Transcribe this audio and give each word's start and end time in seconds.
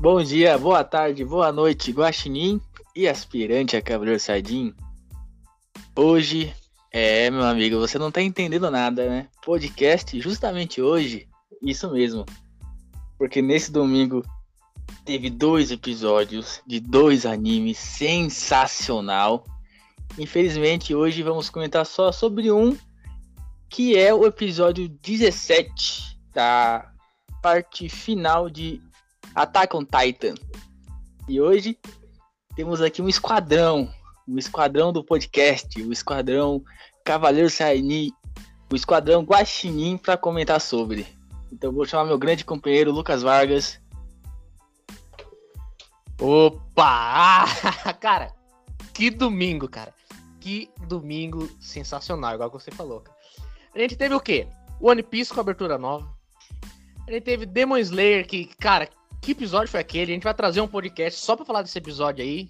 Bom 0.00 0.22
dia, 0.22 0.56
boa 0.56 0.82
tarde, 0.82 1.22
boa 1.26 1.52
noite, 1.52 1.92
Guaxinim 1.92 2.58
e 2.96 3.06
aspirante 3.06 3.76
a 3.76 3.82
Cavaleiro 3.82 4.18
Sardim. 4.18 4.72
Hoje, 5.94 6.54
é, 6.90 7.30
meu 7.30 7.42
amigo, 7.42 7.78
você 7.78 7.98
não 7.98 8.10
tá 8.10 8.22
entendendo 8.22 8.70
nada, 8.70 9.06
né? 9.06 9.28
Podcast 9.44 10.18
justamente 10.18 10.80
hoje, 10.80 11.28
isso 11.60 11.90
mesmo. 11.90 12.24
Porque 13.18 13.42
nesse 13.42 13.70
domingo 13.70 14.24
teve 15.04 15.28
dois 15.28 15.70
episódios 15.70 16.62
de 16.66 16.80
dois 16.80 17.26
animes 17.26 17.76
sensacional. 17.76 19.44
Infelizmente, 20.18 20.94
hoje 20.94 21.22
vamos 21.22 21.50
comentar 21.50 21.84
só 21.84 22.10
sobre 22.10 22.50
um, 22.50 22.74
que 23.68 23.98
é 23.98 24.14
o 24.14 24.24
episódio 24.24 24.88
17 24.88 26.18
da 26.32 26.90
parte 27.42 27.86
final 27.90 28.48
de 28.48 28.80
Attack 29.34 29.76
on 29.76 29.84
Titan. 29.84 30.34
E 31.28 31.40
hoje 31.40 31.78
temos 32.56 32.80
aqui 32.80 33.00
um 33.00 33.08
esquadrão, 33.08 33.92
um 34.26 34.38
esquadrão 34.38 34.92
do 34.92 35.04
podcast, 35.04 35.80
o 35.80 35.92
esquadrão 35.92 36.62
Cavaleiro 37.04 37.48
Saini, 37.48 38.12
o 38.72 38.76
esquadrão 38.76 39.22
Guaxinim 39.22 39.96
para 39.96 40.16
comentar 40.16 40.60
sobre. 40.60 41.06
Então 41.52 41.72
vou 41.72 41.86
chamar 41.86 42.04
meu 42.04 42.18
grande 42.18 42.44
companheiro 42.44 42.92
Lucas 42.92 43.22
Vargas. 43.22 43.80
Opa! 46.20 47.46
cara, 48.00 48.32
que 48.92 49.10
domingo, 49.10 49.68
cara. 49.68 49.94
Que 50.40 50.70
domingo 50.86 51.48
sensacional, 51.60 52.34
igual 52.34 52.50
você 52.50 52.70
falou. 52.70 53.04
A 53.74 53.78
gente 53.78 53.96
teve 53.96 54.14
o 54.14 54.20
quê? 54.20 54.48
One 54.80 55.02
Piece 55.02 55.32
com 55.32 55.40
abertura 55.40 55.78
nova. 55.78 56.08
A 57.06 57.12
gente 57.12 57.24
teve 57.24 57.46
Demon 57.46 57.78
Slayer, 57.78 58.26
que, 58.26 58.46
cara, 58.56 58.88
que 59.20 59.32
episódio 59.32 59.68
foi 59.68 59.80
aquele? 59.80 60.12
A 60.12 60.14
gente 60.14 60.24
vai 60.24 60.34
trazer 60.34 60.60
um 60.60 60.68
podcast 60.68 61.20
só 61.20 61.36
pra 61.36 61.44
falar 61.44 61.62
desse 61.62 61.76
episódio 61.76 62.24
aí. 62.24 62.48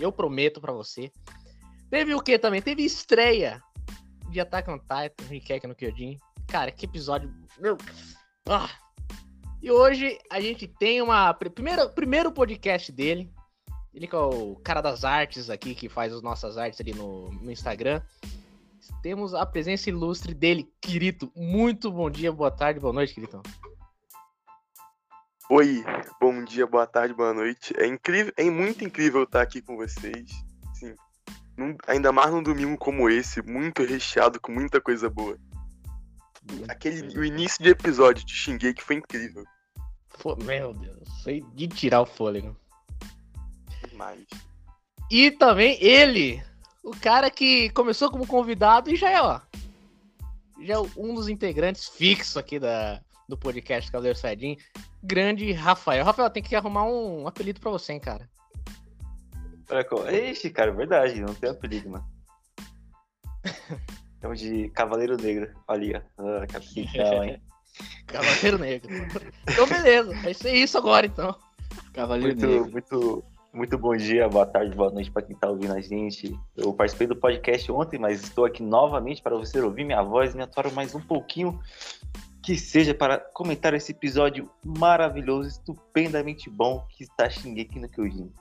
Eu 0.00 0.10
prometo 0.10 0.60
para 0.60 0.72
você. 0.72 1.10
Teve 1.90 2.14
o 2.14 2.20
que 2.20 2.38
também? 2.38 2.60
Teve 2.60 2.82
estreia 2.84 3.62
de 4.30 4.40
Attack 4.40 4.68
on 4.70 4.78
Titan, 4.78 5.28
Rikek 5.28 5.66
no 5.66 5.74
Kyojin. 5.74 6.18
Cara, 6.48 6.72
que 6.72 6.86
episódio. 6.86 7.32
Meu. 7.58 7.76
Ah. 8.48 8.70
E 9.62 9.70
hoje 9.70 10.18
a 10.30 10.40
gente 10.40 10.66
tem 10.66 11.00
uma. 11.00 11.32
Primeiro, 11.34 11.88
primeiro 11.90 12.32
podcast 12.32 12.90
dele. 12.90 13.30
Ele 13.94 14.06
que 14.06 14.14
é 14.14 14.18
o 14.18 14.56
cara 14.64 14.80
das 14.80 15.04
artes 15.04 15.50
aqui, 15.50 15.74
que 15.74 15.88
faz 15.88 16.12
as 16.12 16.22
nossas 16.22 16.56
artes 16.56 16.80
ali 16.80 16.94
no, 16.94 17.30
no 17.30 17.50
Instagram. 17.50 18.00
Temos 19.02 19.34
a 19.34 19.44
presença 19.44 19.90
ilustre 19.90 20.34
dele, 20.34 20.66
Kirito. 20.80 21.30
Muito 21.36 21.92
bom 21.92 22.10
dia, 22.10 22.32
boa 22.32 22.50
tarde, 22.50 22.80
boa 22.80 22.92
noite, 22.92 23.14
Kirito. 23.14 23.42
Oi, 25.54 25.84
bom 26.18 26.42
dia, 26.42 26.66
boa 26.66 26.86
tarde, 26.86 27.12
boa 27.12 27.34
noite. 27.34 27.74
É 27.76 27.86
incrível, 27.86 28.32
é 28.38 28.44
muito 28.44 28.82
incrível 28.82 29.24
estar 29.24 29.42
aqui 29.42 29.60
com 29.60 29.76
vocês. 29.76 30.30
Sim. 30.72 30.94
Num, 31.58 31.76
ainda 31.86 32.10
mais 32.10 32.30
num 32.30 32.42
domingo 32.42 32.78
como 32.78 33.06
esse, 33.10 33.42
muito 33.42 33.84
recheado 33.84 34.40
com 34.40 34.50
muita 34.50 34.80
coisa 34.80 35.10
boa. 35.10 35.36
Aquele 36.68 37.06
o 37.18 37.22
início 37.22 37.62
de 37.62 37.68
episódio 37.68 38.24
de 38.24 38.32
Xinguei 38.32 38.72
que 38.72 38.82
foi 38.82 38.96
incrível. 38.96 39.44
Pô, 40.22 40.34
meu 40.36 40.72
Deus, 40.72 41.06
foi 41.22 41.44
de 41.52 41.68
tirar 41.68 42.00
o 42.00 42.06
fôlego. 42.06 42.56
Demais. 43.90 44.24
E 45.10 45.30
também 45.32 45.76
ele, 45.84 46.42
o 46.82 46.92
cara 46.92 47.30
que 47.30 47.68
começou 47.72 48.10
como 48.10 48.26
convidado 48.26 48.90
e 48.90 48.96
já 48.96 49.10
é, 49.10 49.20
ó. 49.20 49.38
Já 50.62 50.76
é 50.76 50.78
um 50.96 51.14
dos 51.14 51.28
integrantes 51.28 51.90
fixos 51.90 52.38
aqui 52.38 52.58
da, 52.58 53.02
do 53.28 53.36
podcast 53.36 53.90
Cavaleiro 53.90 54.18
Saiyajin, 54.18 54.56
grande 55.02 55.52
Rafael. 55.52 56.04
Rafael, 56.04 56.30
tem 56.30 56.42
que 56.42 56.54
arrumar 56.54 56.84
um 56.84 57.26
apelido 57.26 57.60
pra 57.60 57.70
você, 57.70 57.92
hein, 57.92 58.00
cara. 58.00 58.28
Ixi, 60.10 60.50
cara, 60.50 60.70
é 60.70 60.74
verdade, 60.74 61.20
não 61.20 61.34
tem 61.34 61.50
apelido, 61.50 61.90
mano. 61.90 62.04
Chama 64.20 64.36
de 64.36 64.68
Cavaleiro 64.70 65.16
Negro. 65.16 65.50
Ali, 65.66 65.94
ó. 65.96 66.00
Ah, 66.18 66.46
capitão, 66.46 67.24
hein? 67.24 67.42
Cavaleiro 68.06 68.58
Negro. 68.58 68.90
Então, 69.48 69.66
beleza. 69.66 70.14
Vai 70.22 70.34
ser 70.34 70.52
isso 70.52 70.76
agora, 70.76 71.06
então. 71.06 71.34
Cavaleiro 71.92 72.28
muito, 72.28 72.46
Negro. 72.46 72.70
Muito, 72.70 73.24
muito 73.52 73.78
bom 73.78 73.96
dia, 73.96 74.28
boa 74.28 74.46
tarde, 74.46 74.76
boa 74.76 74.90
noite 74.90 75.10
para 75.10 75.22
quem 75.22 75.34
tá 75.34 75.48
ouvindo 75.48 75.72
a 75.72 75.80
gente. 75.80 76.38
Eu 76.56 76.72
participei 76.72 77.06
do 77.06 77.16
podcast 77.16 77.72
ontem, 77.72 77.98
mas 77.98 78.22
estou 78.22 78.44
aqui 78.44 78.62
novamente 78.62 79.22
para 79.22 79.36
você 79.36 79.60
ouvir 79.60 79.84
minha 79.84 80.02
voz, 80.02 80.34
me 80.34 80.42
atuar 80.42 80.70
mais 80.72 80.94
um 80.94 81.00
pouquinho 81.00 81.58
que 82.42 82.58
seja 82.58 82.92
para 82.92 83.18
comentar 83.18 83.72
esse 83.72 83.92
episódio 83.92 84.50
maravilhoso, 84.64 85.48
estupendamente 85.48 86.50
bom 86.50 86.84
que 86.90 87.04
está 87.04 87.30
Shingeki 87.30 87.78
no 87.78 87.88
Kyojin. 87.88 88.32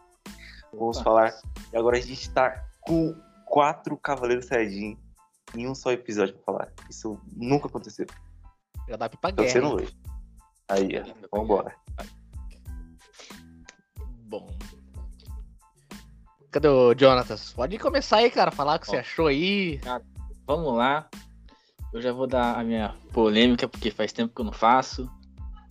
Vamos 0.74 1.00
falar. 1.02 1.34
E 1.72 1.78
agora 1.78 1.98
a 1.98 2.02
gente 2.02 2.14
está 2.14 2.66
com 2.82 3.16
quatro 3.46 3.96
Cavaleiros 3.98 4.46
Saiyajin 4.46 4.98
em 5.56 5.68
um 5.68 5.76
só 5.76 5.92
episódio 5.92 6.34
para 6.36 6.44
falar. 6.44 6.74
Isso 6.90 7.20
nunca 7.32 7.68
aconteceu. 7.68 8.08
Já 8.88 8.96
dá 8.96 9.08
pra 9.08 9.32
guerra. 9.32 9.50
sendo 9.50 9.76
hoje. 9.76 9.96
Aí, 10.68 10.90
ó. 11.32 11.38
Vambora. 11.38 11.76
Bom. 14.24 14.50
Cadê 16.50 16.68
o 16.68 16.96
Jonatas? 16.98 17.54
Pode 17.54 17.78
começar 17.78 18.18
aí, 18.18 18.32
cara. 18.32 18.50
Falar 18.52 18.78
o 18.78 18.80
que 18.80 18.88
você 18.88 18.98
achou 18.98 19.28
aí. 19.28 19.80
vamos 20.48 20.76
lá. 20.76 21.10
Eu 21.94 22.02
já 22.02 22.14
vou 22.14 22.26
dar 22.26 22.58
a 22.58 22.64
minha 22.64 22.96
polêmica, 23.12 23.68
porque 23.68 23.92
faz 23.92 24.14
tempo 24.14 24.34
que 24.34 24.42
eu 24.42 24.46
não 24.46 24.54
faço. 24.54 25.10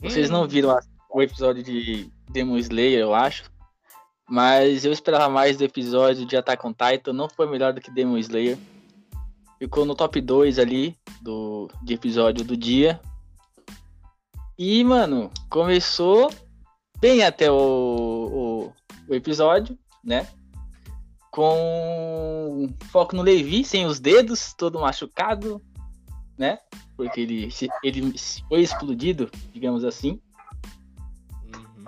Vocês 0.03 0.29
hum. 0.29 0.35
não 0.35 0.49
viram 0.49 0.79
o 1.09 1.23
episódio 1.23 1.63
de 1.63 2.11
Demon 2.29 2.59
Slayer, 2.59 3.01
eu 3.01 3.15
acho. 3.15 3.51
Mas 4.29 4.85
eu 4.85 4.93
esperava 4.93 5.29
mais 5.29 5.57
do 5.57 5.65
episódio 5.65 6.27
de 6.27 6.37
Attack 6.37 6.65
on 6.67 6.73
Titan. 6.73 7.13
Não 7.13 7.29
foi 7.29 7.49
melhor 7.49 7.73
do 7.73 7.81
que 7.81 7.91
Demon 7.91 8.19
Slayer. 8.19 8.59
Ficou 9.59 9.85
no 9.85 9.95
top 9.95 10.21
2 10.21 10.59
ali 10.59 10.97
do, 11.21 11.69
de 11.83 11.95
episódio 11.95 12.45
do 12.45 12.57
dia. 12.57 13.01
E, 14.59 14.85
mano, 14.85 15.31
começou 15.49 16.31
bem 17.01 17.25
até 17.25 17.51
o, 17.51 17.57
o, 17.57 18.73
o 19.09 19.15
episódio, 19.15 19.77
né? 20.05 20.29
Com 21.31 22.69
foco 22.91 23.17
no 23.17 23.23
Levi, 23.23 23.65
sem 23.65 23.87
os 23.87 23.99
dedos, 23.99 24.53
todo 24.53 24.81
machucado, 24.81 25.63
né? 26.41 26.59
Porque 26.97 27.21
ele, 27.21 27.51
ele 27.85 28.15
foi 28.49 28.63
explodido, 28.63 29.31
digamos 29.53 29.85
assim. 29.85 30.19
Uhum. 31.45 31.85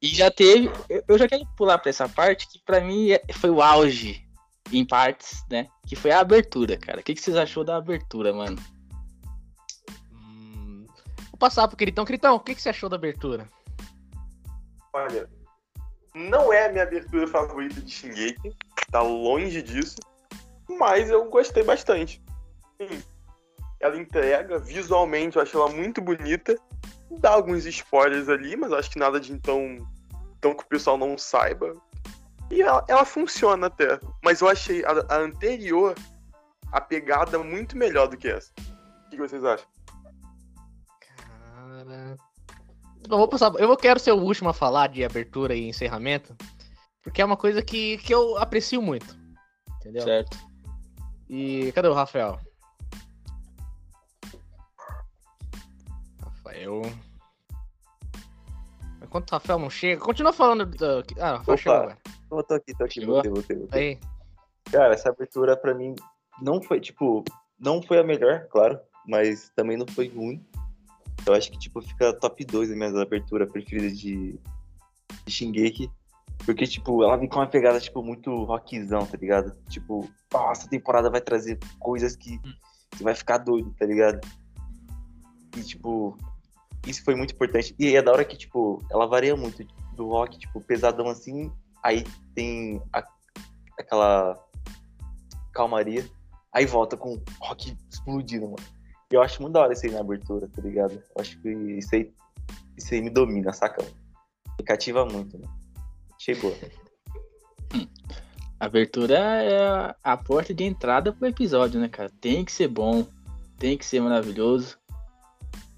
E 0.00 0.06
já 0.06 0.30
teve. 0.30 0.70
Eu 1.08 1.18
já 1.18 1.26
quero 1.26 1.44
pular 1.56 1.76
para 1.78 1.90
essa 1.90 2.08
parte 2.08 2.46
que 2.46 2.60
para 2.60 2.80
mim 2.80 3.10
é, 3.10 3.20
foi 3.32 3.50
o 3.50 3.60
auge, 3.60 4.24
em 4.72 4.86
partes, 4.86 5.44
né? 5.50 5.68
Que 5.88 5.96
foi 5.96 6.12
a 6.12 6.20
abertura, 6.20 6.76
cara. 6.76 7.00
O 7.00 7.02
que, 7.02 7.14
que 7.14 7.20
vocês 7.20 7.36
achou 7.36 7.64
da 7.64 7.76
abertura, 7.76 8.32
mano? 8.32 8.56
Hum... 10.12 10.86
Vou 11.30 11.38
passar 11.38 11.66
pro 11.66 11.76
Critão. 11.76 12.04
Critão, 12.04 12.36
o 12.36 12.40
que, 12.40 12.54
que 12.54 12.62
você 12.62 12.68
achou 12.68 12.88
da 12.88 12.94
abertura? 12.94 13.48
Olha, 14.92 15.28
não 16.14 16.52
é 16.52 16.66
a 16.66 16.72
minha 16.72 16.84
abertura 16.84 17.26
favorita 17.26 17.80
de 17.80 17.90
Shingeki, 17.90 18.56
tá 18.90 19.02
longe 19.02 19.62
disso, 19.62 19.96
mas 20.68 21.10
eu 21.10 21.28
gostei 21.28 21.64
bastante. 21.64 22.22
Sim, 22.80 23.02
ela 23.80 23.96
entrega 23.96 24.58
visualmente, 24.58 25.36
eu 25.36 25.42
acho 25.42 25.56
ela 25.56 25.70
muito 25.70 26.00
bonita. 26.02 26.56
Dá 27.18 27.30
alguns 27.30 27.64
spoilers 27.64 28.28
ali, 28.28 28.54
mas 28.54 28.72
acho 28.72 28.90
que 28.90 28.98
nada 28.98 29.18
de 29.18 29.32
então, 29.32 29.78
então 30.38 30.54
que 30.54 30.62
o 30.62 30.68
pessoal 30.68 30.98
não 30.98 31.16
saiba. 31.16 31.74
E 32.50 32.60
ela, 32.60 32.84
ela 32.86 33.04
funciona 33.04 33.68
até. 33.68 33.98
Mas 34.22 34.40
eu 34.40 34.48
achei 34.48 34.84
a, 34.84 34.90
a, 35.08 35.16
anterior, 35.18 35.94
a 36.70 36.80
pegada 36.80 37.38
muito 37.38 37.76
melhor 37.76 38.06
do 38.06 38.16
que 38.16 38.28
essa. 38.28 38.52
O 39.06 39.10
que 39.10 39.16
vocês 39.16 39.42
acham? 39.42 39.66
Cara. 41.00 42.16
Eu 43.08 43.16
vou 43.16 43.28
passar. 43.28 43.52
Eu 43.58 43.74
quero 43.76 43.98
ser 43.98 44.12
o 44.12 44.20
último 44.20 44.50
a 44.50 44.54
falar 44.54 44.88
de 44.88 45.04
abertura 45.04 45.54
e 45.54 45.68
encerramento. 45.68 46.36
Porque 47.02 47.22
é 47.22 47.24
uma 47.24 47.36
coisa 47.36 47.62
que, 47.62 47.96
que 47.98 48.14
eu 48.14 48.36
aprecio 48.36 48.82
muito. 48.82 49.18
Entendeu? 49.78 50.02
Certo. 50.02 50.36
E 51.28 51.72
cadê 51.72 51.88
o 51.88 51.94
Rafael? 51.94 52.38
Eu. 56.60 56.82
Enquanto 59.02 59.30
o 59.30 59.34
Rafael 59.34 59.58
não 59.58 59.70
chega, 59.70 60.00
continua 60.00 60.32
falando. 60.32 60.66
Do... 60.66 61.02
Ah, 61.18 61.38
Rafael 61.38 61.56
chegou 61.56 61.74
agora. 61.74 61.98
Eu 62.30 62.42
tô 62.44 62.54
aqui, 62.54 62.74
tô 62.76 62.84
aqui, 62.84 63.04
voltei, 63.04 63.30
voltei, 63.30 63.56
voltei. 63.56 63.80
Aí. 63.80 63.98
Cara, 64.70 64.92
essa 64.92 65.08
abertura 65.08 65.56
pra 65.56 65.74
mim 65.74 65.94
não 66.40 66.62
foi, 66.62 66.78
tipo, 66.78 67.24
não 67.58 67.82
foi 67.82 67.98
a 67.98 68.04
melhor, 68.04 68.46
claro, 68.48 68.78
mas 69.08 69.50
também 69.56 69.76
não 69.76 69.86
foi 69.86 70.08
ruim. 70.08 70.44
Eu 71.26 71.34
acho 71.34 71.50
que, 71.50 71.58
tipo, 71.58 71.80
fica 71.80 72.12
top 72.12 72.44
2 72.44 72.68
das 72.68 72.76
minhas 72.76 72.94
aberturas 72.94 73.50
preferidas 73.50 73.98
de, 73.98 74.38
de 75.24 75.32
Shingeki. 75.32 75.90
Porque, 76.44 76.66
tipo, 76.66 77.02
ela 77.02 77.16
vem 77.16 77.28
com 77.28 77.38
uma 77.38 77.46
pegada, 77.46 77.80
tipo, 77.80 78.02
muito 78.02 78.44
rockzão, 78.44 79.06
tá 79.06 79.16
ligado? 79.16 79.56
Tipo, 79.68 80.08
nossa, 80.32 80.66
a 80.66 80.70
temporada 80.70 81.10
vai 81.10 81.20
trazer 81.20 81.58
coisas 81.78 82.16
que 82.16 82.38
você 82.92 83.02
vai 83.02 83.14
ficar 83.14 83.38
doido, 83.38 83.74
tá 83.78 83.86
ligado? 83.86 84.20
E, 85.56 85.62
tipo, 85.62 86.16
isso 86.86 87.04
foi 87.04 87.14
muito 87.14 87.34
importante. 87.34 87.74
E 87.78 87.94
é 87.94 88.02
da 88.02 88.12
hora 88.12 88.24
que, 88.24 88.36
tipo, 88.36 88.82
ela 88.90 89.06
varia 89.06 89.36
muito 89.36 89.64
do 89.94 90.08
rock, 90.08 90.38
tipo, 90.38 90.60
pesadão 90.60 91.08
assim, 91.08 91.52
aí 91.82 92.04
tem 92.34 92.82
a- 92.92 93.06
aquela 93.78 94.38
calmaria, 95.52 96.08
aí 96.52 96.66
volta 96.66 96.96
com 96.96 97.20
rock 97.40 97.76
explodindo, 97.90 98.46
mano. 98.46 98.80
E 99.10 99.14
eu 99.14 99.22
acho 99.22 99.42
muito 99.42 99.54
da 99.54 99.60
hora 99.62 99.72
isso 99.72 99.84
aí 99.86 99.92
na 99.92 100.00
abertura, 100.00 100.48
tá 100.48 100.62
ligado? 100.62 100.92
Eu 100.92 101.20
acho 101.20 101.38
que 101.40 101.48
isso 101.48 101.94
aí, 101.94 102.12
isso 102.76 102.94
aí 102.94 103.02
me 103.02 103.10
domina, 103.10 103.52
saca? 103.52 103.84
Me 104.58 104.64
cativa 104.64 105.04
muito? 105.04 105.40
Chegou. 106.18 106.56
A 108.58 108.66
abertura 108.66 109.18
é 109.18 109.94
a 110.02 110.16
porta 110.16 110.54
de 110.54 110.64
entrada 110.64 111.12
pro 111.12 111.26
episódio, 111.26 111.80
né, 111.80 111.88
cara? 111.88 112.10
Tem 112.20 112.44
que 112.44 112.52
ser 112.52 112.68
bom, 112.68 113.06
tem 113.58 113.76
que 113.76 113.84
ser 113.84 114.00
maravilhoso. 114.00 114.78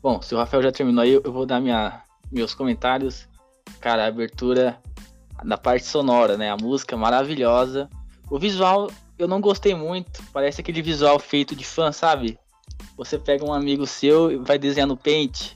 Bom, 0.02 0.20
se 0.20 0.34
o 0.34 0.38
Rafael 0.38 0.64
já 0.64 0.72
terminou 0.72 1.02
aí, 1.02 1.12
eu 1.12 1.32
vou 1.32 1.46
dar 1.46 1.60
minha, 1.60 2.02
meus 2.31 2.54
comentários. 2.54 3.28
Cara, 3.81 4.04
a 4.04 4.08
abertura 4.08 4.81
da 5.44 5.56
parte 5.56 5.87
sonora, 5.87 6.37
né? 6.37 6.50
A 6.50 6.56
música 6.56 6.96
maravilhosa. 6.96 7.88
O 8.28 8.38
visual 8.38 8.90
eu 9.16 9.28
não 9.28 9.40
gostei 9.40 9.75
muito. 9.75 10.20
Parece 10.32 10.60
aquele 10.60 10.82
visual 10.82 11.19
feito 11.19 11.54
de 11.54 11.64
fã, 11.64 11.93
sabe? 11.93 12.37
Você 12.96 13.16
pega 13.19 13.44
um 13.44 13.52
amigo 13.52 13.87
seu 13.87 14.32
e 14.32 14.37
vai 14.37 14.58
desenhar 14.58 14.88
no 14.88 14.96
Paint 14.96 15.52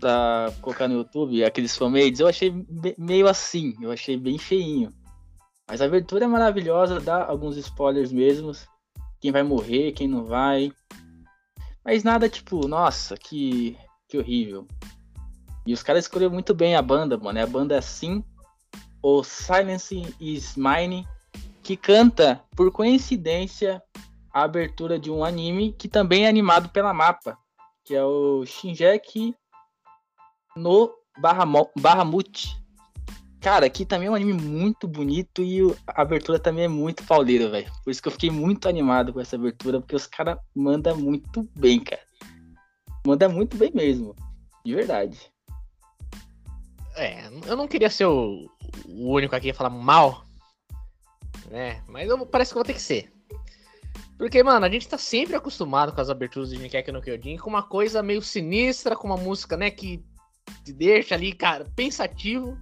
pra 0.00 0.52
colocar 0.60 0.88
no 0.88 0.94
YouTube, 0.94 1.44
aqueles 1.44 1.76
fanmades. 1.76 2.18
Eu 2.18 2.26
achei 2.26 2.52
meio 2.98 3.28
assim, 3.28 3.74
eu 3.80 3.92
achei 3.92 4.16
bem 4.16 4.38
feinho. 4.38 4.92
Mas 5.68 5.80
a 5.80 5.84
abertura 5.84 6.24
é 6.24 6.28
maravilhosa, 6.28 7.00
dá 7.00 7.24
alguns 7.24 7.56
spoilers 7.56 8.10
mesmos. 8.10 8.66
Quem 9.20 9.30
vai 9.30 9.42
morrer, 9.42 9.92
quem 9.92 10.08
não 10.08 10.24
vai. 10.24 10.72
Mas 11.90 12.04
nada 12.04 12.28
tipo, 12.28 12.68
nossa, 12.68 13.16
que, 13.16 13.74
que 14.06 14.18
horrível. 14.18 14.66
E 15.66 15.72
os 15.72 15.82
caras 15.82 16.04
escolheram 16.04 16.34
muito 16.34 16.54
bem 16.54 16.76
a 16.76 16.82
banda, 16.82 17.16
mano. 17.16 17.38
É 17.38 17.42
a 17.42 17.46
banda 17.46 17.78
assim, 17.78 18.22
o 19.02 19.24
Silence 19.24 20.14
is 20.20 20.54
Mine, 20.54 21.08
que 21.62 21.78
canta, 21.78 22.44
por 22.54 22.70
coincidência, 22.70 23.82
a 24.30 24.42
abertura 24.42 24.98
de 24.98 25.10
um 25.10 25.24
anime 25.24 25.72
que 25.72 25.88
também 25.88 26.26
é 26.26 26.28
animado 26.28 26.68
pela 26.68 26.92
mapa, 26.92 27.38
que 27.82 27.94
é 27.94 28.04
o 28.04 28.44
Shinjeki 28.44 29.34
no 30.54 30.92
Bahamut. 31.18 32.54
Cara, 33.40 33.66
aqui 33.66 33.84
também 33.84 34.08
é 34.08 34.10
um 34.10 34.14
anime 34.14 34.32
muito 34.32 34.88
bonito 34.88 35.42
e 35.42 35.60
a 35.86 36.02
abertura 36.02 36.38
também 36.38 36.64
é 36.64 36.68
muito 36.68 37.04
pauleira, 37.04 37.48
velho. 37.48 37.70
Por 37.84 37.90
isso 37.90 38.02
que 38.02 38.08
eu 38.08 38.12
fiquei 38.12 38.30
muito 38.30 38.68
animado 38.68 39.12
com 39.12 39.20
essa 39.20 39.36
abertura, 39.36 39.80
porque 39.80 39.94
os 39.94 40.06
caras 40.06 40.38
mandam 40.54 40.96
muito 40.96 41.48
bem, 41.56 41.78
cara. 41.78 42.02
Manda 43.06 43.28
muito 43.28 43.56
bem 43.56 43.70
mesmo. 43.72 44.14
De 44.64 44.74
verdade. 44.74 45.32
É, 46.96 47.28
eu 47.46 47.56
não 47.56 47.68
queria 47.68 47.88
ser 47.88 48.06
o, 48.06 48.50
o 48.86 49.12
único 49.14 49.36
aqui 49.36 49.50
a 49.50 49.54
falar 49.54 49.70
mal, 49.70 50.26
né? 51.48 51.80
Mas 51.86 52.08
eu, 52.08 52.26
parece 52.26 52.52
que 52.52 52.58
eu 52.58 52.62
vou 52.62 52.66
ter 52.66 52.74
que 52.74 52.82
ser. 52.82 53.12
Porque, 54.18 54.42
mano, 54.42 54.66
a 54.66 54.68
gente 54.68 54.88
tá 54.88 54.98
sempre 54.98 55.36
acostumado 55.36 55.92
com 55.92 56.00
as 56.00 56.10
aberturas 56.10 56.50
de 56.50 56.58
Ninkeki 56.58 56.90
no 56.90 57.00
Kyojin 57.00 57.36
com 57.36 57.48
uma 57.48 57.62
coisa 57.62 58.02
meio 58.02 58.20
sinistra, 58.20 58.96
com 58.96 59.06
uma 59.06 59.16
música, 59.16 59.56
né, 59.56 59.70
que 59.70 60.04
te 60.64 60.72
deixa 60.72 61.14
ali, 61.14 61.32
cara, 61.32 61.64
pensativo. 61.76 62.58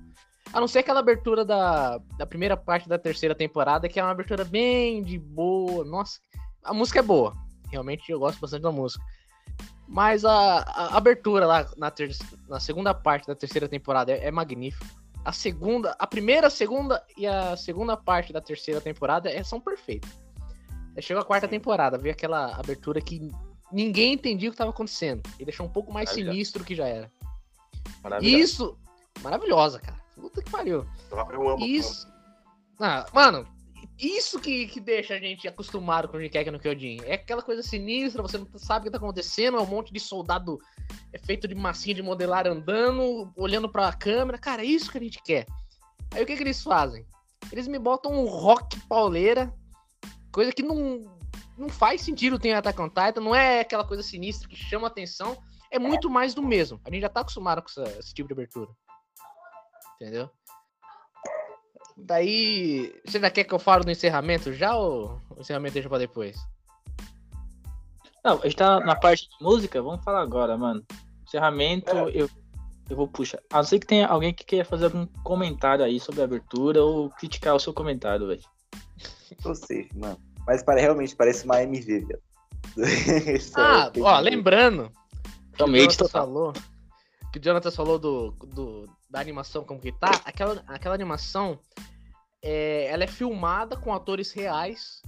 A 0.52 0.60
não 0.60 0.68
ser 0.68 0.80
aquela 0.80 1.00
abertura 1.00 1.44
da, 1.44 1.98
da 2.16 2.26
primeira 2.26 2.56
parte 2.56 2.88
da 2.88 2.98
terceira 2.98 3.34
temporada, 3.34 3.88
que 3.88 3.98
é 3.98 4.02
uma 4.02 4.12
abertura 4.12 4.44
bem 4.44 5.02
de 5.02 5.18
boa. 5.18 5.84
Nossa, 5.84 6.18
a 6.64 6.72
música 6.72 7.00
é 7.00 7.02
boa. 7.02 7.34
Realmente 7.70 8.10
eu 8.10 8.18
gosto 8.18 8.40
bastante 8.40 8.62
da 8.62 8.72
música. 8.72 9.04
Mas 9.88 10.24
a, 10.24 10.58
a 10.58 10.96
abertura 10.96 11.46
lá 11.46 11.68
na, 11.76 11.90
ter, 11.90 12.10
na 12.48 12.58
segunda 12.58 12.92
parte 12.92 13.26
da 13.26 13.34
terceira 13.34 13.68
temporada 13.68 14.12
é, 14.12 14.26
é 14.26 14.30
magnífica. 14.30 14.86
A 15.24 15.32
segunda, 15.32 15.94
a 15.98 16.06
primeira, 16.06 16.46
a 16.46 16.50
segunda 16.50 17.04
e 17.16 17.26
a 17.26 17.56
segunda 17.56 17.96
parte 17.96 18.32
da 18.32 18.40
terceira 18.40 18.80
temporada 18.80 19.30
é, 19.30 19.42
são 19.42 19.60
perfeitas. 19.60 20.10
Chegou 21.00 21.20
a 21.20 21.26
quarta 21.26 21.46
temporada, 21.46 21.98
veio 21.98 22.14
aquela 22.14 22.56
abertura 22.56 23.00
que 23.00 23.30
ninguém 23.70 24.14
entendia 24.14 24.48
o 24.48 24.52
que 24.52 24.54
estava 24.54 24.70
acontecendo. 24.70 25.22
E 25.38 25.44
deixou 25.44 25.66
um 25.66 25.68
pouco 25.68 25.92
mais 25.92 26.10
sinistro 26.10 26.64
que 26.64 26.74
já 26.74 26.86
era. 26.86 27.10
Isso, 28.22 28.78
maravilhosa, 29.22 29.78
cara. 29.78 30.05
Puta 30.16 30.42
que 30.42 30.50
pariu. 30.50 30.86
Eu 31.10 31.48
amo. 31.50 31.64
Isso. 31.64 32.08
Ah, 32.80 33.06
mano, 33.12 33.46
isso 33.98 34.40
que, 34.40 34.66
que 34.66 34.80
deixa 34.80 35.14
a 35.14 35.18
gente 35.18 35.46
acostumado 35.46 36.08
com 36.08 36.16
o 36.16 36.20
Jinkeki 36.20 36.50
no 36.50 36.58
Kyojin. 36.58 37.00
É 37.04 37.14
aquela 37.14 37.42
coisa 37.42 37.62
sinistra, 37.62 38.22
você 38.22 38.36
não 38.38 38.46
sabe 38.56 38.80
o 38.80 38.84
que 38.84 38.90
tá 38.90 38.98
acontecendo, 38.98 39.56
é 39.56 39.60
um 39.60 39.66
monte 39.66 39.92
de 39.92 40.00
soldado 40.00 40.58
é 41.12 41.18
feito 41.18 41.46
de 41.48 41.54
massinha 41.54 41.94
de 41.94 42.02
modelar 42.02 42.46
andando, 42.46 43.32
olhando 43.36 43.68
pra 43.68 43.92
câmera. 43.92 44.38
Cara, 44.38 44.62
é 44.62 44.66
isso 44.66 44.90
que 44.90 44.98
a 44.98 45.00
gente 45.00 45.22
quer. 45.22 45.46
Aí 46.12 46.22
o 46.22 46.26
que, 46.26 46.36
que 46.36 46.42
eles 46.42 46.62
fazem? 46.62 47.06
Eles 47.52 47.66
me 47.68 47.78
botam 47.78 48.12
um 48.12 48.26
rock 48.26 48.78
pauleira, 48.88 49.52
coisa 50.32 50.52
que 50.52 50.62
não, 50.62 51.02
não 51.56 51.68
faz 51.68 52.00
sentido 52.02 52.38
ter 52.38 52.48
em 52.48 52.54
Attack 52.54 52.80
on 52.80 52.88
Titan, 52.88 53.20
não 53.20 53.34
é 53.34 53.60
aquela 53.60 53.84
coisa 53.86 54.02
sinistra 54.02 54.48
que 54.48 54.56
chama 54.56 54.86
atenção, 54.88 55.36
é 55.70 55.78
muito 55.78 56.10
mais 56.10 56.34
do 56.34 56.42
mesmo. 56.42 56.80
A 56.84 56.90
gente 56.90 57.02
já 57.02 57.08
tá 57.08 57.20
acostumado 57.20 57.62
com 57.62 57.68
essa- 57.68 57.98
esse 57.98 58.12
tipo 58.14 58.28
de 58.28 58.34
abertura. 58.34 58.70
Entendeu? 60.00 60.30
Daí, 61.96 62.94
você 63.06 63.16
ainda 63.16 63.30
quer 63.30 63.44
que 63.44 63.54
eu 63.54 63.58
fale 63.58 63.84
do 63.84 63.90
encerramento 63.90 64.52
já 64.52 64.76
ou 64.76 65.20
o 65.34 65.40
encerramento 65.40 65.74
deixa 65.74 65.88
pra 65.88 65.98
depois? 65.98 66.36
Não, 68.22 68.38
a 68.40 68.42
gente 68.44 68.56
tá 68.56 68.80
na 68.80 68.94
parte 68.94 69.28
de 69.28 69.44
música, 69.44 69.80
vamos 69.80 70.04
falar 70.04 70.20
agora, 70.20 70.56
mano. 70.58 70.84
Encerramento, 71.26 71.90
eu, 72.10 72.28
eu 72.90 72.96
vou 72.96 73.08
puxar. 73.08 73.40
A 73.50 73.56
não 73.58 73.64
ser 73.64 73.78
que 73.78 73.86
tenha 73.86 74.06
alguém 74.06 74.34
que 74.34 74.44
queira 74.44 74.64
fazer 74.64 74.86
algum 74.86 75.06
comentário 75.24 75.84
aí 75.84 75.98
sobre 75.98 76.20
a 76.20 76.24
abertura 76.24 76.82
ou 76.82 77.08
criticar 77.10 77.54
o 77.54 77.60
seu 77.60 77.72
comentário, 77.72 78.26
velho. 78.26 78.42
Tô 79.42 79.54
safe, 79.54 79.88
mano. 79.94 80.18
Mas 80.46 80.62
para, 80.62 80.80
realmente 80.80 81.16
parece 81.16 81.44
uma 81.44 81.62
MV, 81.62 82.00
velho. 82.00 82.22
Isso 83.36 83.58
Ah, 83.58 83.90
é- 83.94 84.00
ó, 84.00 84.18
lembrando 84.20 84.90
Realmente, 85.56 85.96
total. 85.96 86.26
falou, 86.26 86.52
que 87.36 87.40
o 87.40 87.42
Jonathan 87.42 87.70
falou 87.70 87.98
do, 87.98 88.30
do- 88.30 88.88
da 89.10 89.20
animação 89.20 89.62
como 89.62 89.78
que 89.78 89.92
tá, 89.92 90.10
aquela, 90.24 90.64
aquela 90.66 90.94
animação, 90.94 91.58
é, 92.42 92.86
ela 92.90 93.04
é 93.04 93.06
filmada 93.06 93.76
com 93.76 93.92
atores 93.92 94.32
reais, 94.32 95.02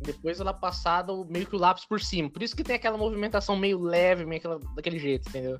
depois 0.00 0.38
ela 0.38 0.50
é 0.50 0.54
passada 0.54 1.12
o- 1.14 1.24
meio 1.24 1.46
que 1.46 1.56
o 1.56 1.58
lápis 1.58 1.86
por 1.86 1.98
cima, 2.00 2.28
por 2.28 2.42
isso 2.42 2.54
que 2.54 2.62
tem 2.62 2.76
aquela 2.76 2.98
movimentação 2.98 3.56
meio 3.56 3.80
leve, 3.80 4.26
meio 4.26 4.38
aquela, 4.38 4.58
daquele 4.76 4.98
jeito, 4.98 5.28
entendeu? 5.30 5.56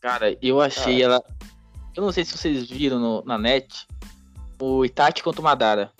Cara, 0.00 0.36
eu 0.40 0.60
achei 0.60 1.02
ela. 1.02 1.20
Eu 1.96 2.02
não 2.04 2.12
sei 2.12 2.24
se 2.24 2.36
vocês 2.38 2.68
viram 2.70 3.00
no- 3.00 3.24
na 3.24 3.36
net 3.36 3.86
o 4.60 4.84
Itachi 4.84 5.22
contra 5.24 5.40
o 5.40 5.44
Madara, 5.44 5.90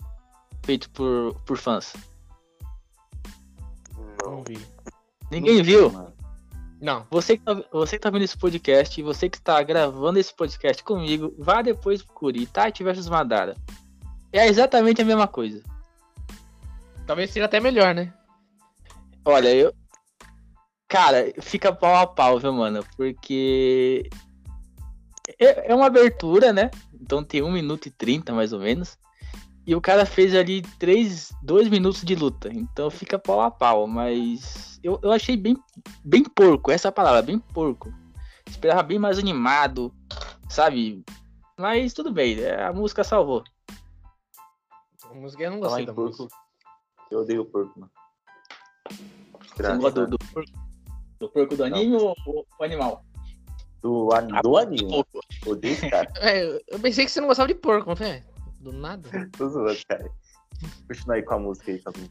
feito 0.63 0.89
por, 0.91 1.33
por 1.45 1.57
fãs. 1.57 1.93
Não 4.23 4.37
Não. 4.37 4.43
vi. 4.43 4.57
Ninguém 5.29 5.61
viu? 5.61 5.89
Mano. 5.91 6.13
Não. 6.79 7.07
Você 7.09 7.37
que, 7.37 7.43
tá, 7.43 7.63
você 7.71 7.97
que 7.97 8.01
tá 8.01 8.09
vendo 8.09 8.23
esse 8.23 8.37
podcast 8.37 8.99
e 8.99 9.03
você 9.03 9.29
que 9.29 9.41
tá 9.41 9.61
gravando 9.63 10.19
esse 10.19 10.33
podcast 10.33 10.83
comigo, 10.83 11.33
vá 11.37 11.61
depois 11.61 12.03
procure 12.03 12.43
Itachi 12.43 12.83
versus 12.83 13.09
Madara. 13.09 13.55
É 14.31 14.47
exatamente 14.47 15.01
a 15.01 15.05
mesma 15.05 15.27
coisa. 15.27 15.63
Talvez 17.05 17.31
seja 17.31 17.45
até 17.45 17.59
melhor, 17.59 17.95
né? 17.95 18.13
Olha, 19.25 19.53
eu. 19.53 19.73
Cara, 20.87 21.33
fica 21.41 21.73
pau 21.73 21.95
a 21.95 22.05
pau, 22.05 22.39
viu, 22.39 22.53
mano? 22.53 22.85
Porque. 22.95 24.09
É 25.39 25.71
é 25.71 25.75
uma 25.75 25.87
abertura, 25.87 26.53
né? 26.53 26.69
Então 26.93 27.23
tem 27.23 27.41
1 27.41 27.51
minuto 27.51 27.87
e 27.87 27.91
30 27.91 28.33
mais 28.33 28.53
ou 28.53 28.59
menos. 28.59 28.97
E 29.67 29.75
o 29.75 29.81
cara 29.81 30.05
fez 30.05 30.33
ali 30.33 30.61
3, 30.79 31.33
2 31.43 31.67
minutos 31.67 32.01
de 32.01 32.15
luta. 32.15 32.47
Então 32.47 32.89
fica 32.89 33.19
pau 33.19 33.41
a 33.41 33.51
pau. 33.51 33.85
Mas 33.85 34.79
eu, 34.81 34.97
eu 35.03 35.11
achei 35.11 35.35
bem, 35.35 35.57
bem 36.05 36.23
porco, 36.23 36.71
essa 36.71 36.87
é 36.87 36.91
palavra, 36.91 37.21
bem 37.21 37.37
porco. 37.37 37.93
Esperava 38.49 38.81
bem 38.81 38.97
mais 38.97 39.19
animado, 39.19 39.93
sabe? 40.49 41.03
Mas 41.59 41.93
tudo 41.93 42.13
bem, 42.13 42.39
é, 42.39 42.63
a 42.63 42.71
música 42.71 43.03
salvou. 43.03 43.43
A 45.03 45.13
música 45.13 45.43
eu 45.43 45.51
não 45.51 45.59
gostei 45.59 45.85
da 45.85 45.93
porco, 45.93 46.17
música. 46.23 46.35
eu 47.11 47.19
odeio 47.19 47.43
porco, 47.43 47.77
mano. 47.77 47.91
Você 49.53 49.77
gosta 49.77 50.05
do, 50.05 50.11
do, 50.11 50.17
porco, 50.33 50.51
do 51.19 51.29
porco 51.29 51.57
do 51.57 51.63
anime 51.65 51.95
ou 51.97 52.15
o 52.57 52.63
animal? 52.63 53.03
Do, 53.81 54.13
an- 54.13 54.41
do 54.41 54.57
anime. 54.57 54.87
Porco. 54.87 55.19
Odeio 55.45 55.73
esse 55.73 55.89
cara. 55.89 56.09
É, 56.21 56.61
eu 56.67 56.79
pensei 56.79 57.03
que 57.03 57.11
você 57.11 57.19
não 57.19 57.27
gostava 57.27 57.49
de 57.49 57.55
porco, 57.55 57.89
não 57.89 57.95
foi? 57.97 58.23
Do 58.67 58.73
nada. 58.73 59.09
Tô 59.37 59.47
zoando, 59.47 59.79
cara. 59.87 60.11
Continua 60.89 61.15
aí 61.15 61.23
com 61.23 61.35
a 61.35 61.39
música 61.39 61.71
aí, 61.71 61.79
tá 61.79 61.89
bom? 61.89 62.05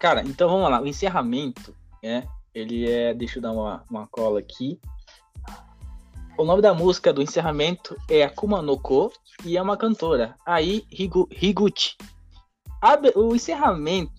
Cara, 0.00 0.22
então 0.22 0.48
vamos 0.48 0.70
lá. 0.70 0.80
O 0.80 0.86
encerramento, 0.86 1.76
né? 2.02 2.26
Ele 2.54 2.90
é. 2.90 3.12
Deixa 3.12 3.36
eu 3.36 3.42
dar 3.42 3.52
uma, 3.52 3.84
uma 3.90 4.06
cola 4.06 4.40
aqui. 4.40 4.80
O 6.38 6.44
nome 6.44 6.62
da 6.62 6.72
música 6.72 7.12
do 7.12 7.20
encerramento 7.20 7.94
é 8.08 8.22
Akuma 8.22 8.62
no 8.62 8.80
Ko 8.80 9.12
e 9.44 9.58
é 9.58 9.62
uma 9.62 9.76
cantora, 9.76 10.36
Ai 10.46 10.84
Higu, 10.90 11.28
Higuchi. 11.30 11.96
O 13.14 13.34
encerramento, 13.34 14.12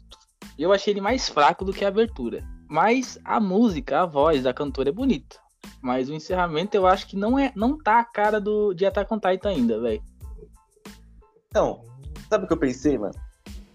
eu 0.56 0.72
achei 0.72 0.94
ele 0.94 1.02
mais 1.02 1.30
fraco 1.30 1.66
do 1.66 1.74
que 1.74 1.84
a 1.84 1.88
abertura. 1.88 2.44
Mas 2.68 3.18
a 3.26 3.40
música, 3.40 4.02
a 4.02 4.06
voz 4.06 4.44
da 4.44 4.54
cantora 4.54 4.90
é 4.90 4.92
bonita. 4.92 5.38
Mas 5.82 6.10
o 6.10 6.14
encerramento 6.14 6.78
eu 6.78 6.86
acho 6.86 7.08
que 7.08 7.16
não 7.16 7.40
é, 7.40 7.52
não 7.56 7.76
tá 7.76 8.00
a 8.00 8.06
cara 8.06 8.40
do 8.40 8.72
de 8.72 8.86
Attack 8.86 9.12
on 9.12 9.20
Titan 9.20 9.50
ainda, 9.50 9.80
velho. 9.80 10.04
Então, 11.50 11.84
sabe 12.30 12.46
o 12.46 12.48
que 12.48 12.54
eu 12.54 12.58
pensei, 12.58 12.96
mano? 12.98 13.16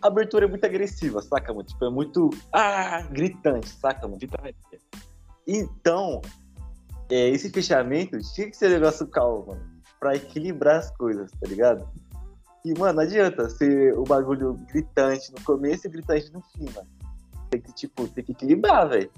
A 0.00 0.06
abertura 0.06 0.44
é 0.44 0.48
muito 0.48 0.64
agressiva, 0.64 1.20
saca, 1.20 1.52
mano? 1.52 1.66
Tipo, 1.66 1.86
é 1.86 1.90
muito. 1.90 2.30
Ah, 2.52 3.02
gritante, 3.10 3.68
saca, 3.68 4.06
mano? 4.06 4.18
Então, 5.46 6.22
é, 7.10 7.30
esse 7.30 7.50
fechamento 7.50 8.16
tinha 8.32 8.48
que 8.48 8.56
ser 8.56 8.68
um 8.68 8.74
negócio 8.74 9.06
calmo, 9.08 9.46
mano. 9.48 9.74
Pra 9.98 10.14
equilibrar 10.14 10.76
as 10.76 10.90
coisas, 10.92 11.32
tá 11.32 11.48
ligado? 11.48 11.88
E, 12.64 12.78
mano, 12.78 12.94
não 12.94 13.02
adianta 13.02 13.50
ser 13.50 13.98
o 13.98 14.04
bagulho 14.04 14.54
gritante 14.72 15.32
no 15.32 15.40
começo 15.42 15.86
e 15.86 15.90
gritante 15.90 16.32
no 16.32 16.42
fim, 16.42 16.66
mano. 16.72 16.88
Tem 17.50 17.60
que, 17.60 17.72
tipo, 17.72 18.06
tem 18.06 18.22
que 18.22 18.32
equilibrar, 18.32 18.88
velho. 18.88 19.10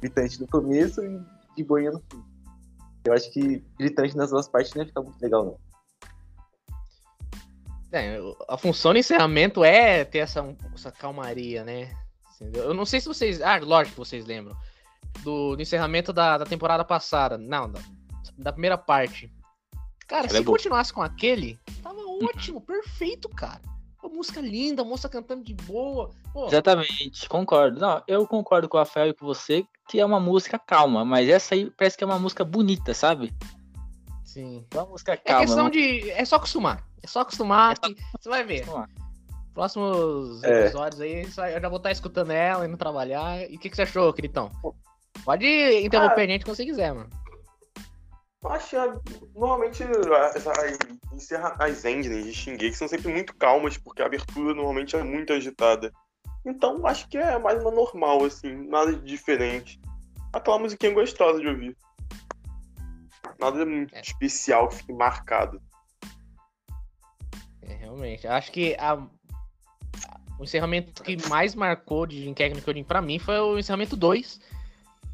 Gritante 0.00 0.38
no 0.38 0.46
começo 0.46 1.02
e 1.02 1.18
de 1.56 1.64
boinha 1.64 1.92
no 1.92 2.00
fim. 2.10 2.22
Eu 3.06 3.14
acho 3.14 3.32
que 3.32 3.64
gritante 3.78 4.14
nas 4.16 4.30
duas 4.30 4.48
partes 4.48 4.74
não 4.74 4.82
ia 4.82 4.88
ficar 4.88 5.00
muito 5.00 5.20
legal, 5.22 5.44
não. 5.46 5.65
É, 7.98 8.18
a 8.48 8.56
função 8.58 8.92
do 8.92 8.98
encerramento 8.98 9.64
é 9.64 10.04
ter 10.04 10.18
essa, 10.18 10.44
essa 10.74 10.90
calmaria, 10.92 11.64
né? 11.64 11.90
Entendeu? 12.40 12.64
Eu 12.64 12.74
não 12.74 12.84
sei 12.84 13.00
se 13.00 13.08
vocês. 13.08 13.40
Ah, 13.40 13.58
lógico 13.58 13.94
que 13.94 13.98
vocês 13.98 14.24
lembram. 14.26 14.56
Do, 15.22 15.56
do 15.56 15.62
encerramento 15.62 16.12
da, 16.12 16.36
da 16.38 16.44
temporada 16.44 16.84
passada. 16.84 17.38
Não, 17.38 17.70
da, 17.70 17.80
da 18.36 18.52
primeira 18.52 18.76
parte. 18.76 19.32
Cara, 20.06 20.26
Ela 20.26 20.34
é 20.36 20.38
se 20.38 20.44
boa. 20.44 20.56
continuasse 20.56 20.92
com 20.92 21.02
aquele, 21.02 21.58
tava 21.82 21.98
ótimo, 22.22 22.60
perfeito, 22.60 23.28
cara. 23.28 23.60
Pô, 24.00 24.08
música 24.08 24.40
linda, 24.40 24.84
moça 24.84 25.08
cantando 25.08 25.42
de 25.42 25.54
boa. 25.54 26.10
Pô, 26.32 26.46
Exatamente, 26.46 27.28
concordo. 27.28 27.80
Não, 27.80 28.00
eu 28.06 28.24
concordo 28.26 28.68
com 28.68 28.76
o 28.76 28.80
Rafael 28.80 29.08
e 29.08 29.14
com 29.14 29.26
você 29.26 29.66
que 29.88 29.98
é 29.98 30.04
uma 30.04 30.20
música 30.20 30.58
calma, 30.60 31.04
mas 31.04 31.28
essa 31.28 31.54
aí 31.56 31.70
parece 31.70 31.96
que 31.96 32.04
é 32.04 32.06
uma 32.06 32.18
música 32.18 32.44
bonita, 32.44 32.94
sabe? 32.94 33.32
sim. 34.24 34.64
É 34.70 34.76
uma 34.78 34.86
música 34.86 35.12
É 35.14 35.16
calma. 35.16 35.40
questão 35.40 35.64
uma- 35.64 35.70
de. 35.70 36.10
É 36.10 36.24
só 36.24 36.36
acostumar. 36.36 36.85
É 37.02 37.06
só 37.06 37.20
acostumar 37.20 37.72
É 37.72 37.76
só- 37.76 37.94
que 37.94 38.02
você 38.20 38.28
vai 38.28 38.44
ver. 38.44 38.64
Próximos 39.54 40.42
É. 40.44 40.64
episódios 40.66 41.00
aí, 41.00 41.24
vai- 41.26 41.56
eu 41.56 41.60
já 41.60 41.68
vou 41.68 41.78
estar 41.78 41.90
escutando 41.90 42.30
ela, 42.30 42.66
indo 42.66 42.76
trabalhar. 42.76 43.40
E 43.50 43.56
o 43.56 43.58
que, 43.58 43.70
que 43.70 43.76
você 43.76 43.82
achou, 43.82 44.12
Critão? 44.12 44.50
Pode 45.24 45.46
interromper 45.82 46.22
a 46.22 46.26
gente 46.26 46.44
quando 46.44 46.56
você 46.56 46.64
quiser, 46.66 46.92
mano. 46.92 47.08
Eu 48.42 48.50
acho 48.52 48.76
ah, 48.78 49.00
normalmente 49.34 49.82
as, 49.82 50.46
as, 50.46 50.78
encerra- 51.12 51.56
as 51.58 51.84
endings 51.84 52.24
de 52.26 52.32
Shingeki 52.32 52.74
são 52.76 52.86
sempre 52.86 53.10
muito 53.12 53.34
calmas, 53.34 53.76
porque 53.78 54.02
a 54.02 54.06
abertura 54.06 54.54
normalmente 54.54 54.94
é 54.94 55.02
muito 55.02 55.32
agitada. 55.32 55.90
Então 56.44 56.86
acho 56.86 57.08
que 57.08 57.16
é 57.18 57.38
mais 57.38 57.60
uma 57.60 57.70
normal, 57.72 58.24
assim, 58.24 58.52
nada 58.68 58.92
de 58.94 59.00
diferente. 59.02 59.80
Aquela 60.32 60.58
musiquinha 60.58 60.92
gostosa 60.92 61.40
de 61.40 61.48
ouvir. 61.48 61.76
Nada 63.40 63.64
muito 63.66 63.94
É. 63.96 64.00
especial 64.00 64.68
que 64.68 64.76
fique 64.76 64.92
marcado. 64.92 65.60
É, 67.68 67.74
realmente. 67.74 68.26
Acho 68.26 68.50
que 68.52 68.74
a- 68.78 69.02
o 70.38 70.44
encerramento 70.44 71.02
que 71.02 71.16
mais 71.28 71.54
marcou 71.54 72.06
de 72.06 72.26
no 72.28 72.34
Kyojin 72.34 72.84
pra 72.84 73.00
mim 73.02 73.18
foi 73.18 73.38
o 73.40 73.58
encerramento 73.58 73.96
2, 73.96 74.40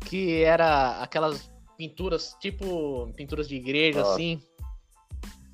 que 0.05 0.43
era 0.43 1.01
aquelas 1.03 1.51
pinturas, 1.79 2.37
tipo 2.41 3.09
pinturas 3.17 3.49
de 3.49 3.57
igreja, 3.57 4.01
Nossa. 4.01 4.13
assim. 4.15 4.43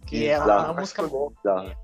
Que 0.06 0.26
é 0.26 0.36
uma, 0.38 0.44
bizarro. 0.44 0.64
uma 0.64 0.72
Mas 0.74 0.94
música. 0.96 1.76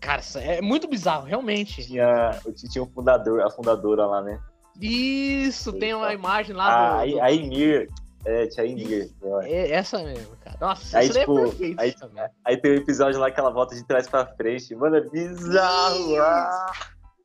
Cara, 0.00 0.22
é 0.36 0.62
muito 0.62 0.88
bizarro, 0.88 1.26
realmente. 1.26 1.84
Tinha, 1.86 2.40
tinha 2.70 2.82
um 2.82 2.86
fundador, 2.86 3.40
a 3.42 3.50
fundadora 3.50 4.06
lá, 4.06 4.22
né? 4.22 4.40
Isso, 4.80 5.72
tem 5.74 5.92
uma 5.92 6.06
Eita. 6.06 6.14
imagem 6.14 6.54
A, 6.54 6.58
lá 6.58 7.04
do. 7.04 7.10
do- 7.10 7.20
a 7.20 7.32
Emir. 7.32 7.88
É, 8.24 8.46
tinha 8.48 8.64
a 8.64 8.68
Emir. 8.68 9.10
eu 9.22 9.36
acho. 9.38 9.48
É 9.48 9.70
essa 9.70 9.98
mesmo, 10.02 10.36
cara. 10.44 10.56
Nossa, 10.60 10.98
Aí, 10.98 11.04
isso 11.06 11.14
daí 11.14 11.22
tipo, 11.22 11.38
é 11.38 11.42
perfeito 11.42 11.80
aí- 11.80 11.92
também. 11.92 12.28
Aí 12.44 12.56
tem 12.58 12.72
um 12.72 12.74
episódio 12.76 13.18
lá 13.18 13.30
que 13.30 13.40
ela 13.40 13.50
volta 13.50 13.74
de 13.74 13.82
trás 13.86 14.06
pra 14.08 14.26
frente. 14.26 14.74
Mano, 14.74 14.96
é 14.96 15.00
bizarro. 15.00 16.16
Ah, 16.20 16.72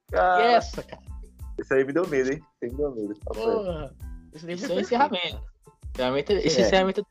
E 0.07 0.11
cara. 0.11 0.43
essa, 0.43 0.81
cara. 0.83 1.01
Isso 1.59 1.73
aí 1.73 1.83
me 1.83 1.91
deu 1.93 2.07
medo, 2.07 2.31
hein? 2.31 2.37
Isso 2.37 2.47
aí 2.63 2.69
me 2.71 2.77
deu 2.77 2.91
medo. 2.95 3.07
reto. 3.09 3.19
Porra. 3.25 3.93
Isso 4.33 4.45
daí 4.45 4.55
Isso 4.55 4.67
foi 4.67 4.75
é 4.77 4.81
encerramento. 4.81 5.41
Encerramento- 5.93 6.31
Esse 6.33 6.61
É. 6.61 6.65
encerramento 6.65 7.05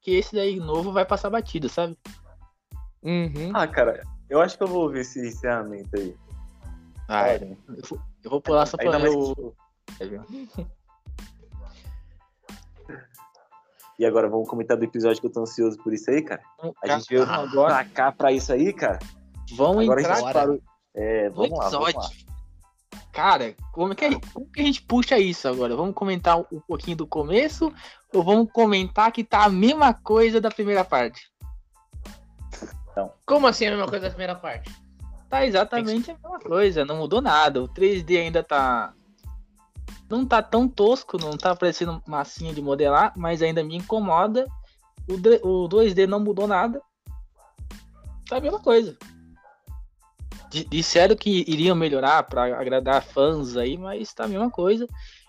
que 0.00 0.10
esse 0.16 0.34
daí 0.34 0.58
novo 0.58 0.92
vai 0.92 1.04
passar 1.04 1.30
batido, 1.30 1.68
sabe? 1.68 1.96
Uhum. 3.02 3.50
Ah, 3.54 3.66
cara, 3.68 4.00
eu 4.28 4.40
acho 4.40 4.56
que 4.56 4.62
eu 4.64 4.68
vou 4.68 4.82
ouvir 4.82 5.00
esse 5.00 5.20
encerramento 5.24 5.88
aí. 5.96 6.16
Ah, 7.08 7.22
Olha, 7.24 7.58
eu 8.24 8.30
vou 8.30 8.40
pular 8.40 8.66
só 8.66 8.76
pra 8.76 8.98
ver 8.98 9.10
o. 9.10 9.54
E 13.98 14.04
agora, 14.04 14.28
vamos 14.28 14.48
comentar 14.48 14.76
do 14.76 14.84
episódio 14.84 15.20
que 15.20 15.26
eu 15.26 15.32
tô 15.32 15.42
ansioso 15.42 15.78
por 15.78 15.92
isso 15.92 16.10
aí, 16.10 16.22
cara? 16.22 16.42
A 16.82 16.88
gente 16.88 17.08
veio 17.08 17.22
agora. 17.22 17.74
pra 17.74 17.84
cá 17.84 18.12
pra 18.12 18.32
isso 18.32 18.52
aí, 18.52 18.72
cara? 18.72 18.98
Vamos 19.52 19.84
Agora 19.84 20.00
entrar 20.00 20.32
parou. 20.32 20.60
É, 20.94 21.28
no 21.28 21.34
vamos 21.34 21.58
lá, 21.58 21.68
vamos 21.68 21.84
lá. 21.84 21.90
episódio. 21.90 22.24
Cara, 23.12 23.54
como, 23.70 23.92
é 23.92 23.96
que 23.96 24.20
como 24.32 24.50
que 24.50 24.60
a 24.60 24.64
gente 24.64 24.82
puxa 24.82 25.16
isso 25.18 25.46
agora? 25.46 25.76
Vamos 25.76 25.94
comentar 25.94 26.36
um 26.38 26.60
pouquinho 26.66 26.96
do 26.96 27.06
começo 27.06 27.72
ou 28.12 28.24
vamos 28.24 28.50
comentar 28.50 29.12
que 29.12 29.22
tá 29.22 29.44
a 29.44 29.48
mesma 29.48 29.94
coisa 29.94 30.40
da 30.40 30.50
primeira 30.50 30.84
parte? 30.84 31.22
Como 33.24 33.46
assim 33.46 33.66
a 33.66 33.70
mesma 33.70 33.86
coisa 33.86 34.04
da 34.04 34.10
primeira 34.10 34.34
parte? 34.34 34.70
Tá 35.28 35.46
exatamente 35.46 36.10
a 36.10 36.14
mesma 36.14 36.38
coisa, 36.40 36.84
não 36.84 36.96
mudou 36.96 37.20
nada. 37.20 37.62
O 37.62 37.68
3D 37.68 38.18
ainda 38.18 38.42
tá. 38.42 38.92
Não 40.08 40.24
tá 40.26 40.42
tão 40.42 40.68
tosco, 40.68 41.18
não 41.18 41.36
tá 41.36 41.54
parecendo 41.56 42.02
massinha 42.06 42.52
de 42.52 42.60
modelar, 42.60 43.12
mas 43.16 43.42
ainda 43.42 43.64
me 43.64 43.76
incomoda. 43.76 44.46
O, 45.08 45.64
o 45.64 45.68
2D 45.68 46.06
não 46.06 46.20
mudou 46.20 46.46
nada. 46.46 46.80
Tá 48.28 48.36
a 48.36 48.40
mesma 48.40 48.60
coisa. 48.60 48.96
Disseram 50.70 51.16
que 51.16 51.44
iriam 51.48 51.74
melhorar 51.74 52.22
pra 52.22 52.44
agradar 52.58 53.02
fãs 53.02 53.56
aí, 53.56 53.76
mas 53.76 54.12
tá 54.14 54.24
a 54.24 54.28
mesma 54.28 54.50
coisa. 54.50 54.86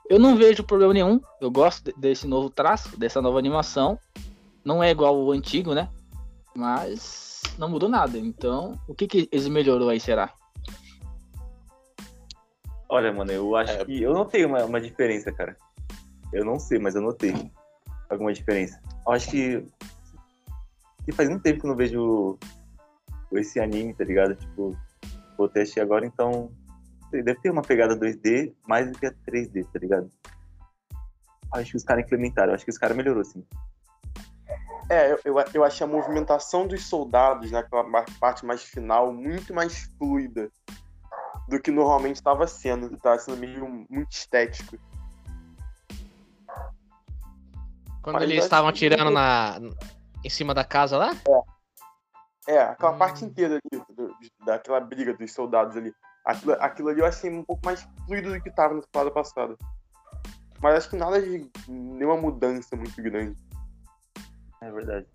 Eu 0.08 0.20
não 0.20 0.36
vejo 0.36 0.64
problema 0.64 0.94
nenhum. 0.94 1.20
Eu 1.42 1.50
gosto 1.50 1.86
de- 1.86 2.00
desse 2.00 2.28
novo 2.28 2.50
traço, 2.50 2.98
dessa 2.98 3.22
nova 3.22 3.40
animação. 3.40 3.98
Não 4.64 4.84
é 4.84 4.92
igual 4.92 5.18
o 5.18 5.32
antigo, 5.32 5.74
né? 5.74 5.90
Mas 6.56 7.42
não 7.58 7.70
mudou 7.70 7.90
nada. 7.90 8.18
Então, 8.18 8.80
o 8.88 8.94
que, 8.94 9.08
que 9.08 9.28
eles 9.32 9.48
melhorou 9.48 9.90
aí, 9.90 10.00
será? 10.00 10.32
Olha, 12.90 13.12
mano, 13.12 13.32
eu 13.32 13.56
acho 13.56 13.74
É. 13.74 13.86
que. 13.86 14.02
Eu 14.02 14.14
notei 14.14 14.46
uma, 14.46 14.64
uma 14.66 14.80
diferença, 14.82 15.32
cara. 15.32 15.58
Eu 16.32 16.44
não 16.46 16.60
sei, 16.60 16.80
mas 16.80 16.96
eu 16.96 17.02
notei 17.02 17.34
alguma 18.10 18.34
diferença. 18.34 18.82
Eu 19.06 19.12
acho 19.14 19.30
que. 19.30 19.66
que 21.04 21.12
faz 21.12 21.30
muito 21.30 21.42
tempo 21.44 21.60
que 21.62 21.66
eu 21.66 21.70
não 21.70 21.78
vejo 21.78 22.38
esse 23.34 23.60
anime, 23.60 23.94
tá 23.94 24.04
ligado? 24.04 24.36
Tipo, 24.36 24.78
vou 25.38 25.48
assistir 25.48 25.80
agora, 25.80 26.06
então. 26.06 26.52
Deve 27.12 27.36
ter 27.36 27.50
uma 27.50 27.62
pegada 27.62 27.96
2D 27.98 28.54
mais 28.68 28.92
do 28.92 28.98
que 29.00 29.06
a 29.06 29.12
3D, 29.12 29.66
tá 29.72 29.80
ligado? 29.80 30.10
Acho 31.54 31.72
que 31.72 31.78
os 31.78 31.84
caras 31.84 32.04
implementaram, 32.06 32.54
acho 32.54 32.66
que 32.66 32.72
os 32.72 32.78
caras 32.78 32.98
melhorou, 32.98 33.24
sim. 33.24 33.46
É, 34.90 35.12
eu, 35.14 35.20
eu, 35.24 35.36
eu 35.54 35.64
achei 35.64 35.86
a 35.86 35.90
movimentação 35.90 36.68
dos 36.68 36.84
soldados 36.86 37.52
naquela 37.52 37.84
ma- 37.84 38.06
parte 38.20 38.46
mais 38.46 38.64
final 38.64 39.14
muito 39.14 39.54
mais 39.54 39.90
fluida 39.98 40.52
do 41.48 41.60
que 41.60 41.72
normalmente 41.72 42.16
estava 42.16 42.48
sendo. 42.48 42.96
Tava 42.98 43.20
sendo 43.20 43.38
meio 43.38 43.68
muito 43.90 44.12
estético. 44.12 44.78
Quando 48.02 48.16
Mas 48.16 48.24
eles 48.24 48.44
estavam 48.44 48.72
que- 48.72 48.80
tirando 48.80 49.10
na, 49.12 49.58
em 50.24 50.30
cima 50.30 50.54
da 50.54 50.64
casa 50.64 50.98
lá? 50.98 51.12
É, 52.48 52.60
aquela 52.60 52.92
Hum. 52.94 52.98
parte 53.00 53.26
inteira 53.26 53.56
ali, 53.56 53.84
do- 53.90 54.16
daquela 54.46 54.80
briga 54.80 55.14
dos 55.16 55.34
soldados 55.34 55.76
ali. 55.76 55.92
Aquilo, 56.24 56.54
aquilo 56.54 56.90
ali 56.90 57.00
eu 57.02 57.06
achei 57.06 57.32
um 57.32 57.44
pouco 57.44 57.66
mais 57.66 57.88
fluido 58.06 58.32
do 58.32 58.42
que 58.42 58.50
estava 58.50 58.74
na 58.76 58.82
temporada 58.82 59.12
passada. 59.12 59.58
Mas 60.62 60.76
acho 60.76 60.90
que 60.90 60.96
nada 60.96 61.22
de 61.22 61.50
nenhuma 61.68 62.18
mudança 62.18 62.76
muito 62.76 63.02
grande. 63.02 63.36
É 64.62 64.72
verdade. 64.72 65.08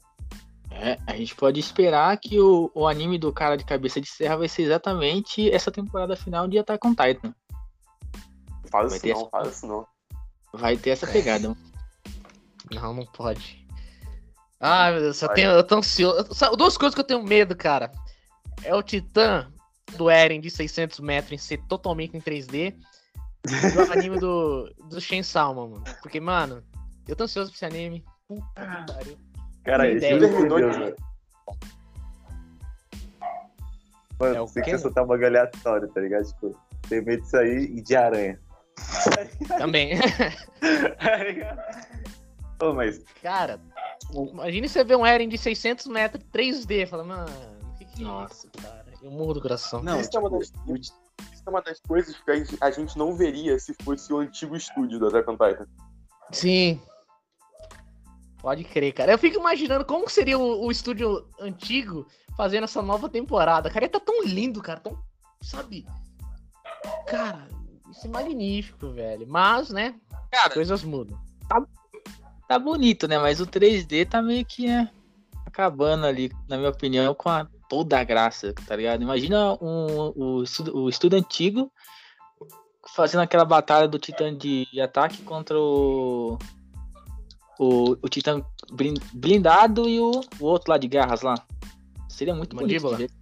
É, 0.82 0.98
a 1.06 1.14
gente 1.14 1.34
pode 1.34 1.60
esperar 1.60 2.16
que 2.16 2.40
o, 2.40 2.70
o 2.74 2.88
anime 2.88 3.18
do 3.18 3.30
cara 3.30 3.54
de 3.54 3.64
cabeça 3.64 4.00
de 4.00 4.08
serra 4.08 4.38
vai 4.38 4.48
ser 4.48 4.62
exatamente 4.62 5.50
essa 5.50 5.70
temporada 5.70 6.16
final 6.16 6.48
de 6.48 6.58
Attack 6.58 6.86
on 6.86 6.94
Titan. 6.94 7.34
Fala 8.70 8.88
Vai 8.88 8.96
isso 8.96 9.02
ter 9.02 9.12
não, 9.12 9.20
essa- 9.20 9.30
fala 9.30 9.48
isso 9.48 9.66
não. 9.66 9.86
Vai 10.54 10.76
ter 10.78 10.90
essa 10.90 11.06
pegada. 11.06 11.54
Não, 12.72 12.94
não 12.94 13.04
pode. 13.04 13.66
Ai, 14.58 14.92
meu 14.92 15.02
Deus, 15.02 15.20
eu, 15.20 15.28
tenho, 15.34 15.50
eu 15.50 15.64
tô 15.64 15.76
ansioso. 15.76 16.34
Sabe, 16.34 16.56
Duas 16.56 16.78
coisas 16.78 16.94
que 16.94 17.00
eu 17.00 17.06
tenho 17.06 17.22
medo, 17.22 17.54
cara. 17.54 17.92
É 18.62 18.74
o 18.74 18.82
Titã 18.82 19.52
do 19.96 20.08
Eren 20.08 20.40
de 20.40 20.50
600 20.50 21.00
metros 21.00 21.32
em 21.32 21.38
ser 21.38 21.58
totalmente 21.66 22.16
em 22.16 22.20
3D. 22.20 22.74
E 23.46 23.76
o 23.78 23.92
anime 23.92 24.18
do, 24.18 24.72
do 24.88 25.00
Shen 25.00 25.22
Salma, 25.22 25.66
mano. 25.66 25.84
Porque, 26.02 26.20
mano, 26.20 26.62
eu 27.06 27.14
tô 27.14 27.24
ansioso 27.24 27.50
pra 27.50 27.56
esse 27.56 27.64
anime. 27.66 28.04
Puta 28.28 28.44
que 28.54 28.92
pariu. 28.92 29.18
Cara, 29.70 29.88
esse 29.88 30.00
Terminou 30.00 30.58
Deus, 30.58 30.74
de- 30.76 30.80
velho. 30.82 30.96
Mano, 34.18 34.36
É 34.36 34.40
você 34.40 34.60
quer 34.60 34.78
soltar 34.78 35.04
uma 35.04 35.14
aleatória, 35.14 35.88
tá 35.88 36.00
ligado? 36.00 36.26
Tipo, 36.26 36.58
tem 36.88 37.00
medo 37.02 37.22
disso 37.22 37.36
aí 37.36 37.64
e 37.64 37.80
de 37.80 37.96
aranha. 37.96 38.40
Também. 39.58 39.92
Tá 40.98 41.16
ligado? 41.16 41.58
Ô, 42.62 42.72
mas 42.74 43.02
Cara, 43.22 43.58
imagine 44.12 44.68
você 44.68 44.84
ver 44.84 44.96
um 44.96 45.06
Eren 45.06 45.28
de 45.28 45.38
600 45.38 45.86
metros 45.86 46.22
3D. 46.32 46.86
Fala, 46.86 47.02
mano, 47.04 47.30
o 47.72 47.78
que 47.78 47.84
que 47.86 48.02
é 48.02 48.04
Nossa. 48.04 48.34
isso, 48.46 48.50
cara? 48.62 48.84
Eu 49.02 49.10
morro 49.10 49.34
do 49.34 49.40
coração. 49.40 49.82
não, 49.82 49.98
Isso 49.98 50.10
é 50.14 50.18
uma 50.20 50.28
tipo, 50.38 50.38
das- 50.66 50.82
Isso 51.32 51.42
é 51.46 51.50
uma 51.50 51.62
das 51.62 51.80
coisas 51.80 52.14
que 52.20 52.30
a 52.30 52.36
gente- 52.36 52.58
a 52.60 52.70
gente 52.70 52.98
não 52.98 53.16
veria 53.16 53.58
se 53.58 53.74
fosse 53.82 54.12
o 54.12 54.18
antigo 54.18 54.54
estúdio 54.54 54.98
do 54.98 55.06
Attack 55.06 55.30
on 55.30 55.38
Titan. 55.38 55.66
Sim. 56.32 56.78
Pode 58.40 58.64
crer, 58.64 58.92
cara. 58.92 59.12
Eu 59.12 59.18
fico 59.18 59.38
imaginando 59.38 59.84
como 59.84 60.08
seria 60.08 60.38
o, 60.38 60.64
o 60.64 60.70
estúdio 60.70 61.26
antigo 61.38 62.06
fazendo 62.36 62.64
essa 62.64 62.80
nova 62.80 63.08
temporada. 63.08 63.68
Cara, 63.70 63.84
ele 63.84 63.92
tá 63.92 64.00
tão 64.00 64.24
lindo, 64.24 64.62
cara. 64.62 64.80
Tão. 64.80 64.98
Sabe? 65.42 65.86
Cara, 67.06 67.46
isso 67.90 68.06
é 68.06 68.10
magnífico, 68.10 68.88
velho. 68.90 69.26
Mas, 69.28 69.70
né? 69.70 69.94
Cara, 70.30 70.54
Coisas 70.54 70.82
mudam. 70.82 71.18
tá 72.48 72.58
bonito, 72.58 73.06
né? 73.06 73.18
Mas 73.18 73.40
o 73.40 73.46
3D 73.46 74.08
tá 74.08 74.22
meio 74.22 74.44
que 74.44 74.66
né, 74.66 74.90
acabando 75.46 76.06
ali, 76.06 76.32
na 76.48 76.56
minha 76.56 76.70
opinião, 76.70 77.14
com 77.14 77.28
a, 77.28 77.46
toda 77.68 77.98
a 77.98 78.04
graça, 78.04 78.54
tá 78.66 78.74
ligado? 78.74 79.02
Imagina 79.02 79.52
um, 79.60 80.12
o, 80.16 80.44
o 80.74 80.88
estudo 80.88 81.16
antigo 81.16 81.70
fazendo 82.94 83.20
aquela 83.20 83.44
batalha 83.44 83.86
do 83.86 83.98
Titã 83.98 84.34
de 84.34 84.66
ataque 84.80 85.22
contra 85.22 85.58
o. 85.58 86.38
O, 87.62 87.90
o 88.00 88.08
Titã 88.08 88.42
blin- 88.72 88.94
blindado 89.12 89.86
e 89.86 90.00
o, 90.00 90.10
o 90.40 90.44
outro 90.46 90.70
lá 90.72 90.78
de 90.78 90.88
garras 90.88 91.20
lá. 91.20 91.34
Seria 92.08 92.34
muito 92.34 92.56
Mandíbula. 92.56 92.94
bonito. 92.96 93.12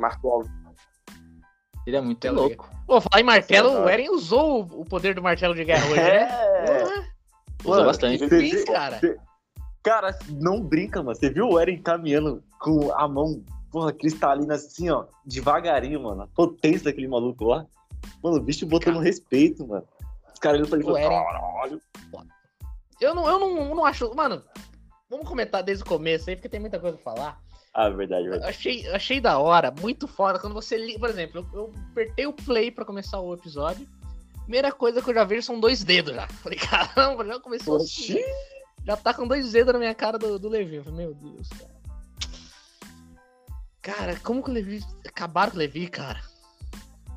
Marco 0.00 0.28
Alves. 0.30 0.50
Seria 1.84 2.02
muito 2.02 2.16
Martelo 2.26 2.48
de 2.48 2.56
louco. 2.56 2.70
Pô, 2.86 3.00
falar 3.00 3.20
em 3.20 3.24
martelo, 3.24 3.68
Verdade. 3.68 3.86
o 3.86 3.92
Eren 3.92 4.10
usou 4.10 4.62
o- 4.62 4.84
poder 4.84 5.14
do 5.14 5.22
martelo 5.22 5.54
de 5.54 5.64
guerra 5.64 5.84
hoje, 5.86 5.94
né? 6.00 6.22
É. 6.22 6.82
Usa 7.62 7.70
Mano, 7.70 7.84
bastante. 7.84 8.18
você 8.28 8.50
sim, 8.50 8.64
cara. 8.64 9.00
Cara, 9.82 10.18
não 10.28 10.60
brinca, 10.60 11.00
mano. 11.02 11.14
Você 11.14 11.30
viu 11.30 11.48
o 11.50 11.60
Eren 11.60 11.80
caminhando 11.80 12.42
com 12.58 12.92
a 12.94 13.06
mão, 13.06 13.44
porra, 13.70 13.92
cristalina 13.92 14.54
assim, 14.54 14.90
ó, 14.90 15.04
devagarinho, 15.24 16.02
mano. 16.02 16.22
A 16.22 16.26
potência 16.26 16.86
daquele 16.86 17.06
maluco 17.06 17.44
lá. 17.44 17.64
Mano, 18.22 18.38
o 18.38 18.40
bicho 18.40 18.66
botando 18.66 18.98
respeito, 18.98 19.64
mano. 19.66 19.86
Os 20.32 20.38
caras 20.40 20.58
olhando 20.58 20.70
pra 20.70 20.78
ele 20.80 20.88
e 20.88 21.04
Eren- 21.04 21.24
caralho. 21.24 21.80
Eu 23.04 23.14
não, 23.14 23.28
eu 23.28 23.38
não, 23.38 23.68
eu 23.68 23.74
não 23.74 23.84
acho. 23.84 24.14
Mano, 24.14 24.42
vamos 25.08 25.28
comentar 25.28 25.62
desde 25.62 25.84
o 25.84 25.86
começo 25.86 26.28
aí, 26.28 26.36
porque 26.36 26.48
tem 26.48 26.60
muita 26.60 26.80
coisa 26.80 26.96
pra 26.96 27.14
falar. 27.14 27.40
Ah, 27.72 27.88
verdade, 27.88 28.28
verdade. 28.28 28.50
achei, 28.50 28.88
achei 28.88 29.20
da 29.20 29.38
hora, 29.38 29.70
muito 29.70 30.06
foda. 30.06 30.38
Quando 30.38 30.54
você 30.54 30.76
li, 30.76 30.98
por 30.98 31.10
exemplo, 31.10 31.46
eu, 31.52 31.60
eu 31.60 31.72
apertei 31.90 32.26
o 32.26 32.32
play 32.32 32.70
pra 32.70 32.84
começar 32.84 33.20
o 33.20 33.34
episódio. 33.34 33.86
Primeira 34.42 34.70
coisa 34.70 35.02
que 35.02 35.10
eu 35.10 35.14
já 35.14 35.24
vejo 35.24 35.42
são 35.42 35.58
dois 35.58 35.82
dedos 35.82 36.14
já. 36.14 36.28
Falei, 36.42 36.58
caramba, 36.58 37.24
já 37.26 37.40
começou 37.40 37.76
assim. 37.76 38.14
Oxi. 38.14 38.24
Já 38.86 38.96
tá 38.96 39.12
com 39.12 39.26
dois 39.26 39.52
dedos 39.52 39.72
na 39.72 39.78
minha 39.78 39.94
cara 39.94 40.18
do, 40.18 40.38
do 40.38 40.48
Levi. 40.48 40.76
Eu 40.76 40.84
falei, 40.84 41.06
meu 41.06 41.14
Deus, 41.14 41.48
cara. 41.48 41.74
Cara, 43.80 44.20
como 44.20 44.42
que 44.42 44.50
o 44.50 44.52
Levi. 44.52 44.84
Acabaram 45.06 45.50
com 45.50 45.56
o 45.56 45.60
Levi, 45.60 45.88
cara? 45.88 46.20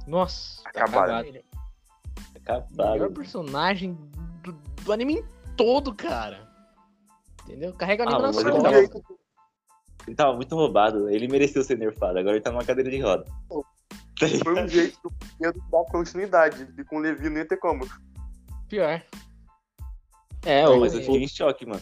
Nossa. 0.08 0.62
Acabaram. 0.66 1.20
Ele 1.20 1.44
é 2.46 2.54
o 2.54 2.92
melhor 2.92 3.12
personagem 3.12 3.98
do, 4.42 4.54
do 4.54 4.94
anime 4.94 5.24
todo, 5.58 5.94
cara. 5.94 6.48
Entendeu? 7.44 7.74
Carrega 7.74 8.04
o 8.06 8.08
Ah, 8.10 8.20
nas 8.20 8.36
costas. 8.36 8.62
tava- 8.64 8.78
Ele 10.08 10.16
tava 10.16 10.36
muito 10.36 10.56
roubado. 10.56 11.10
Ele 11.10 11.28
mereceu 11.28 11.64
ser 11.64 11.78
nerfado. 11.78 12.18
Agora 12.20 12.36
ele 12.36 12.42
tá 12.44 12.52
numa 12.52 12.64
cadeira 12.64 12.90
de 12.90 13.00
roda. 13.02 13.26
Foi 14.44 14.64
um 14.64 14.68
jeito 14.68 14.98
do 15.04 15.12
Pedro 15.40 15.62
dar 15.72 15.84
continuidade. 15.86 16.68
E 16.78 16.84
com 16.86 16.98
o 16.98 17.00
Levi 17.00 17.30
não 17.30 17.38
ia 17.38 17.48
ter 17.48 17.58
como. 17.58 17.86
Pior. 18.70 19.02
É, 20.46 20.64
Não, 20.64 20.78
o, 20.78 20.80
mas 20.82 20.94
eu 20.94 21.02
fiquei 21.02 21.24
em 21.24 21.28
choque, 21.28 21.66
mano. 21.66 21.82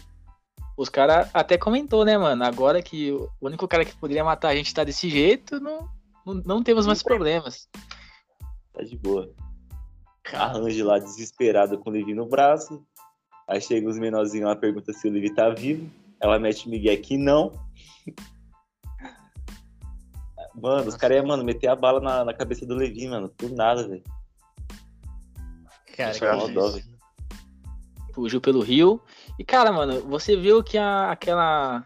os 0.77 0.89
caras 0.89 1.29
até 1.33 1.57
comentou, 1.57 2.03
né, 2.03 2.17
mano? 2.17 2.43
Agora 2.43 2.81
que 2.81 3.11
o 3.11 3.29
único 3.41 3.67
cara 3.67 3.85
que 3.85 3.95
poderia 3.95 4.23
matar 4.23 4.49
a 4.49 4.55
gente 4.55 4.73
tá 4.73 4.83
desse 4.83 5.09
jeito, 5.09 5.59
não, 5.59 5.87
não, 6.25 6.33
não 6.45 6.63
temos 6.63 6.85
mais 6.87 7.01
problemas. 7.03 7.69
Tá 8.73 8.83
de 8.83 8.97
boa. 8.97 9.31
Arranje 10.33 10.81
lá 10.83 10.97
desesperada 10.99 11.77
com 11.77 11.89
o 11.89 11.93
Levi 11.93 12.13
no 12.13 12.25
braço. 12.27 12.83
Aí 13.47 13.61
chega 13.61 13.87
os 13.87 13.97
menorzinhos 13.97 14.47
lá, 14.47 14.55
pergunta 14.55 14.91
se 14.91 15.07
o 15.07 15.11
Levi 15.11 15.33
tá 15.33 15.49
vivo. 15.49 15.89
Ela 16.19 16.39
mete 16.39 16.67
o 16.67 16.69
Miguel 16.69 16.99
que 17.01 17.17
não. 17.17 17.51
Mano, 20.55 20.87
os 20.87 20.95
caras 20.95 21.17
iam, 21.17 21.27
mano, 21.27 21.43
meter 21.43 21.67
a 21.67 21.75
bala 21.75 21.99
na, 21.99 22.25
na 22.25 22.33
cabeça 22.33 22.65
do 22.65 22.75
Levi, 22.75 23.07
mano. 23.07 23.29
Por 23.29 23.51
nada, 23.51 23.87
velho. 23.87 24.03
Cara, 25.95 26.17
que 26.17 26.25
é 26.25 26.29
isso. 26.79 26.89
Fugiu 28.13 28.39
pelo 28.39 28.61
rio. 28.61 29.01
E, 29.37 29.43
cara, 29.43 29.71
mano, 29.71 30.01
você 30.01 30.35
viu 30.37 30.63
que 30.63 30.77
a, 30.77 31.11
aquela 31.11 31.85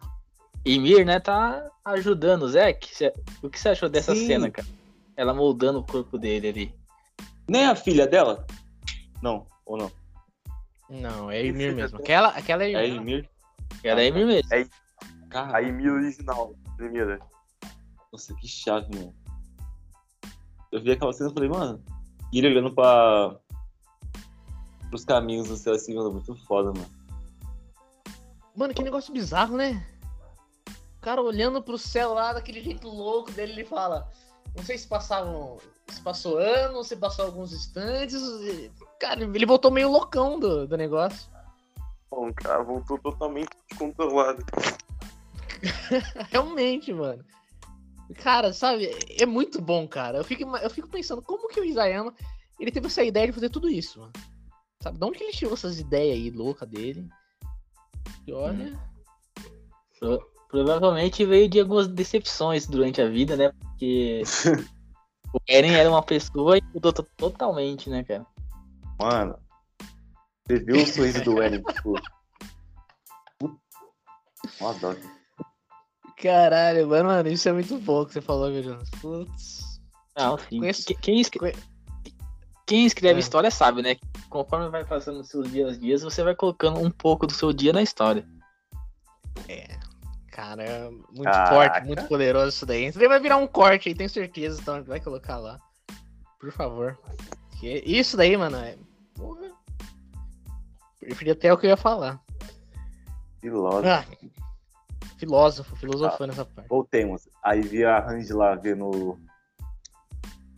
Emir, 0.63 1.06
né, 1.06 1.19
tá 1.19 1.67
ajudando 1.84 2.43
o? 2.43 2.95
Cê- 2.95 3.13
O 3.41 3.50
que 3.50 3.60
você 3.60 3.69
achou 3.69 3.89
dessa 3.89 4.13
Sim. 4.13 4.28
cena, 4.28 4.52
cara? 4.52 4.67
Ela 5.17 5.34
moldando 5.34 5.80
o 5.80 5.84
corpo 5.86 6.17
dele 6.17 6.48
ali. 6.48 6.76
Nem 7.50 7.65
a 7.65 7.76
filha 7.76 8.06
dela? 8.06 8.45
Não, 9.22 9.48
ou 9.65 9.78
não? 9.78 9.91
Não, 10.89 11.30
é 11.30 11.45
Ymir 11.45 11.75
mesmo. 11.75 11.97
Aquela, 11.99 12.30
aquela 12.30 12.63
é 12.63 12.71
É 12.71 12.75
a 12.78 12.84
Ymir. 12.86 12.99
Emir? 13.02 13.30
Era 13.84 14.02
a 14.02 14.04
Emir 14.04 14.25
mesmo. 14.25 14.49
Cara, 15.30 15.58
A 15.58 15.62
Emília 15.62 15.93
original, 15.93 16.56
primeira. 16.75 17.19
nossa, 18.12 18.34
que 18.36 18.47
chave, 18.47 18.88
mano. 18.95 19.15
Eu 20.71 20.82
vi 20.82 20.91
aquela 20.91 21.13
cena 21.13 21.30
e 21.30 21.34
falei, 21.34 21.49
mano. 21.49 21.84
E 22.34 22.39
ele 22.39 22.47
olhando 22.47 22.73
pra. 22.73 23.36
pros 24.89 25.06
caminhos 25.06 25.47
do 25.47 25.56
céu 25.58 25.73
assim, 25.73 25.93
mano, 25.95 26.12
muito 26.13 26.36
foda, 26.45 26.71
mano. 26.71 26.89
Mano, 28.56 28.73
que 28.73 28.84
negócio 28.84 29.13
bizarro, 29.13 29.56
né? 29.56 29.86
O 30.97 31.02
cara 31.02 31.21
olhando 31.21 31.62
pro 31.62 31.78
céu 31.78 32.13
lá 32.13 32.34
daquele 32.34 32.62
jeito 32.62 32.88
louco 32.88 33.32
dele, 33.32 33.54
ele 33.54 33.65
fala. 33.65 34.12
Não 34.56 34.64
sei 34.64 34.78
se 34.78 34.88
passavam. 34.88 35.58
Se 35.88 36.02
passou 36.02 36.38
anos, 36.38 36.88
se 36.88 36.96
passou 36.96 37.26
alguns 37.26 37.54
instantes. 37.54 38.22
e- 38.22 38.72
Cara, 39.00 39.24
ele 39.24 39.46
voltou 39.46 39.72
meio 39.72 39.90
loucão 39.92 40.40
do, 40.40 40.68
do 40.68 40.78
negócio. 40.78 41.30
Bom, 42.12 42.34
cara, 42.34 42.64
voltou 42.64 42.98
totalmente 43.00 43.50
descontrolado. 43.70 44.44
Realmente, 46.30 46.94
mano. 46.94 47.24
Cara, 48.16 48.52
sabe, 48.54 48.90
é 49.20 49.26
muito 49.26 49.62
bom, 49.62 49.88
cara. 49.88 50.18
Eu 50.18 50.24
fico, 50.24 50.44
eu 50.58 50.70
fico 50.70 50.88
pensando, 50.88 51.22
como 51.22 51.48
que 51.48 51.60
o 51.60 51.66
Isayama 51.66 52.14
ele 52.60 52.72
teve 52.72 52.88
essa 52.88 53.04
ideia 53.04 53.28
de 53.28 53.34
fazer 53.34 53.50
tudo 53.50 53.70
isso, 53.70 54.00
mano? 54.00 54.14
Sabe, 54.82 54.98
de 54.98 55.06
onde 55.06 55.18
que 55.18 55.24
ele 55.26 55.34
tirou 55.34 55.54
essas 55.54 55.80
ideias 55.80 56.16
aí 56.16 56.30
loucas 56.32 56.68
dele? 56.68 57.08
E 58.26 58.34
olha. 58.34 58.78
Pro- 60.00 60.28
provavelmente 60.50 61.24
veio 61.26 61.48
de 61.48 61.60
algumas 61.62 61.88
decepções 61.88 62.68
durante 62.68 63.02
a 63.02 63.08
vida, 63.08 63.38
né? 63.38 63.52
Porque 63.52 64.22
o 65.34 65.40
Eren 65.48 65.74
era 65.76 65.90
uma 65.90 66.04
pessoa 66.04 66.58
e 66.58 66.62
mudou 66.74 66.92
to- 66.92 67.08
totalmente, 67.16 67.90
né, 67.90 68.04
cara? 68.04 68.26
Mano, 69.00 69.40
você 70.46 70.60
viu 70.60 70.84
o 70.84 70.88
sorriso 70.88 71.24
do 71.24 71.42
Eren, 71.42 71.62
tipo. 71.64 71.94
Dó. 74.82 74.96
Caralho, 76.22 76.88
mano, 76.88 77.06
mano, 77.10 77.30
isso 77.30 77.48
é 77.48 77.54
muito 77.54 77.78
bom 77.80 78.06
que 78.06 78.14
você 78.14 78.22
falou, 78.22 78.50
meu 78.52 78.62
Jonas. 78.64 78.90
Putz. 79.02 79.80
Não, 80.18 80.38
sim. 80.38 80.60
Conheço- 80.60 80.86
Que- 80.86 80.96
Quem, 80.96 81.22
escre- 81.22 81.56
quem 82.66 82.86
escreve 82.86 83.20
É. 83.20 83.20
história 83.20 83.50
sabe, 83.52 83.82
né? 83.82 83.96
Conforme 84.30 84.68
vai 84.70 84.84
passando 84.84 85.22
os 85.22 85.30
seus 85.30 85.50
dias, 85.50 85.80
dias, 85.80 86.02
você 86.02 86.22
vai 86.24 86.36
colocando 86.36 86.80
um 86.80 86.92
pouco 86.92 87.26
do 87.26 87.34
seu 87.34 87.54
dia 87.54 87.72
na 87.72 87.82
história. 87.82 88.28
Cara, 90.39 90.89
muito 90.89 91.23
Caraca. 91.23 91.54
forte, 91.54 91.86
muito 91.86 92.08
poderoso 92.08 92.47
isso 92.47 92.65
daí. 92.65 92.86
Isso 92.86 92.97
daí 92.97 93.10
vai 93.10 93.19
virar 93.19 93.36
um 93.36 93.45
corte 93.45 93.89
aí, 93.89 93.95
tenho 93.95 94.10
certeza. 94.10 94.62
Então 94.62 94.82
vai 94.86 95.02
colocar 95.02 95.36
lá. 95.36 95.60
Por 96.39 96.49
favor. 96.54 96.97
Isso 97.62 98.15
daí, 98.15 98.38
mano, 98.38 98.56
é. 98.56 98.78
Porra. 99.15 99.52
Preferi 100.97 101.32
até 101.32 101.52
o 101.52 101.58
que 101.58 101.65
eu 101.65 101.71
ia 101.71 101.78
falar. 101.78 102.21
Filósofo. 103.41 103.88
Ah, 103.89 104.06
filósofo, 105.17 105.75
filosofando 105.75 106.32
essa 106.32 106.45
parte. 106.45 106.69
Voltemos. 106.69 107.28
Aí 107.43 107.62
vi 107.62 107.84
a 107.84 107.99
Range 107.99 108.32
lá 108.32 108.56
vendo 108.56 109.19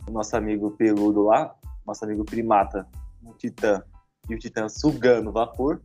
o 0.06 0.10
nosso 0.12 0.36
amigo 0.36 0.70
peludo 0.70 1.24
lá, 1.24 1.56
nosso 1.84 2.04
amigo 2.04 2.24
primata, 2.24 2.86
o 3.24 3.34
Titã, 3.34 3.82
e 4.30 4.34
o 4.36 4.38
Titã 4.38 4.68
sugando 4.68 5.32
vapor. 5.32 5.82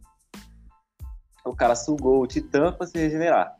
O 1.43 1.55
cara 1.55 1.75
sugou 1.75 2.21
o 2.21 2.27
Titã 2.27 2.71
pra 2.71 2.85
se 2.85 2.99
regenerar. 2.99 3.56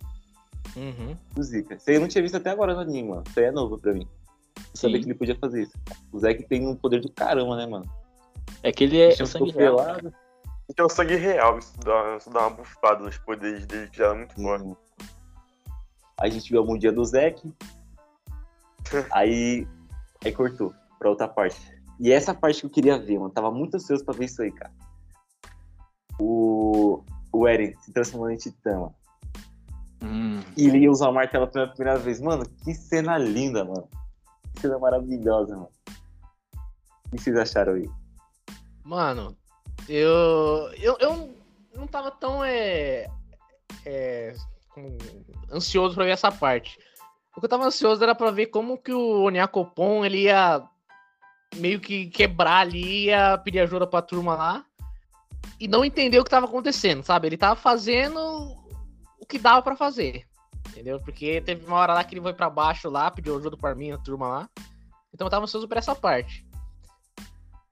Uhum. 0.76 1.16
O 1.36 1.44
Zika. 1.44 1.76
Isso 1.76 1.90
aí 1.90 1.96
eu 1.96 2.02
não 2.02 2.08
tinha 2.08 2.22
visto 2.22 2.36
até 2.36 2.50
agora 2.50 2.74
no 2.74 2.82
anime, 2.82 3.10
mano. 3.10 3.24
Isso 3.28 3.40
aí 3.40 3.46
é 3.46 3.52
novo 3.52 3.78
pra 3.78 3.94
mim. 3.94 4.08
Eu 4.58 4.64
sabia 4.74 4.98
Sim. 4.98 5.04
que 5.04 5.10
ele 5.10 5.18
podia 5.18 5.36
fazer 5.36 5.64
isso. 5.64 5.78
O 6.12 6.20
Zeke 6.20 6.44
tem 6.44 6.68
um 6.68 6.76
poder 6.76 7.02
do 7.02 7.12
caramba, 7.12 7.56
né, 7.56 7.66
mano? 7.66 7.86
É 8.64 8.72
que 8.72 8.84
ele 8.84 9.00
é 9.00 9.12
sangue 9.26 9.52
real. 9.52 9.78
pelado. 9.78 10.14
Então, 10.70 10.86
o 10.86 10.90
sangue 10.90 11.16
real, 11.16 11.58
isso 11.60 11.80
dá, 11.80 12.18
isso 12.18 12.30
dá 12.30 12.42
uma 12.42 12.50
bufada 12.50 13.04
nos 13.04 13.18
poderes 13.18 13.66
dele, 13.66 13.90
que 13.90 13.98
já 13.98 14.08
é 14.08 14.14
muito 14.14 14.36
forte. 14.36 14.66
Hum. 14.66 14.76
Aí 16.20 16.30
a 16.30 16.34
gente 16.34 16.50
viu 16.50 16.60
algum 16.60 16.78
dia 16.78 16.92
do 16.92 17.06
Zeke. 17.06 17.54
aí, 19.12 19.68
aí 20.24 20.32
cortou 20.32 20.74
pra 21.00 21.10
outra 21.10 21.28
parte. 21.28 21.78
E 22.00 22.12
essa 22.12 22.34
parte 22.34 22.62
que 22.62 22.66
eu 22.66 22.70
queria 22.70 22.98
ver, 22.98 23.18
mano. 23.18 23.30
Tava 23.30 23.52
muito 23.52 23.76
ansioso 23.76 24.04
pra 24.04 24.14
ver 24.14 24.26
isso 24.26 24.42
aí, 24.42 24.52
cara. 24.52 24.72
O... 26.20 27.04
o 27.32 27.48
Eren 27.48 27.76
se 27.80 27.92
transformando 27.92 28.34
em 28.34 28.38
Titã, 28.38 28.74
mano. 28.80 28.96
Hum. 30.04 30.42
E 30.56 30.68
ele 30.68 30.80
ia 30.80 30.92
usar 30.92 31.10
o 31.10 31.14
martelo 31.14 31.48
pela 31.48 31.68
primeira 31.68 31.98
vez. 32.00 32.22
Mano, 32.22 32.46
que 32.64 32.74
cena 32.74 33.18
linda, 33.18 33.64
mano. 33.64 33.90
Que 34.54 34.62
cena 34.62 34.78
maravilhosa, 34.80 35.56
mano. 35.56 35.70
O 37.08 37.16
que 37.16 37.22
vocês 37.22 37.36
acharam 37.38 37.74
aí? 37.74 37.90
Mano, 38.84 39.36
eu. 39.88 40.72
Eu, 40.80 40.98
eu 41.00 41.36
não 41.76 41.88
tava 41.88 42.12
tão. 42.12 42.44
É, 42.44 43.08
é, 43.86 44.34
ansioso 45.52 45.96
pra 45.96 46.06
ver 46.06 46.12
essa 46.12 46.32
parte. 46.32 46.78
O 47.36 47.40
que 47.40 47.46
eu 47.46 47.50
tava 47.50 47.66
ansioso 47.66 48.04
era 48.04 48.16
pra 48.16 48.32
ver 48.32 48.48
como 48.48 48.78
que 48.78 48.92
o 48.92 49.24
Onyakopon 49.24 50.04
ele 50.04 50.24
ia 50.24 50.64
meio 51.56 51.80
que 51.80 52.08
quebrar 52.08 52.60
ali, 52.60 53.06
ia 53.06 53.38
pedir 53.38 53.60
ajuda 53.60 53.86
pra 53.88 54.02
turma 54.02 54.36
lá. 54.36 54.66
E 55.60 55.68
não 55.68 55.86
entender 55.86 56.20
o 56.20 56.24
que 56.24 56.30
tava 56.30 56.46
acontecendo, 56.46 57.04
sabe? 57.04 57.28
Ele 57.28 57.38
tava 57.38 57.56
fazendo 57.56 58.57
que 59.28 59.38
dava 59.38 59.62
pra 59.62 59.76
fazer. 59.76 60.26
Entendeu? 60.70 61.00
Porque 61.00 61.42
teve 61.42 61.66
uma 61.66 61.78
hora 61.78 61.94
lá 61.94 62.04
que 62.04 62.14
ele 62.14 62.22
foi 62.22 62.34
pra 62.34 62.50
baixo 62.50 62.90
lá, 62.90 63.10
pediu 63.10 63.38
ajuda 63.38 63.58
pra 63.58 63.74
mim, 63.76 63.92
a 63.92 63.98
turma 63.98 64.28
lá. 64.28 64.50
Então 65.14 65.26
eu 65.28 65.32
tava 65.32 65.44
ansioso 65.46 65.68
por 65.68 65.78
essa 65.78 65.96
parte. 65.96 66.46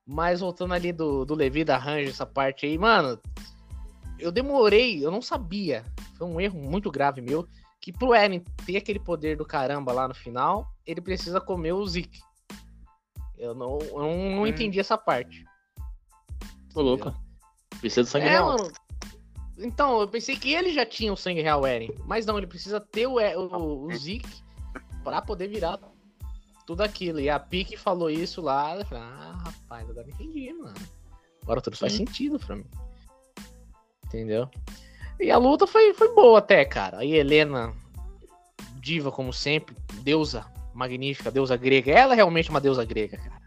Mas 0.05 0.39
voltando 0.39 0.73
ali 0.73 0.91
do, 0.91 1.25
do 1.25 1.33
Levi 1.35 1.63
da 1.63 1.77
Range, 1.77 2.09
essa 2.09 2.25
parte 2.25 2.65
aí, 2.65 2.77
mano, 2.77 3.19
eu 4.19 4.31
demorei, 4.31 5.03
eu 5.05 5.11
não 5.11 5.21
sabia. 5.21 5.83
Foi 6.17 6.27
um 6.27 6.39
erro 6.39 6.59
muito 6.59 6.91
grave 6.91 7.21
meu. 7.21 7.47
Que 7.81 7.91
pro 7.91 8.13
Eren 8.13 8.39
ter 8.65 8.77
aquele 8.77 8.99
poder 8.99 9.37
do 9.37 9.45
caramba 9.45 9.91
lá 9.91 10.07
no 10.07 10.15
final, 10.15 10.67
ele 10.85 11.01
precisa 11.01 11.39
comer 11.41 11.73
o 11.73 11.85
Zeke. 11.85 12.19
Eu 13.37 13.53
não, 13.53 13.77
eu 13.79 13.99
não, 13.99 14.41
Hum. 14.41 14.47
entendi 14.47 14.79
essa 14.79 14.97
parte. 14.97 15.45
Tô 16.73 16.81
louco. 16.81 17.13
Precisa 17.79 18.03
do 18.03 18.07
sangue 18.07 18.27
É, 18.27 18.39
mano. 18.41 18.71
Então, 19.57 20.01
eu 20.01 20.07
pensei 20.07 20.35
que 20.35 20.53
ele 20.53 20.73
já 20.73 20.85
tinha 20.85 21.13
o 21.13 21.17
sangue 21.17 21.41
real 21.41 21.65
Eren. 21.65 21.89
Mas 22.05 22.25
não, 22.25 22.37
ele 22.37 22.47
precisa 22.47 22.79
ter 22.79 23.07
o, 23.07 23.19
E- 23.19 23.35
o, 23.35 23.85
o 23.85 23.95
Zeke 23.95 24.27
pra 25.03 25.21
poder 25.21 25.47
virar 25.47 25.79
tudo 26.65 26.81
aquilo. 26.81 27.19
E 27.19 27.29
a 27.29 27.39
Pique 27.39 27.77
falou 27.77 28.09
isso 28.09 28.41
lá. 28.41 28.75
Eu 28.77 28.85
falei, 28.85 29.03
ah, 29.03 29.43
rapaz, 29.45 29.89
agora 29.89 30.07
entendi, 30.09 30.51
mano. 30.53 30.73
Agora 31.43 31.61
tudo 31.61 31.77
faz 31.77 31.93
sentido 31.93 32.39
pra 32.39 32.55
mim. 32.55 32.65
Entendeu? 34.05 34.49
E 35.19 35.31
a 35.31 35.37
luta 35.37 35.65
foi, 35.65 35.93
foi 35.93 36.13
boa 36.13 36.39
até, 36.39 36.65
cara. 36.65 36.97
Aí 36.99 37.13
Helena, 37.13 37.73
diva 38.81 39.11
como 39.11 39.31
sempre, 39.31 39.75
deusa 40.01 40.45
magnífica, 40.73 41.31
deusa 41.31 41.55
grega. 41.55 41.91
Ela 41.91 42.13
é 42.13 42.15
realmente 42.17 42.49
uma 42.49 42.59
deusa 42.59 42.83
grega, 42.83 43.17
cara. 43.17 43.41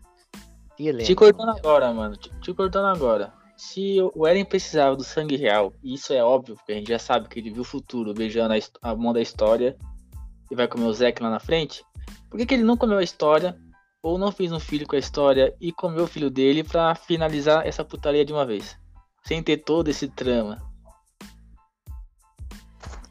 E 0.78 0.88
Helena. 0.88 1.04
Te 1.04 1.14
cortando 1.14 1.50
agora, 1.50 1.92
mano. 1.92 2.16
Te, 2.16 2.30
te 2.40 2.54
cortando 2.54 2.86
agora. 2.86 3.32
Se 3.58 3.98
o 4.14 4.24
Eren 4.24 4.44
precisava 4.44 4.94
do 4.94 5.02
sangue 5.02 5.34
real, 5.34 5.74
e 5.82 5.94
isso 5.94 6.12
é 6.12 6.22
óbvio, 6.22 6.54
porque 6.54 6.70
a 6.70 6.74
gente 6.76 6.90
já 6.90 6.98
sabe 6.98 7.28
que 7.28 7.40
ele 7.40 7.50
viu 7.50 7.62
o 7.62 7.64
futuro 7.64 8.14
beijando 8.14 8.54
a, 8.54 8.90
a 8.90 8.94
mão 8.94 9.12
da 9.12 9.20
história 9.20 9.76
e 10.48 10.54
vai 10.54 10.68
comer 10.68 10.84
o 10.84 10.92
Zeke 10.92 11.20
lá 11.20 11.28
na 11.28 11.40
frente, 11.40 11.84
por 12.30 12.38
que, 12.38 12.46
que 12.46 12.54
ele 12.54 12.62
não 12.62 12.76
comeu 12.76 12.98
a 12.98 13.02
história 13.02 13.58
ou 14.00 14.16
não 14.16 14.30
fez 14.30 14.52
um 14.52 14.60
filho 14.60 14.86
com 14.86 14.94
a 14.94 14.98
história 15.00 15.52
e 15.60 15.72
comeu 15.72 16.04
o 16.04 16.06
filho 16.06 16.30
dele 16.30 16.62
pra 16.62 16.94
finalizar 16.94 17.66
essa 17.66 17.84
putaria 17.84 18.24
de 18.24 18.32
uma 18.32 18.46
vez? 18.46 18.78
Sem 19.24 19.42
ter 19.42 19.56
todo 19.56 19.88
esse 19.88 20.06
trama. 20.06 20.62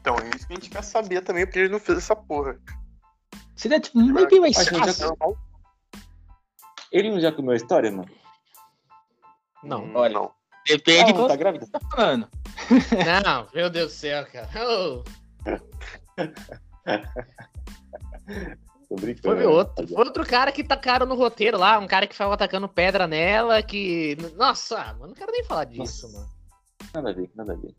Então, 0.00 0.16
é 0.16 0.30
isso 0.34 0.46
que 0.46 0.54
a 0.54 0.56
gente 0.56 0.70
quer 0.70 0.82
saber 0.82 1.20
também, 1.20 1.44
porque 1.44 1.58
ele 1.58 1.68
não 1.68 1.78
fez 1.78 1.98
essa 1.98 2.16
porra. 2.16 2.58
Seria 3.54 3.78
tipo, 3.78 3.98
meio 3.98 4.26
bem 4.26 4.40
mais 4.40 4.56
fácil. 4.66 5.14
Ele 6.90 7.10
não 7.10 7.20
já 7.20 7.30
comeu 7.30 7.52
a 7.52 7.56
história, 7.56 7.92
mano? 7.92 8.10
Não. 9.62 9.92
Olha. 9.94 10.14
Não. 10.14 10.37
Depende 10.68 11.12
de 11.12 11.18
não 11.18 11.28
tá 11.28 11.36
grávida? 11.36 11.66
tá 11.66 11.80
falando. 11.90 12.28
Não, 13.24 13.46
meu 13.54 13.70
Deus 13.70 13.92
do 13.92 13.94
céu, 13.96 14.26
cara. 14.26 14.48
Brincando. 18.90 19.36
Foi 19.36 19.46
outro, 19.46 19.86
foi 19.88 19.96
outro 20.04 20.26
cara 20.26 20.50
que 20.50 20.64
tacaram 20.64 21.04
no 21.06 21.14
roteiro 21.14 21.58
lá, 21.58 21.78
um 21.78 21.86
cara 21.86 22.06
que 22.06 22.14
ficava 22.14 22.34
atacando 22.34 22.68
pedra 22.68 23.06
nela, 23.06 23.62
que. 23.62 24.16
Nossa, 24.36 24.82
mano, 24.94 25.08
não 25.08 25.14
quero 25.14 25.30
nem 25.30 25.44
falar 25.44 25.64
disso, 25.64 26.06
Nossa. 26.06 26.18
mano. 26.18 26.30
Nada 26.94 27.10
a 27.10 27.12
ver, 27.12 27.30
nada 27.34 27.52
a 27.52 27.56
ver. 27.56 27.74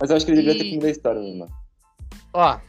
Mas 0.00 0.10
eu 0.10 0.16
acho 0.16 0.26
que 0.26 0.32
ele 0.32 0.42
devia 0.42 0.58
ter 0.58 0.64
E- 0.66 0.70
comido 0.70 0.86
a 0.86 0.90
história, 0.90 1.20
mesmo, 1.20 1.38
mano. 1.40 1.52
Ó, 2.34 2.60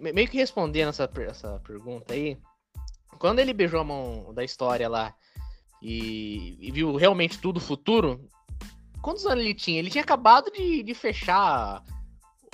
me- 0.00 0.12
meio 0.12 0.28
que 0.28 0.36
respondendo 0.36 0.88
essa, 0.88 1.08
essa 1.28 1.60
pergunta 1.64 2.12
aí, 2.14 2.36
quando 3.18 3.38
ele 3.38 3.52
beijou 3.54 3.80
a 3.80 3.84
mão 3.84 4.34
da 4.34 4.42
história 4.42 4.88
lá 4.88 5.14
e, 5.86 6.56
e 6.58 6.70
viu 6.70 6.96
realmente 6.96 7.38
tudo 7.38 7.60
futuro, 7.60 8.18
quantos 9.02 9.26
anos 9.26 9.44
ele 9.44 9.52
tinha? 9.52 9.78
Ele 9.78 9.90
tinha 9.90 10.02
acabado 10.02 10.50
de, 10.50 10.82
de 10.82 10.94
fechar 10.94 11.84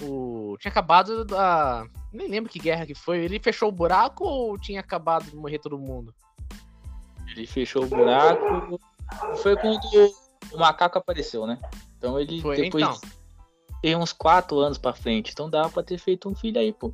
o. 0.02 0.56
Tinha 0.58 0.72
acabado 0.72 1.24
da. 1.24 1.86
Nem 2.12 2.26
lembro 2.26 2.50
que 2.50 2.58
guerra 2.58 2.84
que 2.84 2.94
foi. 2.94 3.18
Ele 3.18 3.38
fechou 3.38 3.68
o 3.68 3.72
buraco 3.72 4.24
ou 4.24 4.58
tinha 4.58 4.80
acabado 4.80 5.30
de 5.30 5.36
morrer 5.36 5.60
todo 5.60 5.78
mundo? 5.78 6.12
Ele 7.28 7.46
fechou 7.46 7.84
o 7.84 7.86
buraco. 7.86 8.80
Foi 9.36 9.56
quando 9.56 9.78
o 10.52 10.58
macaco 10.58 10.98
apareceu, 10.98 11.46
né? 11.46 11.56
Então 11.98 12.18
ele 12.18 12.42
Foi, 12.42 12.56
depois 12.56 12.82
então. 12.82 13.00
tem 13.80 13.94
uns 13.94 14.12
4 14.12 14.58
anos 14.58 14.76
pra 14.76 14.92
frente. 14.92 15.30
Então 15.30 15.48
dá 15.48 15.68
pra 15.68 15.84
ter 15.84 15.98
feito 15.98 16.28
um 16.28 16.34
filho 16.34 16.60
aí, 16.60 16.72
pô. 16.72 16.90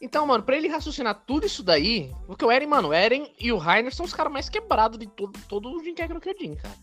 Então, 0.00 0.26
mano, 0.26 0.44
pra 0.44 0.56
ele 0.56 0.68
raciocinar 0.68 1.24
tudo 1.26 1.46
isso 1.46 1.62
daí, 1.62 2.14
porque 2.26 2.44
o 2.44 2.50
Eren, 2.50 2.68
mano, 2.68 2.88
o 2.88 2.92
Eren 2.92 3.34
e 3.38 3.50
o 3.50 3.58
Rainer 3.58 3.92
são 3.94 4.06
os 4.06 4.14
caras 4.14 4.32
mais 4.32 4.48
quebrados 4.48 4.98
de 4.98 5.06
todo, 5.08 5.38
todo 5.48 5.70
o 5.70 5.82
Jinkeki 5.82 6.14
no 6.14 6.20
Kyojin, 6.20 6.54
cara. 6.54 6.74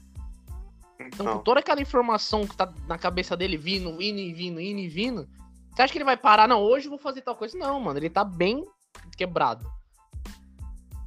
Então, 1.00 1.26
com 1.26 1.34
Não. 1.36 1.44
toda 1.44 1.60
aquela 1.60 1.82
informação 1.82 2.46
que 2.46 2.56
tá 2.56 2.74
na 2.88 2.98
cabeça 2.98 3.36
dele 3.38 3.58
vindo, 3.58 3.90
indo 4.02 4.20
e 4.20 4.34
vindo, 4.34 4.60
indo 4.60 4.80
e 4.80 4.88
vindo, 4.88 5.28
você 5.72 5.82
acha 5.82 5.92
que 5.92 5.98
ele 5.98 6.06
vai 6.06 6.18
parar? 6.18 6.48
Não, 6.48 6.62
hoje 6.62 6.88
eu 6.88 6.90
vou 6.90 7.00
fazer 7.00 7.22
tal 7.22 7.36
coisa. 7.36 7.58
Não, 7.58 7.80
mano, 7.80 8.00
ele 8.00 8.10
tá 8.10 8.24
bem 8.24 8.66
quebrado. 9.18 9.70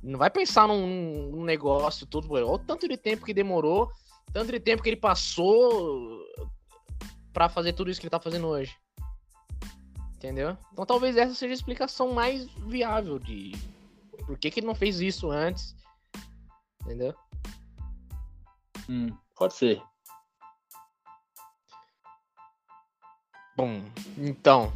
Não 0.02 0.18
vai 0.18 0.30
pensar 0.30 0.68
num, 0.68 1.30
num 1.30 1.44
negócio 1.44 2.06
todo. 2.06 2.30
Olha 2.32 2.46
o 2.46 2.58
tanto 2.58 2.86
de 2.86 2.96
tempo 2.96 3.24
que 3.24 3.34
demorou, 3.34 3.90
tanto 4.32 4.52
de 4.52 4.60
tempo 4.60 4.82
que 4.82 4.90
ele 4.90 4.96
passou 4.96 6.22
pra 7.32 7.48
fazer 7.48 7.72
tudo 7.72 7.90
isso 7.90 8.00
que 8.00 8.06
ele 8.06 8.10
tá 8.10 8.20
fazendo 8.20 8.46
hoje. 8.46 8.76
Entendeu? 10.18 10.58
Então 10.72 10.84
talvez 10.84 11.16
essa 11.16 11.32
seja 11.32 11.52
a 11.52 11.54
explicação 11.54 12.12
mais 12.12 12.44
viável 12.66 13.20
de 13.20 13.52
por 14.26 14.36
que, 14.36 14.50
que 14.50 14.58
ele 14.58 14.66
não 14.66 14.74
fez 14.74 14.98
isso 15.00 15.30
antes. 15.30 15.76
Entendeu? 16.82 17.14
Hum, 18.90 19.16
pode 19.36 19.54
ser. 19.54 19.80
Bom, 23.56 23.82
então. 24.16 24.72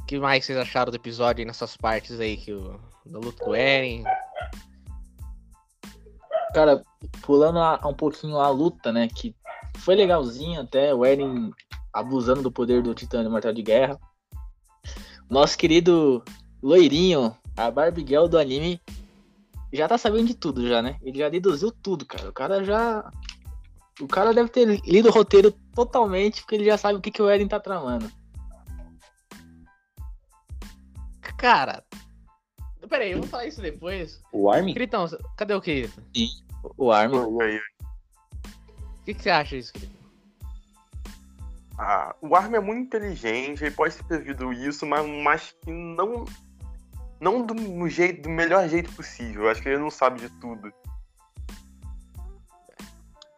O 0.00 0.04
que 0.06 0.18
mais 0.20 0.44
vocês 0.44 0.58
acharam 0.58 0.90
do 0.92 0.96
episódio 0.96 1.44
nessas 1.44 1.76
partes 1.76 2.20
aí 2.20 2.36
que 2.36 2.52
o 2.52 2.78
da 3.06 3.18
luta 3.18 3.44
do 3.44 3.54
Eren? 3.56 4.04
Cara, 6.54 6.84
pulando 7.22 7.58
a- 7.58 7.80
um 7.88 7.94
pouquinho 7.94 8.36
a 8.38 8.48
luta, 8.50 8.92
né? 8.92 9.08
Que 9.08 9.34
foi 9.78 9.96
legalzinho 9.96 10.60
até, 10.60 10.94
o 10.94 11.04
Eren 11.04 11.50
abusando 11.92 12.42
do 12.42 12.52
poder 12.52 12.82
do 12.82 12.94
Titã 12.94 13.22
Imortal 13.24 13.52
de 13.52 13.62
Guerra. 13.62 13.98
Nosso 15.32 15.56
querido 15.56 16.22
loirinho, 16.62 17.34
a 17.56 17.70
Barbie 17.70 18.06
Girl 18.06 18.26
do 18.26 18.38
anime, 18.38 18.78
já 19.72 19.88
tá 19.88 19.96
sabendo 19.96 20.26
de 20.26 20.34
tudo 20.34 20.68
já, 20.68 20.82
né? 20.82 20.98
Ele 21.00 21.20
já 21.20 21.30
deduziu 21.30 21.72
tudo, 21.72 22.04
cara. 22.04 22.28
O 22.28 22.32
cara 22.34 22.62
já... 22.62 23.10
O 23.98 24.06
cara 24.06 24.34
deve 24.34 24.50
ter 24.50 24.66
lido 24.84 25.08
o 25.08 25.12
roteiro 25.12 25.50
totalmente, 25.74 26.42
porque 26.42 26.56
ele 26.56 26.66
já 26.66 26.76
sabe 26.76 26.98
o 26.98 27.00
que, 27.00 27.10
que 27.10 27.22
o 27.22 27.30
Eren 27.30 27.48
tá 27.48 27.58
tramando. 27.58 28.12
Cara. 31.38 31.82
Pera 32.86 33.04
aí, 33.04 33.12
eu 33.12 33.20
vou 33.20 33.26
falar 33.26 33.46
isso 33.46 33.62
depois. 33.62 34.22
O 34.30 34.50
Armin? 34.50 34.74
Critão, 34.74 35.06
cadê 35.34 35.54
o 35.54 35.62
Kirito? 35.62 36.02
O 36.76 36.92
Armin. 36.92 37.16
O 37.16 37.38
que, 39.06 39.14
que 39.14 39.22
você 39.22 39.30
acha 39.30 39.56
disso, 39.56 39.72
Kirito? 39.72 40.01
Ah, 41.84 42.14
o 42.20 42.36
Armin 42.36 42.58
é 42.58 42.60
muito 42.60 42.80
inteligente, 42.86 43.64
ele 43.64 43.74
pode 43.74 43.96
ter 43.96 44.04
previsto 44.04 44.52
isso, 44.52 44.86
mas, 44.86 45.04
mas 45.04 45.52
que 45.64 45.72
não. 45.72 46.24
Não 47.20 47.44
do, 47.44 47.54
no 47.54 47.88
jeito, 47.88 48.22
do 48.22 48.28
melhor 48.30 48.68
jeito 48.68 48.92
possível. 48.94 49.42
Eu 49.44 49.50
acho 49.50 49.60
que 49.60 49.68
ele 49.68 49.78
não 49.78 49.90
sabe 49.90 50.20
de 50.20 50.28
tudo. 50.40 50.72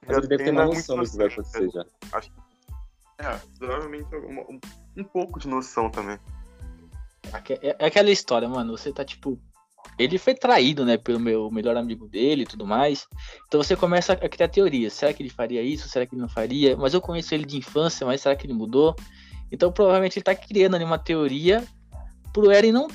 Mas 0.07 0.19
ele 0.19 0.27
deve 0.27 0.45
ter 0.45 0.51
uma 0.51 0.63
é 0.63 0.67
noção 0.67 0.97
do 0.99 1.11
que 1.11 1.17
vai 1.17 1.27
acontecer 1.27 1.71
já. 1.71 1.85
É, 3.19 3.39
provavelmente 3.59 4.15
uma- 4.15 4.43
um, 4.43 4.61
um 4.99 5.05
pouco 5.05 5.39
de 5.39 5.49
noção 5.49 5.91
também. 5.91 6.19
Aque- 7.33 7.59
É 7.63 7.77
é 7.79 7.87
aquela 7.87 8.11
história, 8.11 8.49
mano. 8.49 8.77
Você 8.77 8.93
tá 8.93 9.05
tipo. 9.05 9.39
Ele 9.99 10.19
foi 10.19 10.35
traído, 10.35 10.85
né, 10.85 10.97
pelo 10.97 11.21
meu 11.21 11.51
melhor 11.51 11.77
amigo 11.77 12.09
dele 12.09 12.43
e 12.43 12.47
tudo 12.47 12.67
mais. 12.67 13.07
Então 13.47 13.63
você 13.63 13.77
começa 13.77 14.13
a 14.13 14.29
criar 14.29 14.49
teorias. 14.49 14.93
Será 14.93 15.13
que 15.13 15.23
ele 15.23 15.31
faria 15.31 15.63
isso? 15.63 15.89
Será 15.89 16.05
que 16.05 16.15
ele 16.15 16.23
não 16.23 16.29
faria? 16.29 16.77
Mas 16.77 16.95
eu 16.95 17.01
conheço 17.01 17.35
ele 17.35 17.45
de 17.45 17.57
infância, 17.57 18.07
mas 18.07 18.21
será 18.21 18.35
que 18.35 18.47
ele 18.47 18.55
mudou? 18.55 18.97
Então 19.51 19.71
provavelmente 19.71 20.19
ele 20.19 20.25
tá 20.25 20.35
criando 20.35 20.75
ali 20.75 20.85
uma 20.85 20.99
teoria 20.99 21.65
pro 22.33 22.51
Eren 22.51 22.73
não 22.73 22.89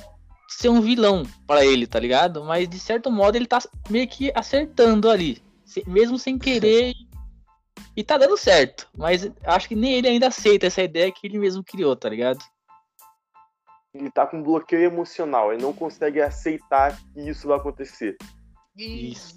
ser 0.50 0.70
um 0.70 0.82
vilão 0.82 1.24
pra 1.48 1.64
ele, 1.64 1.88
tá 1.88 2.00
ligado? 2.00 2.44
Mas 2.44 2.68
de 2.68 2.80
certo 2.80 3.10
modo 3.12 3.36
ele 3.36 3.46
tá 3.46 3.60
meio 3.90 4.08
que 4.08 4.32
acertando 4.36 5.10
ali. 5.10 5.42
Mesmo 5.88 6.18
sem 6.18 6.38
querer. 6.38 6.94
E 7.96 8.04
tá 8.04 8.18
dando 8.18 8.38
certo, 8.38 8.88
mas 8.96 9.30
acho 9.44 9.68
que 9.68 9.76
nem 9.76 9.94
ele 9.94 10.08
ainda 10.08 10.28
aceita 10.28 10.68
essa 10.68 10.82
ideia 10.82 11.12
que 11.12 11.28
ele 11.28 11.38
mesmo 11.38 11.64
criou, 11.64 11.96
tá 11.96 12.08
ligado? 12.08 12.40
Ele 13.94 14.12
tá 14.12 14.28
com 14.28 14.44
bloqueio 14.44 14.84
emocional, 14.84 15.52
ele 15.52 15.62
não 15.62 15.74
consegue 15.74 16.22
aceitar 16.22 16.98
que 17.14 17.30
isso 17.30 17.48
vai 17.48 17.58
acontecer. 17.58 18.18
Isso. 18.78 19.36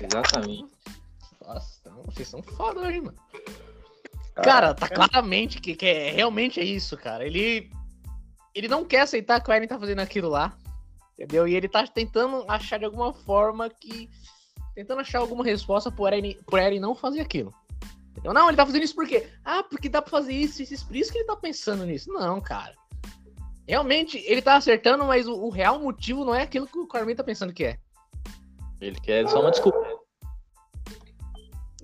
Exatamente. 0.00 0.74
Nossa, 1.40 1.90
não, 1.90 2.02
vocês 2.02 2.28
são 2.28 2.42
foda 2.42 2.80
hoje, 2.80 3.00
mano. 3.00 3.18
Cara, 4.34 4.74
tá 4.74 4.88
claramente 4.88 5.60
que, 5.60 5.76
que 5.76 5.86
é, 5.86 6.10
realmente 6.10 6.58
é 6.58 6.64
isso, 6.64 6.96
cara. 6.96 7.24
Ele 7.24 7.70
ele 8.54 8.68
não 8.68 8.84
quer 8.84 9.00
aceitar 9.00 9.40
que 9.40 9.50
o 9.50 9.52
Eren 9.52 9.66
tá 9.66 9.78
fazendo 9.78 10.00
aquilo 10.00 10.28
lá. 10.28 10.56
Entendeu? 11.14 11.46
E 11.46 11.54
ele 11.54 11.68
tá 11.68 11.86
tentando 11.86 12.44
achar 12.48 12.78
de 12.78 12.84
alguma 12.84 13.12
forma 13.12 13.68
que. 13.68 14.08
Tentando 14.74 15.00
achar 15.00 15.18
alguma 15.18 15.44
resposta 15.44 15.90
pro 15.90 16.06
Eren, 16.06 16.36
pro 16.46 16.56
Eren 16.56 16.80
não 16.80 16.94
fazer 16.94 17.20
aquilo. 17.20 17.52
Entendeu? 18.10 18.32
Não, 18.32 18.48
ele 18.48 18.56
tá 18.56 18.66
fazendo 18.66 18.82
isso 18.82 18.94
por 18.94 19.06
quê? 19.06 19.28
Ah, 19.44 19.62
porque 19.62 19.88
dá 19.88 20.00
pra 20.00 20.10
fazer 20.10 20.32
isso, 20.32 20.62
isso, 20.62 20.74
isso. 20.74 20.86
Por 20.86 20.96
isso 20.96 21.12
que 21.12 21.18
ele 21.18 21.26
tá 21.26 21.36
pensando 21.36 21.84
nisso. 21.84 22.12
Não, 22.12 22.40
cara. 22.40 22.74
Realmente, 23.66 24.18
ele 24.26 24.42
tá 24.42 24.56
acertando, 24.56 25.04
mas 25.04 25.26
o, 25.26 25.34
o 25.34 25.48
real 25.48 25.78
motivo 25.78 26.24
não 26.24 26.34
é 26.34 26.42
aquilo 26.42 26.66
que 26.66 26.78
o 26.78 26.86
Carmen 26.86 27.16
tá 27.16 27.24
pensando 27.24 27.52
que 27.52 27.64
é. 27.64 27.78
Ele 28.80 29.00
quer 29.00 29.26
só 29.28 29.40
uma 29.40 29.50
desculpa. 29.50 29.78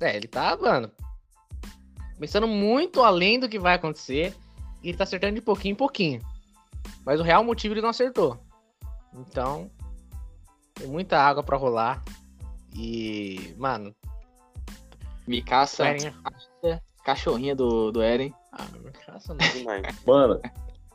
É, 0.01 0.17
ele 0.17 0.29
tá, 0.29 0.57
mano, 0.57 0.91
pensando 2.19 2.47
muito 2.47 3.03
além 3.03 3.41
do 3.41 3.49
que 3.49 3.59
vai 3.59 3.75
acontecer. 3.75 4.35
E 4.83 4.89
ele 4.89 4.99
tá 4.99 5.05
acertando 5.05 5.35
de 5.35 5.41
pouquinho 5.41 5.73
em 5.73 5.77
pouquinho. 5.77 6.21
Mas 7.05 7.21
o 7.21 7.23
real 7.23 7.45
motivo 7.45 7.75
ele 7.75 7.83
não 7.83 7.91
acertou. 7.91 8.39
Então, 9.15 9.71
tem 10.75 10.87
muita 10.87 11.19
água 11.19 11.43
pra 11.43 11.57
rolar. 11.57 12.03
E, 12.75 13.55
mano. 13.59 13.95
Mikaça, 15.27 15.87
Eren 15.87 16.15
é- 16.65 16.81
cachorrinha 17.05 17.55
do, 17.55 17.91
do 17.91 18.03
Eren. 18.03 18.35
Ah, 18.53 18.67
Mikaça 18.83 19.35
não. 19.35 19.49
Demais. 19.53 20.05
Mano, 20.07 20.41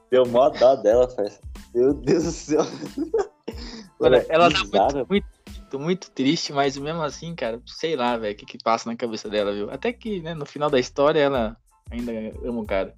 deu 0.09 0.25
mó 0.25 0.49
dó 0.49 0.75
dela, 0.75 1.07
parça. 1.07 1.39
Meu 1.73 1.93
Deus 1.93 2.23
do 2.23 2.31
céu. 2.31 2.61
Olha, 3.99 4.19
Mano, 4.19 4.25
ela 4.29 4.51
tá 4.51 4.59
muito, 4.59 5.07
muito, 5.09 5.79
muito 5.79 6.11
triste, 6.11 6.51
mas 6.51 6.77
mesmo 6.77 7.01
assim, 7.01 7.33
cara, 7.33 7.61
sei 7.65 7.95
lá, 7.95 8.17
velho, 8.17 8.33
o 8.33 8.37
que 8.37 8.45
que 8.45 8.57
passa 8.63 8.89
na 8.89 8.95
cabeça 8.95 9.29
dela, 9.29 9.53
viu? 9.53 9.71
Até 9.71 9.93
que, 9.93 10.21
né, 10.21 10.33
no 10.33 10.45
final 10.45 10.69
da 10.69 10.79
história, 10.79 11.19
ela 11.19 11.57
ainda 11.89 12.11
ama 12.43 12.61
o 12.61 12.65
cara. 12.65 12.93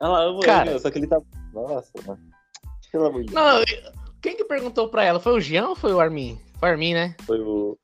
Ela 0.00 0.24
ama 0.24 0.40
Cara. 0.40 0.70
ele, 0.72 0.80
só 0.80 0.90
que 0.90 0.98
ele 0.98 1.06
tá. 1.06 1.20
Nossa, 1.52 1.90
mano. 2.04 2.20
Pelo 2.90 3.06
amor 3.06 3.22
de 3.22 3.32
Deus. 3.32 3.34
Não, 3.34 3.64
quem 4.20 4.36
que 4.36 4.44
perguntou 4.44 4.88
pra 4.88 5.04
ela? 5.04 5.20
Foi 5.20 5.32
o 5.32 5.40
Jean 5.40 5.68
ou 5.68 5.76
foi 5.76 5.92
o 5.92 6.00
Armin? 6.00 6.38
Foi 6.58 6.68
o 6.68 6.72
Armin, 6.72 6.94
né? 6.94 7.16
Foi 7.24 7.40
o. 7.40 7.78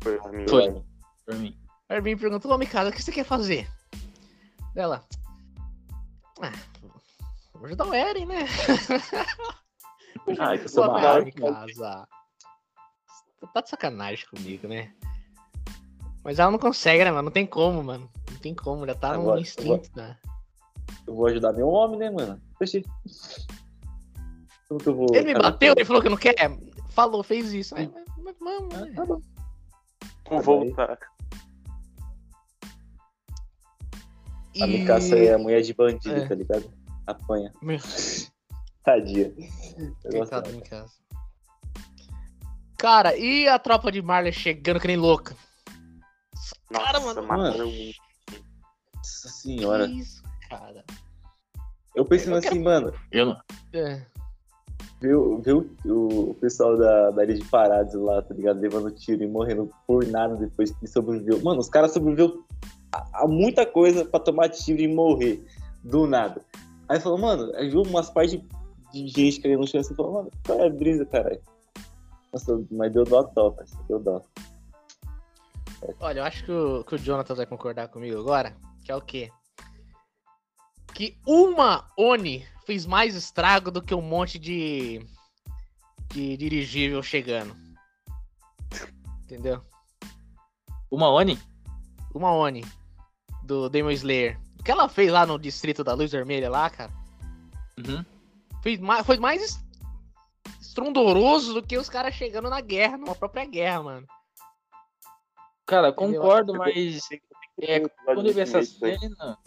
Foi 0.00 0.18
a 0.18 0.28
minha. 0.28 0.48
Foi. 0.48 0.82
Pra 1.24 1.36
mim. 1.36 1.56
O 1.88 1.92
Armin 1.94 2.16
perguntou, 2.16 2.52
ô 2.52 2.58
Mikasa, 2.58 2.90
o 2.90 2.92
que 2.92 3.00
você 3.00 3.12
quer 3.12 3.24
fazer? 3.24 3.68
Dela. 4.74 5.04
Ah, 6.42 6.52
vou 7.64 7.68
ajudar 7.68 7.86
o 7.86 7.94
Eren, 7.94 8.26
né? 8.26 8.44
Ai, 10.38 10.58
que 10.58 10.78
eu. 10.78 11.24
Mikasa. 11.24 12.08
Você 13.40 13.52
Tá 13.52 13.60
de 13.60 13.68
sacanagem 13.70 14.26
comigo, 14.28 14.68
né? 14.68 14.92
Mas 16.22 16.38
ela 16.38 16.50
não 16.50 16.58
consegue, 16.58 17.04
né, 17.04 17.10
mano? 17.10 17.24
Não 17.24 17.32
tem 17.32 17.46
como, 17.46 17.82
mano. 17.82 18.10
Não 18.30 18.38
tem 18.38 18.54
como, 18.54 18.86
já 18.86 18.94
tá 18.94 19.14
no 19.14 19.22
Agora- 19.22 19.40
instinto, 19.40 19.90
né? 19.94 20.16
Eu 21.06 21.14
vou 21.14 21.26
ajudar 21.26 21.52
meu 21.52 21.68
homem, 21.68 21.98
né, 21.98 22.10
mano? 22.10 22.40
Oxi. 22.60 22.82
Como 24.68 24.80
que 24.80 24.88
eu 24.88 24.94
vou. 24.94 25.06
Ele 25.14 25.34
me 25.34 25.38
bateu, 25.38 25.72
ele 25.76 25.84
falou 25.84 26.02
que 26.02 26.08
não 26.08 26.16
quer. 26.16 26.34
Falou, 26.90 27.22
fez 27.22 27.52
isso. 27.52 27.74
Mas, 27.74 27.90
mas, 27.90 28.04
mas 28.18 28.36
vamos, 28.58 28.74
Ah, 28.74 28.80
né? 28.80 28.92
tá 28.94 29.04
bom. 29.04 29.20
Vamos 30.30 30.44
voltar. 30.46 30.98
A 34.60 34.66
Mikasa 34.66 35.18
é 35.18 35.34
a 35.34 35.38
mulher 35.38 35.60
de 35.62 35.74
bandido, 35.74 36.14
É. 36.14 36.28
tá 36.28 36.34
ligado? 36.34 36.70
Apanha. 37.06 37.52
Meu, 37.62 37.78
Tadinha. 38.84 39.32
Coitado 40.10 40.50
em 40.50 40.60
casa. 40.60 40.92
Cara, 42.78 43.16
e 43.16 43.48
a 43.48 43.58
tropa 43.58 43.90
de 43.90 44.02
Marley 44.02 44.32
chegando 44.32 44.80
que 44.80 44.86
nem 44.86 44.96
louca? 44.96 45.34
Cara, 46.72 47.00
Nossa, 47.00 47.22
mano. 47.22 47.28
mataram 47.44 47.68
um. 47.68 47.92
Nossa 48.96 49.28
senhora. 49.28 49.86
Que 49.88 50.00
isso, 50.00 50.22
cara? 50.50 50.84
Eu 51.94 52.04
pensando 52.04 52.36
Eu 52.36 52.40
quero- 52.42 52.54
assim, 52.54 52.62
mano, 52.62 52.92
Eu 53.12 53.26
não. 53.26 53.40
É. 53.72 54.04
viu, 55.00 55.40
viu 55.40 55.70
o, 55.86 56.30
o 56.30 56.34
pessoal 56.34 56.76
da, 56.76 57.10
da 57.12 57.24
ilha 57.24 57.34
de 57.34 57.44
Parados 57.44 57.94
lá, 57.94 58.20
tá 58.20 58.34
ligado? 58.34 58.60
Levando 58.60 58.90
tiro 58.90 59.22
e 59.22 59.26
morrendo 59.28 59.70
por 59.86 60.04
nada 60.06 60.36
depois 60.36 60.70
que 60.72 60.86
sobreviveu. 60.86 61.40
Mano, 61.42 61.60
os 61.60 61.68
caras 61.68 61.92
sobreviveu 61.92 62.44
a, 62.92 63.22
a 63.22 63.28
muita 63.28 63.64
coisa 63.64 64.04
pra 64.04 64.20
tomar 64.20 64.48
tiro 64.50 64.80
e 64.82 64.88
morrer. 64.92 65.42
Do 65.82 66.06
nada. 66.06 66.42
Aí 66.88 67.00
falou, 67.00 67.18
mano, 67.18 67.54
aí 67.56 67.68
viu 67.68 67.82
umas 67.82 68.10
partes 68.10 68.40
de, 68.40 68.46
de 68.92 69.08
gente 69.08 69.40
caindo 69.40 69.60
no 69.60 69.66
chão 69.66 69.80
assim, 69.80 69.94
falou, 69.94 70.12
mano, 70.14 70.30
qual 70.46 70.60
é 70.60 70.66
a 70.66 70.70
brisa, 70.70 71.06
caralho? 71.06 71.40
Nossa, 72.32 72.64
mas 72.70 72.92
deu 72.92 73.04
dó 73.04 73.22
parceiro, 73.22 73.84
deu 73.88 73.98
dó. 74.00 74.22
Olha, 76.00 76.20
eu 76.20 76.24
acho 76.24 76.44
que 76.44 76.52
o, 76.52 76.84
que 76.84 76.94
o 76.94 76.98
Jonathan 76.98 77.34
vai 77.34 77.46
concordar 77.46 77.88
comigo 77.88 78.18
agora, 78.18 78.56
que 78.84 78.90
é 78.90 78.96
o 78.96 79.00
quê? 79.00 79.30
Que 80.94 81.16
uma 81.26 81.90
Oni 81.98 82.46
fez 82.64 82.86
mais 82.86 83.14
estrago 83.14 83.70
do 83.70 83.82
que 83.82 83.94
um 83.94 84.02
monte 84.02 84.38
de, 84.38 85.04
de 86.08 86.36
dirigível 86.36 87.02
chegando. 87.02 87.54
Entendeu? 89.24 89.60
Uma 90.90 91.10
Oni? 91.10 91.38
Uma 92.14 92.32
Oni 92.32 92.64
do 93.42 93.68
Demon 93.68 93.90
Slayer. 93.90 94.40
O 94.64 94.66
que 94.66 94.70
ela 94.72 94.88
fez 94.88 95.12
lá 95.12 95.26
no 95.26 95.38
distrito 95.38 95.84
da 95.84 95.92
Luz 95.92 96.10
Vermelha 96.10 96.48
lá, 96.48 96.70
cara, 96.70 96.90
Uhum. 97.78 98.02
fez 98.62 98.80
mais, 98.80 99.04
foi 99.04 99.18
mais 99.18 99.42
es- 99.42 99.62
estrondoroso 100.58 101.52
do 101.52 101.62
que 101.62 101.76
os 101.76 101.90
caras 101.90 102.14
chegando 102.14 102.48
na 102.48 102.62
guerra, 102.62 102.96
numa 102.96 103.14
própria 103.14 103.44
guerra, 103.44 103.82
mano. 103.82 104.06
Cara, 105.66 105.92
concordo, 105.92 106.54
mas 106.54 106.98
é, 107.60 107.80
quando 108.06 108.26
eu 108.28 108.32
vi 108.32 108.40
essa 108.40 108.62
cena. 108.64 109.38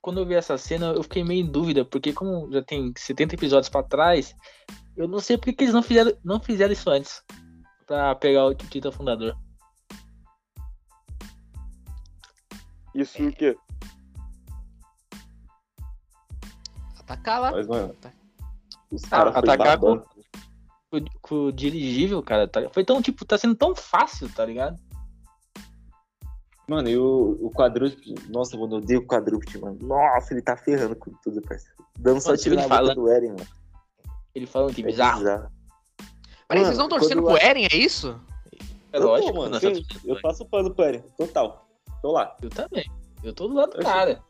Quando 0.00 0.18
eu 0.18 0.26
vi 0.26 0.34
essa 0.34 0.58
cena, 0.58 0.86
eu 0.86 1.04
fiquei 1.04 1.22
meio 1.22 1.46
em 1.46 1.48
dúvida, 1.48 1.84
porque 1.84 2.12
como 2.12 2.50
já 2.52 2.60
tem 2.60 2.92
70 2.96 3.36
episódios 3.36 3.68
pra 3.68 3.84
trás, 3.84 4.34
eu 4.96 5.06
não 5.06 5.20
sei 5.20 5.38
porque 5.38 5.52
que 5.52 5.62
eles 5.62 5.74
não 5.74 5.80
fizeram, 5.84 6.12
não 6.24 6.40
fizeram 6.40 6.72
isso 6.72 6.90
antes. 6.90 7.22
Pra 7.86 8.16
pegar 8.16 8.46
o 8.46 8.52
título 8.54 8.92
fundador. 8.92 9.38
Isso 12.94 13.22
o 13.26 13.32
quê? 13.32 13.56
Atacar 17.00 17.40
lá. 17.40 17.50
Mas, 17.52 17.66
mano, 17.66 17.94
os 18.90 19.02
caras 19.02 19.32
foi 19.32 19.42
atacar 19.42 19.78
com-. 19.78 20.02
Com, 20.90 21.04
com 21.22 21.34
o 21.46 21.52
dirigível, 21.52 22.22
cara, 22.22 22.46
tá- 22.46 22.68
foi 22.70 22.84
tão, 22.84 23.00
tipo, 23.00 23.24
tá 23.24 23.38
sendo 23.38 23.54
tão 23.54 23.74
fácil, 23.74 24.28
tá 24.30 24.44
ligado? 24.44 24.78
Mano, 26.68 26.88
e 26.88 26.98
o, 26.98 27.38
o 27.40 27.50
quadrúpede, 27.50 28.14
nossa, 28.28 28.56
mano, 28.58 28.74
eu 28.74 28.78
odeio 28.78 29.00
o 29.00 29.06
quadrúpede, 29.06 29.58
mano. 29.58 29.78
Nossa, 29.80 30.34
ele 30.34 30.42
tá 30.42 30.54
ferrando 30.56 30.94
com 30.94 31.10
tudo, 31.22 31.40
parceiro. 31.42 31.74
Dando 31.98 32.20
só 32.20 32.36
tiro 32.36 32.56
na 32.56 32.64
fala- 32.64 32.94
boca 32.94 32.94
do 32.94 33.08
Eren, 33.10 33.30
mano. 33.30 33.46
Ele 34.34 34.46
falando 34.46 34.74
que 34.74 34.82
É 34.82 34.86
bizarro. 34.86 35.18
bizarro. 35.18 35.50
Peraí, 36.46 36.62
Mano, 36.62 36.64
vocês 36.64 36.70
estão 36.72 36.88
torcendo 36.88 37.22
pro 37.22 37.36
Eren, 37.38 37.64
é 37.70 37.76
isso? 37.76 38.20
É 38.92 38.98
lógico, 38.98 39.34
mano, 39.34 39.56
eu 40.04 40.20
passo 40.20 40.42
o 40.42 40.46
pano 40.48 40.74
pro 40.74 40.84
Eren, 40.84 41.02
total. 41.16 41.66
Tô 42.02 42.12
lá. 42.12 42.36
eu 42.42 42.50
também. 42.50 42.84
Eu 43.22 43.32
tô 43.32 43.46
do 43.48 43.54
lado 43.54 43.70
do 43.70 43.76
Oxi. 43.78 43.84
cara. 43.84 44.22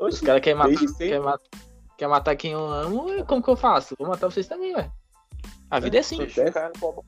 Os 0.00 0.14
Oxi, 0.14 0.24
caras 0.24 0.42
querem 0.42 0.58
matar, 0.58 0.96
quer 0.96 1.20
matar, 1.20 1.48
quer 1.98 2.08
matar 2.08 2.36
quem 2.36 2.52
eu 2.52 2.66
amo, 2.66 3.24
como 3.26 3.42
que 3.42 3.50
eu 3.50 3.56
faço? 3.56 3.94
Vou 3.98 4.08
matar 4.08 4.30
vocês 4.30 4.48
também, 4.48 4.74
ué. 4.74 4.90
A 5.70 5.78
vida 5.78 5.98
é 5.98 6.00
assim. 6.00 6.26
Cara, 6.26 6.72
bom, 6.80 7.04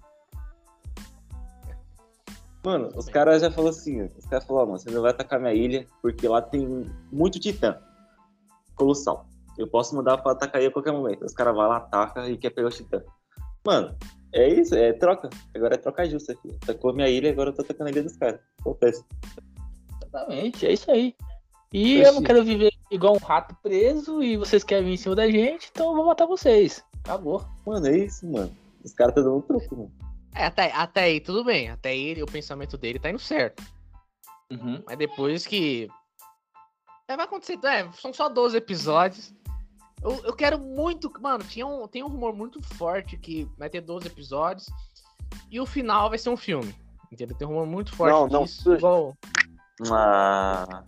Mano, 2.64 2.88
os 2.96 3.06
caras 3.10 3.42
já 3.42 3.50
falaram 3.50 3.76
assim, 3.76 4.02
os 4.02 4.24
caras 4.24 4.46
falaram, 4.46 4.68
mano, 4.68 4.78
você 4.78 4.90
não 4.90 5.02
vai 5.02 5.10
atacar 5.10 5.38
minha 5.38 5.52
ilha, 5.52 5.86
porque 6.00 6.26
lá 6.26 6.40
tem 6.40 6.90
muito 7.12 7.38
titã. 7.38 7.78
Colossal. 8.74 9.26
Eu 9.58 9.68
posso 9.68 9.94
mandar 9.94 10.16
pra 10.18 10.32
atacar 10.32 10.60
aí 10.60 10.66
a 10.66 10.70
qualquer 10.70 10.92
momento. 10.92 11.24
Os 11.24 11.34
caras 11.34 11.54
vão 11.54 11.68
lá, 11.68 11.76
ataca 11.76 12.28
e 12.28 12.38
quer 12.38 12.50
pegar 12.50 12.68
o 12.68 12.70
titã. 12.70 13.02
Mano, 13.66 13.94
é 14.32 14.48
isso, 14.48 14.74
é 14.74 14.94
troca. 14.94 15.28
Agora 15.54 15.74
é 15.74 15.78
troca 15.78 16.08
justa 16.08 16.32
aqui. 16.32 16.56
Atacou 16.62 16.94
minha 16.94 17.08
ilha, 17.08 17.30
agora 17.30 17.50
eu 17.50 17.54
tô 17.54 17.62
atacando 17.62 17.88
a 17.88 17.92
ilha 17.92 18.02
dos 18.02 18.16
caras. 18.16 18.40
Acontece. 18.60 19.04
Exatamente, 20.14 20.66
é 20.66 20.72
isso 20.72 20.90
aí. 20.90 21.16
E 21.72 22.00
eu 22.00 22.12
não 22.12 22.22
quero 22.22 22.44
viver 22.44 22.72
igual 22.88 23.14
um 23.14 23.24
rato 23.24 23.54
preso 23.60 24.22
e 24.22 24.36
vocês 24.36 24.62
querem 24.62 24.84
vir 24.84 24.92
em 24.92 24.96
cima 24.96 25.16
da 25.16 25.28
gente, 25.28 25.70
então 25.72 25.88
eu 25.88 25.96
vou 25.96 26.06
matar 26.06 26.24
vocês. 26.24 26.84
Acabou. 27.02 27.44
Mano, 27.66 27.88
é 27.88 27.98
isso, 27.98 28.30
mano. 28.30 28.56
Os 28.84 28.92
caras 28.92 29.10
estão 29.10 29.24
dando 29.24 29.38
um 29.38 29.42
truco, 29.42 29.76
mano. 29.76 29.92
É, 30.34 30.46
até, 30.46 30.72
até 30.72 31.02
aí 31.02 31.20
tudo 31.20 31.44
bem. 31.44 31.70
Até 31.70 31.90
aí 31.90 32.22
o 32.22 32.26
pensamento 32.26 32.78
dele 32.78 33.00
tá 33.00 33.10
indo 33.10 33.18
certo. 33.18 33.62
Uhum. 34.50 34.82
Mas 34.86 34.96
depois 34.96 35.46
que. 35.46 35.88
É, 37.08 37.16
vai 37.16 37.24
acontecer. 37.24 37.58
É, 37.64 37.90
são 37.92 38.12
só 38.12 38.28
12 38.28 38.56
episódios. 38.56 39.34
Eu, 40.02 40.24
eu 40.24 40.34
quero 40.34 40.58
muito. 40.58 41.12
Mano, 41.20 41.44
tinha 41.44 41.66
um, 41.66 41.88
tem 41.88 42.02
um 42.02 42.08
rumor 42.08 42.34
muito 42.34 42.62
forte 42.76 43.16
que 43.16 43.48
vai 43.58 43.68
ter 43.68 43.80
12 43.80 44.06
episódios. 44.06 44.66
E 45.50 45.60
o 45.60 45.66
final 45.66 46.08
vai 46.08 46.18
ser 46.18 46.30
um 46.30 46.36
filme. 46.36 46.74
Entendeu? 47.10 47.36
Tem 47.36 47.46
um 47.46 47.50
rumor 47.50 47.66
muito 47.66 47.94
forte 47.94 48.12
Não, 48.12 48.26
não, 48.26 48.44
disso, 48.44 48.74
igual... 48.74 49.16
Ah, 49.90 50.84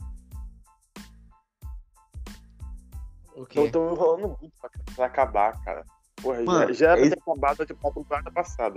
O 3.34 3.44
quê? 3.44 3.60
Então 3.60 3.66
estão 3.66 3.92
enrolando 3.92 4.36
muito 4.40 4.52
pra, 4.60 4.70
pra 4.94 5.06
acabar, 5.06 5.62
cara. 5.62 5.84
Porra, 6.22 6.42
Mano, 6.42 6.72
já, 6.72 6.96
já 6.96 6.96
era 6.96 7.06
é 7.06 7.08
pra 7.08 7.16
ter 7.16 7.22
acabado 7.30 7.66
tipo, 7.66 7.88
a 7.88 7.92
temporada 7.92 8.30
passada. 8.30 8.76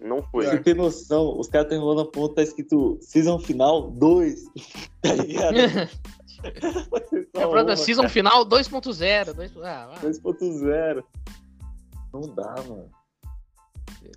Não 0.00 0.22
foi. 0.22 0.46
você 0.46 0.58
tem 0.60 0.74
noção, 0.74 1.38
os 1.38 1.48
caras 1.48 1.66
estão 1.66 1.78
enrolando 1.78 2.08
a 2.08 2.10
ponta, 2.10 2.36
tá 2.36 2.42
escrito 2.42 2.98
Season 3.02 3.38
Final 3.38 3.90
2. 3.92 4.44
Tá 5.02 5.14
ligado? 5.14 5.54
É 6.42 7.46
pra 7.46 7.76
Season 7.76 8.08
final 8.08 8.46
2.0. 8.46 9.34
dois- 9.34 9.54
Ah, 9.58 9.88
vai. 9.88 9.98
2.0. 10.10 11.04
Não 12.14 12.20
dá, 12.34 12.54
mano. 12.66 12.90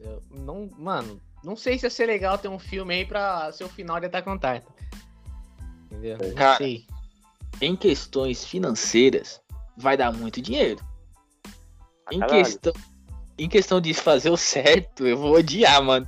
Eu 0.02 0.22
não, 0.32 0.70
mano, 0.78 1.20
não 1.44 1.58
sei 1.58 1.78
se 1.78 1.86
ia 1.86 1.90
ser 1.90 2.06
legal 2.06 2.38
ter 2.38 2.48
um 2.48 2.58
filme 2.58 2.94
aí 2.94 3.06
pra 3.06 3.52
ser 3.52 3.66
o 3.66 3.70
final 3.70 4.00
de 4.00 4.06
Attack 4.06 4.30
on 4.30 4.36
Titan. 4.38 4.64
Entendeu? 5.94 6.18
Não 6.18 6.34
Cara, 6.34 6.58
sei. 6.58 6.86
Em 7.62 7.76
questões 7.76 8.44
financeiras, 8.44 9.40
vai 9.78 9.96
dar 9.96 10.12
muito 10.12 10.42
dinheiro. 10.42 10.84
Em 12.12 12.20
Caralho. 12.20 12.44
questão, 12.44 12.74
em 13.38 13.48
questão 13.48 13.80
de 13.80 13.94
fazer 13.94 14.32
o 14.32 14.38
certo, 14.38 15.06
eu 15.06 15.16
vou 15.18 15.36
odiar, 15.36 15.82
mano. 15.84 16.08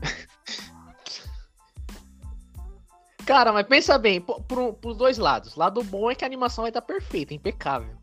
Cara, 3.25 3.53
mas 3.53 3.65
pensa 3.65 3.97
bem, 3.97 4.21
pro, 4.21 4.41
pro, 4.41 4.73
pros 4.73 4.97
dois 4.97 5.17
lados. 5.17 5.55
Lado 5.55 5.83
bom 5.83 6.11
é 6.11 6.15
que 6.15 6.23
a 6.23 6.27
animação 6.27 6.63
vai 6.63 6.69
estar 6.69 6.81
perfeita, 6.81 7.33
impecável. 7.33 7.95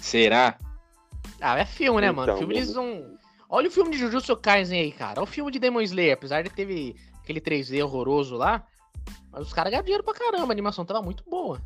Será? 0.00 0.58
Ah, 1.40 1.58
é 1.58 1.64
filme, 1.64 2.00
né, 2.00 2.10
mano? 2.10 2.32
Então, 2.32 2.38
Filme 2.38 2.56
eles 2.56 2.72
vão. 2.72 3.16
Olha 3.48 3.68
o 3.68 3.70
filme 3.70 3.90
de 3.90 3.98
Jujutsu 3.98 4.36
Kaisen 4.36 4.80
aí, 4.80 4.92
cara. 4.92 5.20
Olha 5.20 5.28
o 5.28 5.32
filme 5.32 5.50
de 5.50 5.58
Demon 5.58 5.80
Slayer, 5.80 6.14
apesar 6.14 6.42
de 6.42 6.50
teve 6.50 6.94
aquele 7.22 7.40
3D 7.40 7.82
horroroso 7.82 8.36
lá. 8.36 8.64
Mas 9.30 9.46
os 9.46 9.52
caras 9.52 9.70
ganharam 9.70 9.84
dinheiro 9.84 10.04
pra 10.04 10.14
caramba, 10.14 10.48
a 10.48 10.52
animação 10.52 10.84
tava 10.84 11.02
muito 11.02 11.24
boa. 11.28 11.62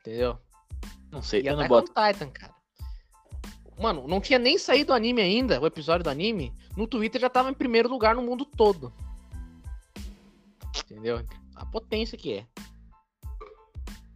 Entendeu? 0.00 0.38
Não 1.10 1.22
sei, 1.22 1.42
E 1.42 1.46
eu 1.46 1.56
não 1.56 1.68
boto. 1.68 1.92
Titan, 1.92 2.30
cara. 2.30 2.54
Mano, 3.78 4.06
não 4.06 4.20
tinha 4.20 4.38
nem 4.38 4.58
saído 4.58 4.92
o 4.92 4.94
anime 4.94 5.20
ainda, 5.20 5.60
o 5.60 5.66
episódio 5.66 6.04
do 6.04 6.10
anime. 6.10 6.54
No 6.76 6.86
Twitter 6.86 7.20
já 7.20 7.28
tava 7.28 7.50
em 7.50 7.54
primeiro 7.54 7.88
lugar 7.88 8.14
no 8.14 8.22
mundo 8.22 8.44
todo. 8.44 8.92
Entendeu? 10.84 11.24
A 11.54 11.66
potência 11.66 12.16
que 12.16 12.34
é. 12.34 12.46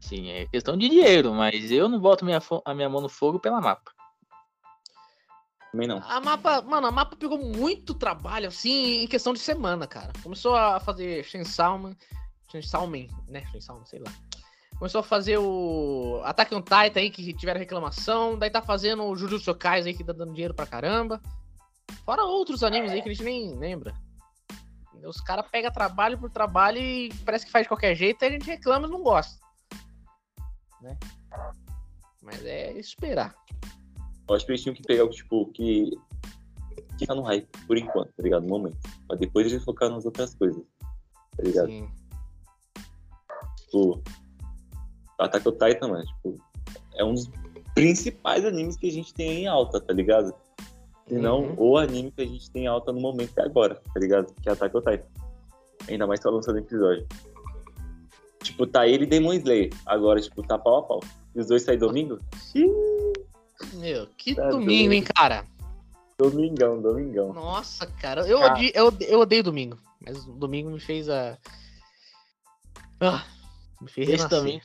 Sim, 0.01 0.31
é 0.31 0.47
questão 0.47 0.77
de 0.77 0.89
dinheiro, 0.89 1.35
mas 1.35 1.71
eu 1.71 1.89
não 1.89 1.99
boto 1.99 2.25
minha, 2.25 2.41
a 2.65 2.75
minha 2.75 2.89
mão 2.89 3.01
no 3.01 3.09
fogo 3.09 3.41
pela 3.41 3.61
mapa. 3.61 3.96
Também 5.77 5.89
não. 5.89 5.99
A 5.99 6.21
mapa, 6.21 6.63
mano, 6.63 6.87
a 6.87 6.91
mapa 6.91 7.17
pegou 7.17 7.37
muito 7.37 7.93
trabalho, 7.93 8.49
assim, 8.49 9.03
em 9.03 9.07
questão 9.07 9.35
de 9.35 9.39
semana, 9.39 9.87
cara. 9.87 10.11
Começou 10.23 10.57
a 10.57 10.81
fazer 10.81 11.23
Shensalman, 11.23 11.95
Shensalman, 12.51 13.09
né? 13.29 13.45
Shensalman, 13.53 13.85
sei 13.85 13.99
lá. 13.99 14.11
Começou 14.79 15.01
a 15.03 15.05
fazer 15.05 15.37
o 15.37 16.23
Attack 16.25 16.55
on 16.55 16.63
Titan 16.63 17.01
aí, 17.01 17.11
que 17.11 17.31
tiveram 17.35 17.61
reclamação. 17.61 18.39
Daí 18.39 18.49
tá 18.49 18.63
fazendo 18.63 19.05
o 19.05 19.15
Jujutsu 19.15 19.55
Kaisen 19.55 19.93
aí, 19.93 19.97
que 19.97 20.03
tá 20.03 20.15
dando 20.15 20.33
dinheiro 20.33 20.55
pra 20.55 20.67
caramba. 20.67 21.21
Fora 22.07 22.25
outros 22.25 22.63
animes 22.63 22.91
aí 22.91 23.03
que 23.03 23.11
a 23.11 23.13
gente 23.13 23.25
nem 23.25 23.55
lembra. 23.55 23.95
Os 25.05 25.21
caras 25.21 25.47
pegam 25.51 25.71
trabalho 25.71 26.19
por 26.19 26.31
trabalho 26.31 26.79
e 26.79 27.13
parece 27.23 27.45
que 27.45 27.53
faz 27.53 27.65
de 27.65 27.69
qualquer 27.69 27.95
jeito, 27.95 28.23
aí 28.23 28.31
a 28.31 28.33
gente 28.33 28.47
reclama 28.47 28.89
e 28.89 28.91
não 28.91 29.03
gosta. 29.03 29.39
Né? 30.81 30.97
Mas 32.23 32.43
é 32.47 32.73
esperar. 32.73 33.35
Eu 34.29 34.35
acho 34.35 34.45
que 34.45 34.53
eles 34.53 34.63
tinham 34.63 34.75
que 34.75 34.83
pegar 34.83 35.05
o 35.05 35.11
tipo 35.11 35.47
que. 35.53 35.91
que 36.99 37.07
tá 37.07 37.15
no 37.15 37.23
hype, 37.23 37.47
por 37.67 37.77
enquanto, 37.79 38.09
tá 38.13 38.23
ligado? 38.23 38.43
No 38.43 38.49
momento. 38.49 38.79
Pra 39.07 39.17
depois 39.17 39.47
eles 39.47 39.65
focar 39.65 39.91
nas 39.91 40.05
outras 40.05 40.35
coisas. 40.35 40.63
Tá 41.37 41.43
ligado? 41.43 41.69
Sim. 41.69 41.89
Tipo. 43.61 44.03
Attack 45.19 45.49
on 45.49 45.53
Titan, 45.53 45.89
mano, 45.89 46.05
tipo, 46.05 46.39
é 46.95 47.05
um 47.05 47.15
dos 47.15 47.31
principais 47.75 48.45
animes 48.45 48.77
que 48.77 48.87
a 48.89 48.93
gente 48.93 49.15
tem 49.15 49.43
em 49.43 49.47
alta, 49.47 49.81
tá 49.81 49.93
ligado? 49.95 50.35
Se 51.09 51.15
não, 51.15 51.43
Uhum. 51.43 51.55
o 51.57 51.79
anime 51.79 52.11
que 52.11 52.21
a 52.23 52.27
gente 52.27 52.51
tem 52.51 52.65
em 52.65 52.67
alta 52.67 52.93
no 52.93 53.01
momento 53.01 53.39
é 53.39 53.43
agora, 53.43 53.77
tá 53.77 53.99
ligado? 54.01 54.35
Que 54.43 54.49
é 54.49 54.53
Attack 54.53 54.77
on 54.77 54.81
Titan. 54.81 55.07
Ainda 55.89 56.07
mais 56.07 56.21
tá 56.21 56.29
lançando 56.29 56.59
episódio. 56.59 57.07
Tipo, 58.43 58.67
tá 58.67 58.87
ele 58.87 59.05
e 59.05 59.07
Demon 59.07 59.33
Slayer. 59.35 59.71
Agora, 59.87 60.21
tipo, 60.21 60.43
tá 60.43 60.59
pau 60.59 60.77
a 60.79 60.83
pau. 60.83 61.01
E 61.35 61.41
os 61.41 61.47
dois 61.47 61.63
saem 61.63 61.79
domingo? 61.79 62.19
Xiii, 62.53 62.69
Meu, 63.75 64.07
que 64.17 64.35
Tá 64.35 64.51
domingo, 64.51 64.93
hein, 64.93 65.03
cara? 65.03 65.45
domingão, 66.19 66.81
domingão. 66.81 67.33
Nossa, 67.33 67.87
cara, 67.87 68.27
eu, 68.27 68.39
Cara. 68.41 68.55
odi- 68.55 68.73
eu, 68.75 68.93
eu 69.01 69.21
odeio 69.21 69.43
domingo. 69.43 69.79
Mas 70.01 70.27
o 70.27 70.33
domingo 70.33 70.71
me 70.71 70.81
fez 70.81 71.09
a. 71.09 71.37
Ah, 73.01 73.25
me 73.81 73.89
fez 73.89 74.09
Esse 74.09 74.29
também, 74.29 74.61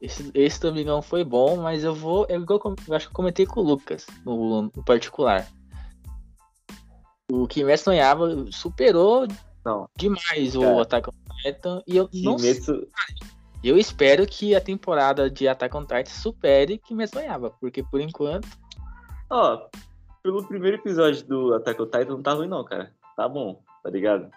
esse, 0.00 0.30
esse 0.34 0.60
domingão 0.60 1.02
foi 1.02 1.24
bom, 1.24 1.56
mas 1.56 1.84
eu 1.84 1.94
vou. 1.94 2.26
É 2.28 2.34
igual 2.36 2.60
eu, 2.64 2.76
eu 2.88 2.94
acho 2.94 3.06
que 3.06 3.10
eu 3.12 3.16
comentei 3.16 3.46
com 3.46 3.60
o 3.60 3.64
Lucas, 3.64 4.06
no, 4.24 4.62
no 4.62 4.84
particular. 4.84 5.46
O 7.30 7.46
Kimetsu 7.48 7.90
no 7.90 7.96
Yaiba 7.96 8.46
superou 8.52 9.26
Não, 9.64 9.88
demais 9.96 10.54
o 10.54 10.60
Cara. 10.60 10.82
Attack 10.82 11.08
on 11.08 11.12
Titan. 11.42 11.82
E 11.86 11.96
eu, 11.96 12.08
não, 12.12 12.36
Kimetsu, 12.36 12.86
eu 13.62 13.78
espero 13.78 14.26
que 14.26 14.54
a 14.54 14.60
temporada 14.60 15.30
de 15.30 15.48
Attack 15.48 15.76
on 15.76 15.82
Titan 15.82 16.06
supere 16.06 16.78
Kimetsu 16.78 17.16
no 17.16 17.22
Yaiba, 17.22 17.50
porque 17.60 17.82
por 17.82 18.00
enquanto. 18.00 18.48
ó, 19.30 19.68
pelo 20.22 20.46
primeiro 20.46 20.76
episódio 20.76 21.26
do 21.26 21.54
Attack 21.54 21.80
on 21.80 21.86
Titan 21.86 22.10
não 22.10 22.22
tá 22.22 22.32
ruim 22.32 22.48
não, 22.48 22.64
cara. 22.64 22.92
Tá 23.16 23.28
bom, 23.28 23.62
tá 23.82 23.90
ligado? 23.90 24.30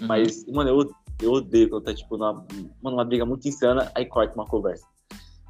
uhum. 0.00 0.06
Mas, 0.06 0.46
mano, 0.46 0.70
eu, 0.70 0.90
eu 1.22 1.32
odeio 1.32 1.68
quando 1.68 1.84
tá, 1.84 1.94
tipo, 1.94 2.16
numa, 2.16 2.46
mano, 2.82 2.96
uma 2.96 3.04
briga 3.04 3.24
muito 3.24 3.46
insana, 3.48 3.90
aí 3.94 4.04
corta 4.06 4.34
uma 4.34 4.46
conversa. 4.46 4.86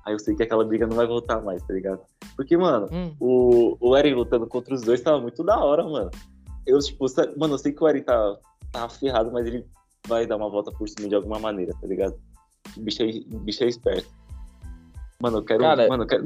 Aí 0.04 0.14
eu 0.14 0.18
sei 0.18 0.34
que 0.34 0.42
aquela 0.42 0.64
briga 0.64 0.86
não 0.86 0.96
vai 0.96 1.06
voltar 1.06 1.42
mais, 1.42 1.62
tá 1.62 1.74
ligado? 1.74 2.00
Porque, 2.36 2.56
mano, 2.56 2.88
Hum, 2.90 3.14
o, 3.20 3.76
o 3.80 3.96
Eren 3.96 4.14
lutando 4.14 4.46
contra 4.46 4.74
os 4.74 4.82
dois 4.82 5.00
tava 5.00 5.20
muito 5.20 5.44
da 5.44 5.58
hora, 5.62 5.84
mano. 5.84 6.10
Eu, 6.66 6.78
tipo, 6.78 7.06
mano, 7.36 7.54
eu 7.54 7.58
sei 7.58 7.72
que 7.72 7.82
o 7.82 7.88
Eren 7.88 8.02
tá, 8.02 8.38
tá 8.72 8.88
ferrado, 8.88 9.30
mas 9.30 9.46
ele 9.46 9.66
vai 10.06 10.26
dar 10.26 10.36
uma 10.36 10.48
volta 10.48 10.72
por 10.72 10.88
cima 10.88 11.08
de 11.08 11.14
alguma 11.14 11.38
maneira, 11.38 11.72
tá 11.80 11.86
ligado? 11.86 12.18
O 12.76 12.80
bicho 12.80 13.02
é, 13.02 13.06
o 13.06 13.38
bicho 13.38 13.64
é 13.64 13.68
esperto. 13.68 14.08
Mano, 15.20 15.38
eu 15.38 15.44
quero. 15.44 15.60
Cara- 15.60 15.88
mano, 15.88 16.04
eu 16.04 16.06
quero. 16.06 16.24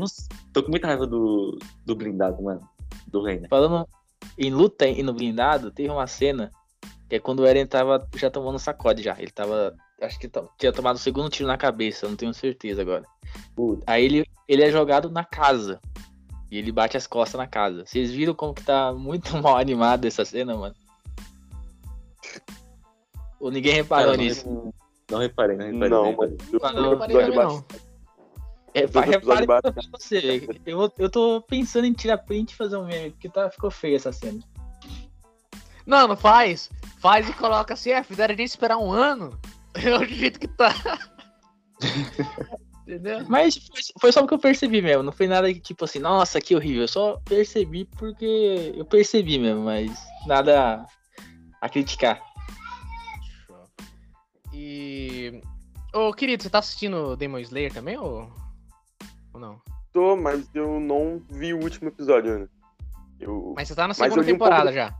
Tô 0.52 0.62
com 0.62 0.70
muita 0.70 0.86
raiva 0.86 1.06
do, 1.06 1.58
do 1.84 1.96
blindado, 1.96 2.42
mano. 2.42 2.60
Do 3.08 3.22
Reina. 3.22 3.48
Falando 3.48 3.88
em 4.38 4.50
luta 4.50 4.86
e 4.86 5.02
no 5.02 5.12
blindado, 5.12 5.70
teve 5.70 5.90
uma 5.90 6.06
cena 6.06 6.50
que 7.08 7.16
é 7.16 7.18
quando 7.18 7.40
o 7.40 7.46
Eren 7.46 7.66
tava 7.66 8.06
já 8.16 8.30
tomando 8.30 8.58
sacode 8.58 9.02
já. 9.02 9.16
Ele 9.18 9.30
tava. 9.30 9.74
Acho 10.00 10.18
que 10.18 10.30
tinha 10.58 10.72
tomado 10.72 10.96
o 10.96 11.00
segundo 11.00 11.30
tiro 11.30 11.46
na 11.46 11.56
cabeça, 11.56 12.08
não 12.08 12.16
tenho 12.16 12.34
certeza 12.34 12.82
agora. 12.82 13.04
Puta. 13.54 13.84
Aí 13.86 14.04
ele, 14.04 14.26
ele 14.48 14.62
é 14.62 14.70
jogado 14.70 15.10
na 15.10 15.24
casa. 15.24 15.80
E 16.50 16.58
ele 16.58 16.70
bate 16.70 16.96
as 16.96 17.06
costas 17.06 17.38
na 17.38 17.46
casa. 17.46 17.84
Vocês 17.86 18.10
viram 18.10 18.34
como 18.34 18.54
que 18.54 18.62
tá 18.62 18.92
muito 18.92 19.36
mal 19.42 19.56
animada 19.56 20.06
essa 20.06 20.24
cena, 20.24 20.56
mano? 20.56 20.74
Ou 23.40 23.50
ninguém 23.50 23.74
reparou 23.74 24.12
Cara, 24.12 24.16
nisso? 24.16 24.72
Não 25.10 25.18
reparei, 25.18 25.56
não 25.56 25.66
reparei. 25.66 25.88
Não, 25.88 26.98
mas 26.98 27.34
não. 27.34 27.64
É, 28.74 28.80
repare 28.80 29.14
episódios 29.14 29.46
pra 29.46 29.72
você. 29.92 30.46
Eu, 30.66 30.92
eu 30.98 31.08
tô 31.08 31.40
pensando 31.42 31.86
em 31.86 31.92
tirar 31.92 32.18
print 32.18 32.50
e 32.50 32.56
fazer 32.56 32.76
um 32.76 32.84
meme, 32.84 33.10
porque 33.12 33.28
tá, 33.28 33.48
ficou 33.48 33.70
feia 33.70 33.96
essa 33.96 34.10
cena. 34.10 34.40
Não, 35.86 36.08
não 36.08 36.16
faz. 36.16 36.70
Faz 36.98 37.28
e 37.28 37.32
coloca 37.34 37.74
assim, 37.74 37.90
é, 37.90 38.02
fizeram 38.02 38.34
a 38.34 38.36
gente 38.36 38.48
esperar 38.48 38.78
um 38.78 38.90
ano. 38.90 39.38
É 39.76 39.98
o 39.98 40.04
jeito 40.04 40.38
que 40.38 40.46
tá. 40.46 40.72
Entendeu? 42.86 43.24
Mas 43.28 43.56
foi, 43.56 43.80
foi 44.00 44.12
só 44.12 44.22
o 44.22 44.26
que 44.28 44.34
eu 44.34 44.38
percebi 44.38 44.80
mesmo. 44.80 45.02
Não 45.02 45.10
foi 45.10 45.26
nada 45.26 45.52
que, 45.52 45.58
tipo 45.58 45.84
assim, 45.84 45.98
nossa, 45.98 46.40
que 46.40 46.54
horrível. 46.54 46.82
Eu 46.82 46.88
só 46.88 47.20
percebi 47.24 47.84
porque 47.84 48.72
eu 48.76 48.84
percebi 48.84 49.36
mesmo, 49.36 49.64
mas 49.64 49.90
nada 50.28 50.86
a 51.60 51.68
criticar. 51.68 52.22
E. 54.52 54.93
Ô, 55.94 56.12
querido, 56.12 56.42
você 56.42 56.50
tá 56.50 56.58
assistindo 56.58 57.16
Demon 57.16 57.38
Slayer 57.38 57.72
também 57.72 57.96
ou. 57.96 58.28
Ou 59.32 59.40
não? 59.40 59.60
tô, 59.92 60.16
mas 60.16 60.44
eu 60.52 60.80
não 60.80 61.22
vi 61.30 61.54
o 61.54 61.62
último 61.62 61.88
episódio 61.88 62.32
ainda. 62.34 62.50
Eu 63.20 63.54
Mas 63.56 63.68
você 63.68 63.76
tá 63.76 63.86
na 63.86 63.94
segunda 63.94 64.22
um 64.22 64.24
temporada 64.24 64.64
pouco- 64.64 64.74
já. 64.74 64.94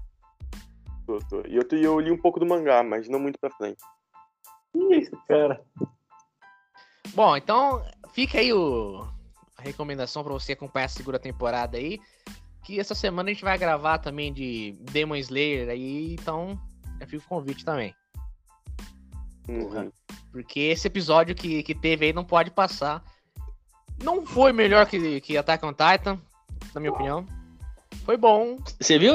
tô, 1.05 1.19
tô. 1.29 1.41
E 1.49 1.57
eu, 1.57 1.67
eu 1.73 1.99
li 1.99 2.13
um 2.13 2.17
pouco 2.17 2.39
do 2.39 2.47
mangá, 2.47 2.83
mas 2.85 3.09
não 3.09 3.19
muito 3.19 3.37
pra 3.41 3.51
frente. 3.51 3.83
Que 4.73 4.97
isso, 4.97 5.17
cara? 5.27 5.61
Bom, 7.13 7.37
então 7.37 7.85
fica 8.13 8.39
aí 8.39 8.53
o... 8.53 9.05
a 9.59 9.63
recomendação 9.63 10.23
pra 10.23 10.33
você 10.33 10.53
acompanhar 10.53 10.87
a 10.87 10.89
segunda 10.89 11.19
temporada 11.19 11.77
aí. 11.77 12.01
Que 12.63 12.79
essa 12.79 12.95
semana 12.95 13.31
a 13.31 13.33
gente 13.33 13.45
vai 13.45 13.59
gravar 13.59 13.99
também 13.99 14.33
de 14.33 14.73
Demon 14.93 15.17
Slayer 15.17 15.69
aí, 15.71 16.15
então 16.15 16.57
já 17.01 17.07
fica 17.07 17.25
o 17.25 17.29
convite 17.29 17.65
também. 17.65 17.93
Uhum. 19.49 19.91
Porque 20.33 20.61
esse 20.61 20.87
episódio 20.87 21.35
que, 21.35 21.63
que 21.63 21.75
teve 21.75 22.07
aí 22.07 22.13
não 22.13 22.25
pode 22.25 22.51
passar. 22.51 23.03
Não 24.03 24.25
foi 24.27 24.53
melhor 24.53 24.87
que, 24.87 25.21
que 25.21 25.37
Attack 25.37 25.65
on 25.65 25.73
Titan, 25.73 26.19
na 26.75 26.81
minha 26.81 26.93
opinião. 26.93 27.25
Foi 28.05 28.17
bom, 28.17 28.59
Você 28.81 28.99
viu? 28.99 29.15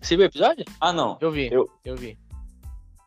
Você 0.00 0.16
viu 0.16 0.24
o 0.24 0.28
episódio? 0.28 0.64
Ah, 0.80 0.92
não. 0.92 1.18
eu 1.20 1.30
vi, 1.30 1.48
Eu- 1.52 1.68
eu 1.84 1.94
vi. 1.96 2.18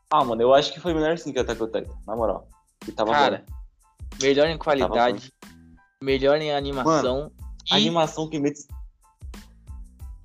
Ah, 0.10 0.24
mano, 0.24 0.42
eu 0.42 0.54
acho 0.54 0.72
que 0.74 0.80
foi 0.80 0.94
melhor 0.94 1.18
sim 1.18 1.32
que 1.34 1.40
Attack 1.40 1.62
on 1.64 1.68
Titan, 1.68 1.94
na 2.06 2.16
moral. 2.16 2.48
Que 2.82 2.92
tava 2.92 3.12
Cara, 3.12 3.46
bom. 3.50 3.56
melhor 4.22 4.48
em 4.48 4.58
qualidade, 4.58 5.32
melhor 6.04 6.40
em 6.42 6.52
animação. 6.54 7.32
A 7.72 7.80
e, 7.80 7.82
animação 7.84 8.30
que 8.30 8.40
mete. 8.40 8.66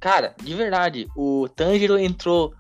cara, 0.01 0.35
de 0.43 0.55
verdade, 0.55 1.07
o 1.17 1.49
Tanjiro 1.49 1.99
entrou 1.99 2.55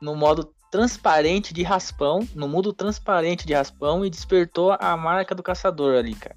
no 0.00 0.14
modo 0.14 0.54
transparente 0.70 1.54
de 1.54 1.62
raspão, 1.62 2.26
no 2.34 2.48
mundo 2.48 2.72
transparente 2.72 3.46
de 3.46 3.54
raspão 3.54 4.04
e 4.04 4.10
despertou 4.10 4.76
a 4.78 4.96
marca 4.96 5.34
do 5.34 5.42
caçador 5.42 5.96
ali, 5.96 6.14
cara. 6.14 6.36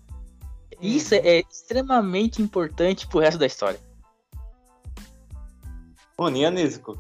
Isso 0.82 1.14
Uhum. 1.16 1.22
é 1.24 1.40
extremamente 1.40 2.42
importante 2.42 3.06
pro 3.08 3.20
resto 3.20 3.38
da 3.38 3.46
história. 3.46 3.80
E 6.34 6.46
a 6.46 6.52
Nezuko? 6.52 6.98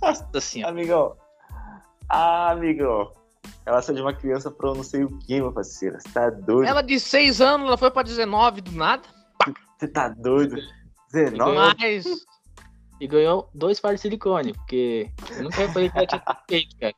Nossa 0.00 0.40
senhora. 0.40 0.72
Amigão. 0.72 1.16
Ah, 2.08 2.50
amigão. 2.52 3.12
Ela 3.66 3.80
saiu 3.82 3.96
de 3.96 4.02
uma 4.02 4.14
criança 4.14 4.50
pra 4.50 4.68
eu 4.68 4.74
não 4.74 4.84
sei 4.84 5.04
o 5.04 5.18
que, 5.18 5.34
meu 5.40 5.52
parceiro. 5.52 5.98
Você 6.00 6.08
tá 6.10 6.30
doido? 6.30 6.68
Ela 6.68 6.82
de 6.82 7.00
6 7.00 7.40
anos, 7.40 7.66
ela 7.66 7.76
foi 7.76 7.90
pra 7.90 8.02
19 8.02 8.60
do 8.60 8.72
nada. 8.72 9.02
Você 9.78 9.88
tá 9.88 10.08
doido? 10.08 10.56
19? 11.12 11.54
Mas. 11.80 12.04
E 13.00 13.06
ganhou 13.06 13.50
dois 13.52 13.80
pares 13.80 14.00
de 14.00 14.02
silicone, 14.02 14.52
porque 14.52 15.10
eu 15.36 15.44
nunca 15.44 15.56
reparei 15.56 15.90
que 15.90 15.98
ela 15.98 16.06
tinha 16.06 16.22
feito, 16.48 16.76
cara. 16.78 16.94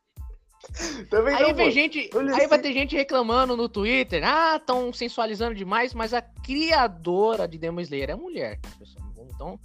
Também 1.11 1.35
Aí 1.35 1.49
não, 1.49 1.55
vem 1.55 1.71
gente. 1.71 2.11
Olha 2.15 2.35
Aí 2.35 2.47
vai 2.47 2.59
ter 2.59 2.73
gente 2.73 2.97
reclamando 2.97 3.57
no 3.57 3.69
Twitter. 3.69 4.23
Ah, 4.25 4.57
estão 4.57 4.93
sensualizando 4.93 5.55
demais, 5.55 5.95
mas 5.95 6.13
a 6.13 6.21
criadora 6.21 7.47
de 7.47 7.57
Demon 7.57 7.81
Slayer 7.81 8.11
é 8.11 8.15
mulher, 8.15 8.61
pessoal? 8.79 9.07
Então, 9.17 9.61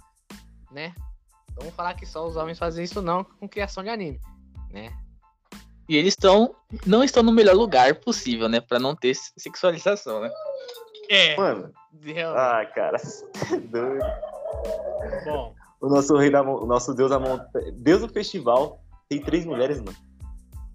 né? 0.70 0.94
Vamos 1.56 1.74
falar 1.74 1.94
que 1.94 2.06
só 2.06 2.26
os 2.26 2.36
homens 2.36 2.58
fazem 2.58 2.84
isso 2.84 3.02
não 3.02 3.24
com 3.24 3.48
criação 3.48 3.82
de 3.82 3.90
anime, 3.90 4.20
né? 4.70 4.92
E 5.88 5.96
eles 5.96 6.14
estão. 6.14 6.54
não 6.86 7.02
estão 7.04 7.22
no 7.22 7.32
melhor 7.32 7.54
lugar 7.54 7.94
possível, 7.96 8.48
né? 8.48 8.60
Pra 8.60 8.78
não 8.78 8.94
ter 8.94 9.14
sexualização, 9.36 10.20
né? 10.20 10.30
É. 11.10 11.36
Mano, 11.36 11.72
Deu. 11.92 12.30
ah, 12.36 12.64
cara. 12.66 12.98
Doido. 13.70 14.04
Bom. 15.24 15.54
O 15.82 15.88
nosso 15.88 16.16
rei 16.16 16.30
da 16.30 16.40
o 16.42 16.64
nosso 16.64 16.94
deus 16.94 17.10
da 17.10 17.18
montanha. 17.18 17.72
Deus 17.72 18.00
do 18.00 18.08
festival 18.08 18.80
tem 19.08 19.20
três 19.20 19.44
mulheres, 19.44 19.78
mano. 19.80 19.96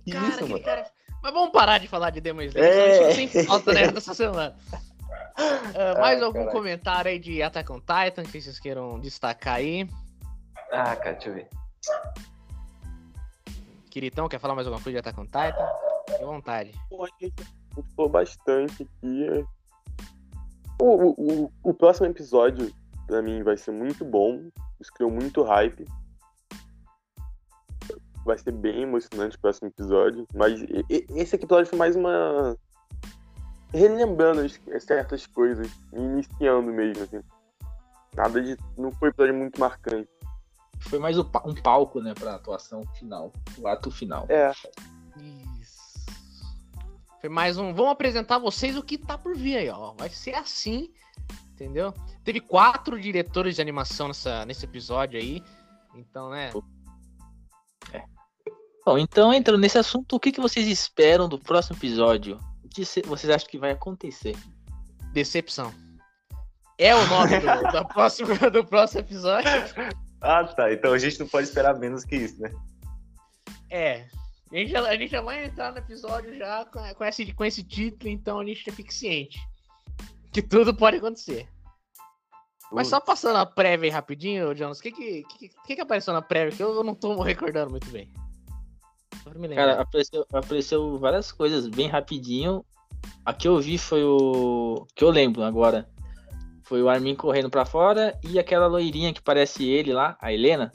Que 0.05 0.12
Cara, 0.12 0.26
isso, 0.28 0.36
aquele 0.36 0.51
mano? 0.51 0.64
cara- 0.66 0.91
Mas 1.24 1.34
vamos 1.34 1.49
parar 1.51 1.78
de 1.80 1.88
falar 1.88 2.10
de 2.12 2.20
Demon 2.22 2.41
Slayer. 2.43 2.70
É. 2.70 2.93
senão 2.97 3.08
a 3.10 3.12
gente 3.14 3.32
Sem 3.32 3.45
falta 3.45 3.74
né, 3.74 3.88
dessa 3.91 4.14
semana. 4.14 4.55
Ah, 5.39 5.99
mais 5.99 6.20
Ah, 6.20 6.26
algum 6.26 6.39
caralho. 6.39 6.51
comentário 6.58 7.12
aí 7.12 7.20
de 7.20 7.43
Attack 7.43 7.72
on 7.72 7.80
Titan 7.80 8.24
que 8.24 8.41
vocês 8.41 8.60
queiram 8.60 8.99
destacar 8.99 9.58
aí? 9.58 9.88
Ah, 10.72 10.95
cara, 10.95 11.12
deixa 11.14 11.30
eu 11.30 11.34
ver. 11.36 11.47
Quiritão, 13.91 14.28
quer 14.28 14.39
falar 14.39 14.55
mais 14.55 14.66
alguma 14.68 14.82
coisa 14.84 14.95
de 14.95 15.08
Attack 15.08 15.20
on 15.20 15.26
Titan? 15.26 15.68
Fique 16.10 16.24
à 16.24 16.26
vontade. 16.26 16.72
Pô, 16.89 17.05
a 17.05 17.10
gente 17.22 17.36
gostou 17.76 18.10
bastante 18.10 18.82
aqui. 18.84 19.45
O, 20.82 20.86
o, 20.86 21.43
o, 21.45 21.51
o 21.64 21.74
próximo 21.74 22.08
episódio, 22.08 22.72
pra 23.05 23.22
mim, 23.22 23.43
vai 23.43 23.58
ser 23.58 23.72
muito 23.72 24.03
bom. 24.03 24.49
Isso 24.80 24.91
criou 24.93 25.11
muito 25.11 25.43
hype. 25.43 25.86
Vai 28.25 28.38
ser 28.38 28.51
bem 28.51 28.82
emocionante 28.84 29.38
o 29.38 29.39
próximo 29.39 29.67
episódio. 29.69 30.28
Mas 30.34 30.59
esse 30.89 31.36
episódio 31.36 31.67
foi 31.69 31.80
mais 31.80 31.95
uma. 31.95 32.57
Relembrando 33.73 34.41
as- 34.41 34.84
certas 34.84 35.25
coisas, 35.25 35.69
iniciando 35.93 36.71
mesmo, 36.71 37.03
assim. 37.03 37.21
Nada 38.15 38.41
de. 38.41 38.57
Não 38.78 38.91
foi 38.91 39.09
um 39.09 39.11
episódio 39.11 39.36
muito 39.36 39.59
marcante. 39.59 40.09
Foi 40.82 40.99
mais 40.99 41.17
um 41.17 41.23
palco, 41.63 41.99
né, 42.01 42.13
pra 42.13 42.36
atuação 42.36 42.84
final. 42.99 43.32
O 43.57 43.67
ato 43.67 43.89
final. 43.89 44.25
É, 44.30 44.51
Isso. 45.61 46.05
Foi 47.19 47.30
mais 47.30 47.57
um. 47.57 47.73
Vamos 47.73 47.91
apresentar 47.93 48.36
a 48.36 48.39
vocês 48.39 48.78
o 48.78 48.84
que 48.84 48.97
tá 48.97 49.17
por 49.17 49.36
vir 49.36 49.57
aí, 49.57 49.69
ó. 49.69 49.93
Vai 49.93 50.09
ser 50.09 50.36
assim, 50.36 50.91
entendeu? 51.58 51.91
Teve 52.24 52.39
quatro 52.39 52.99
diretores 53.01 53.55
de 53.55 53.62
animação 53.62 54.08
nessa, 54.08 54.45
nesse 54.45 54.64
episódio 54.64 55.20
aí. 55.20 55.43
Então, 55.95 56.30
né? 56.30 56.51
Bom, 58.86 58.97
então 58.97 59.34
entrando 59.34 59.60
nesse 59.60 59.78
assunto, 59.78 60.16
o 60.16 60.20
que, 60.20 60.32
que 60.32 60.39
vocês 60.39 60.68
esperam 60.68 61.28
do 61.28 61.38
próximo 61.39 61.76
episódio? 61.76 62.39
O 62.64 62.70
que 62.70 62.86
cê- 62.86 63.01
vocês 63.01 63.30
acham 63.34 63.49
que 63.49 63.58
vai 63.58 63.72
acontecer? 63.72 64.38
Decepção. 65.12 65.74
É 66.78 66.95
o 66.95 67.08
nome 67.08 67.39
do, 67.39 67.45
da 67.74 67.84
próxima- 67.84 68.49
do 68.49 68.64
próximo 68.64 69.01
episódio. 69.01 69.49
Ah, 70.22 70.43
tá. 70.45 70.72
Então 70.72 70.93
a 70.93 70.97
gente 70.99 71.20
não 71.20 71.28
pode 71.28 71.47
esperar 71.47 71.78
menos 71.78 72.05
que 72.05 72.16
isso, 72.16 72.39
né? 72.39 72.53
É. 73.70 74.08
A 74.51 74.55
gente, 74.55 74.72
já, 74.72 74.88
a 74.88 74.95
gente 74.95 75.10
já 75.12 75.22
vai 75.22 75.43
entrar 75.45 75.72
no 75.74 75.80
episódio 75.80 76.34
já 76.38 76.64
com, 76.66 76.80
com 76.93 77.03
esse, 77.03 77.34
com 77.34 77.43
esse 77.43 77.64
título, 77.64 78.10
então 78.10 78.39
a 78.39 78.45
gente 78.45 78.64
já 78.64 78.72
fica 78.72 78.91
ciente. 78.91 79.38
Que 80.38 80.41
tudo 80.43 80.71
pode 80.71 80.97
acontecer. 80.97 81.49
Mas 82.71 82.89
só 82.89 82.99
passando 82.99 83.38
a 83.38 83.45
prévia 83.45 83.88
aí 83.88 83.89
rapidinho, 83.89 84.55
Jonas, 84.55 84.77
o 84.77 84.83
que 84.83 84.91
que, 84.91 85.23
que, 85.23 85.49
que 85.65 85.75
que 85.75 85.81
apareceu 85.81 86.13
na 86.13 86.21
prévia 86.21 86.55
que 86.55 86.61
eu 86.61 86.83
não 86.83 86.93
tô 86.93 87.19
recordando 87.23 87.71
muito 87.71 87.89
bem? 87.89 88.07
Cara, 89.55 89.81
apareceu, 89.81 90.23
apareceu 90.31 90.99
várias 90.99 91.31
coisas 91.31 91.67
bem 91.67 91.88
rapidinho. 91.88 92.63
A 93.25 93.33
que 93.33 93.47
eu 93.47 93.59
vi 93.59 93.79
foi 93.79 94.03
o. 94.03 94.85
que 94.93 95.03
eu 95.03 95.09
lembro 95.09 95.41
agora. 95.41 95.89
Foi 96.65 96.83
o 96.83 96.89
Armin 96.89 97.15
correndo 97.15 97.49
pra 97.49 97.65
fora 97.65 98.15
e 98.23 98.38
aquela 98.38 98.67
loirinha 98.67 99.11
que 99.11 99.23
parece 99.23 99.67
ele 99.67 99.91
lá, 99.91 100.15
a 100.21 100.31
Helena. 100.31 100.71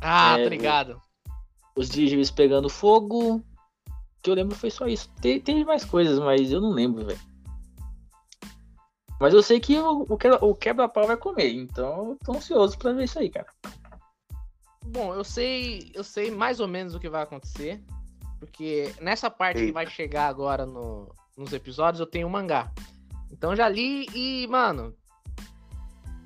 ah, 0.00 0.38
é, 0.38 0.44
tô 0.44 0.48
ligado. 0.48 1.02
Os 1.76 1.90
dirigíveis 1.90 2.30
pegando 2.30 2.70
fogo. 2.70 3.34
O 3.34 3.42
que 4.22 4.30
eu 4.30 4.34
lembro 4.34 4.56
foi 4.56 4.70
só 4.70 4.86
isso. 4.86 5.10
Tem, 5.20 5.38
tem 5.38 5.66
mais 5.66 5.84
coisas, 5.84 6.18
mas 6.18 6.50
eu 6.50 6.62
não 6.62 6.70
lembro, 6.70 7.04
velho. 7.04 7.29
Mas 9.20 9.34
eu 9.34 9.42
sei 9.42 9.60
que 9.60 9.78
o, 9.78 10.06
o 10.08 10.16
quebra- 10.16 10.42
o 10.42 10.54
quebra-pau 10.54 11.06
vai 11.06 11.16
comer, 11.16 11.52
então 11.52 12.10
eu 12.12 12.18
tô 12.24 12.32
ansioso 12.32 12.78
pra 12.78 12.92
ver 12.92 13.04
isso 13.04 13.18
aí, 13.18 13.28
cara. 13.28 13.46
Bom, 14.86 15.14
eu 15.14 15.22
sei, 15.22 15.92
eu 15.94 16.02
sei 16.02 16.30
mais 16.30 16.58
ou 16.58 16.66
menos 16.66 16.94
o 16.94 16.98
que 16.98 17.08
vai 17.08 17.22
acontecer, 17.22 17.80
porque 18.38 18.92
nessa 19.00 19.30
parte 19.30 19.58
que 19.58 19.64
Eita. 19.64 19.74
vai 19.74 19.86
chegar 19.86 20.26
agora 20.26 20.64
no- 20.64 21.14
nos 21.36 21.52
episódios 21.52 22.00
eu 22.00 22.06
tenho 22.06 22.26
um 22.26 22.30
mangá. 22.30 22.72
Então 23.30 23.54
já 23.54 23.68
li 23.68 24.06
e, 24.14 24.46
mano, 24.48 24.96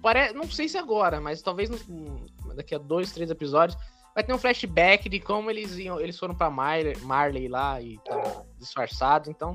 pare... 0.00 0.32
não 0.32 0.48
sei 0.48 0.68
se 0.68 0.78
agora, 0.78 1.20
mas 1.20 1.42
talvez 1.42 1.68
no- 1.68 2.24
daqui 2.54 2.76
a 2.76 2.78
dois, 2.78 3.10
três 3.12 3.28
episódios 3.28 3.76
vai 4.14 4.22
ter 4.22 4.32
um 4.32 4.38
flashback 4.38 5.08
de 5.08 5.18
como 5.18 5.50
eles 5.50 5.76
iam, 5.76 5.98
eles 6.00 6.16
foram 6.16 6.34
pra 6.36 6.48
Marley, 6.48 6.96
Marley 6.98 7.48
lá 7.48 7.80
e 7.80 7.96
estavam 7.96 8.46
disfarçados. 8.56 9.28
Então, 9.28 9.52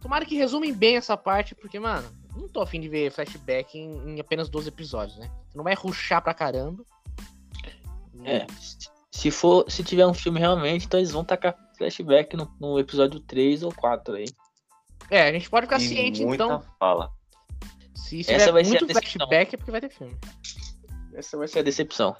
tomara 0.00 0.24
que 0.26 0.34
resumem 0.34 0.72
bem 0.74 0.96
essa 0.96 1.16
parte, 1.16 1.54
porque, 1.54 1.78
mano, 1.78 2.06
não 2.36 2.48
tô 2.48 2.60
afim 2.60 2.80
de 2.80 2.88
ver 2.88 3.10
flashback 3.10 3.78
em, 3.78 4.10
em 4.16 4.20
apenas 4.20 4.48
12 4.48 4.68
episódios, 4.68 5.18
né? 5.18 5.30
Você 5.48 5.56
não 5.56 5.64
vai 5.64 5.74
ruxar 5.74 6.22
pra 6.22 6.34
caramba. 6.34 6.84
É. 8.24 8.46
se- 9.10 9.30
for, 9.30 9.70
se 9.70 9.82
tiver 9.84 10.06
um 10.06 10.14
filme 10.14 10.38
realmente, 10.40 10.86
então 10.86 10.98
eles 10.98 11.10
vão 11.10 11.24
tacar 11.24 11.56
flashback 11.76 12.36
no, 12.36 12.50
no 12.60 12.78
episódio 12.78 13.20
3 13.20 13.62
ou 13.62 13.72
4 13.74 14.14
aí. 14.14 14.26
É, 15.10 15.28
a 15.28 15.32
gente 15.32 15.50
pode 15.50 15.66
ficar 15.66 15.78
E 15.78 15.86
ciente, 15.88 16.24
muita 16.24 16.44
então. 16.44 16.62
fala. 16.78 17.10
Se 17.94 18.20
Essa 18.20 18.32
tiver 18.32 18.52
vai 18.52 18.64
ser 18.64 18.70
muito 18.70 18.84
a 18.84 18.86
decepção. 18.88 19.18
flashback 19.28 19.54
é 19.54 19.58
porque 19.58 19.70
vai 19.70 19.80
ter 19.80 19.90
filme. 19.90 20.16
Essa 21.14 21.36
vai 21.36 21.46
ser 21.48 21.58
a 21.60 21.62
decepção. 21.62 22.16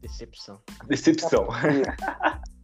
Decepção. 0.00 0.60
Decepção. 0.86 1.48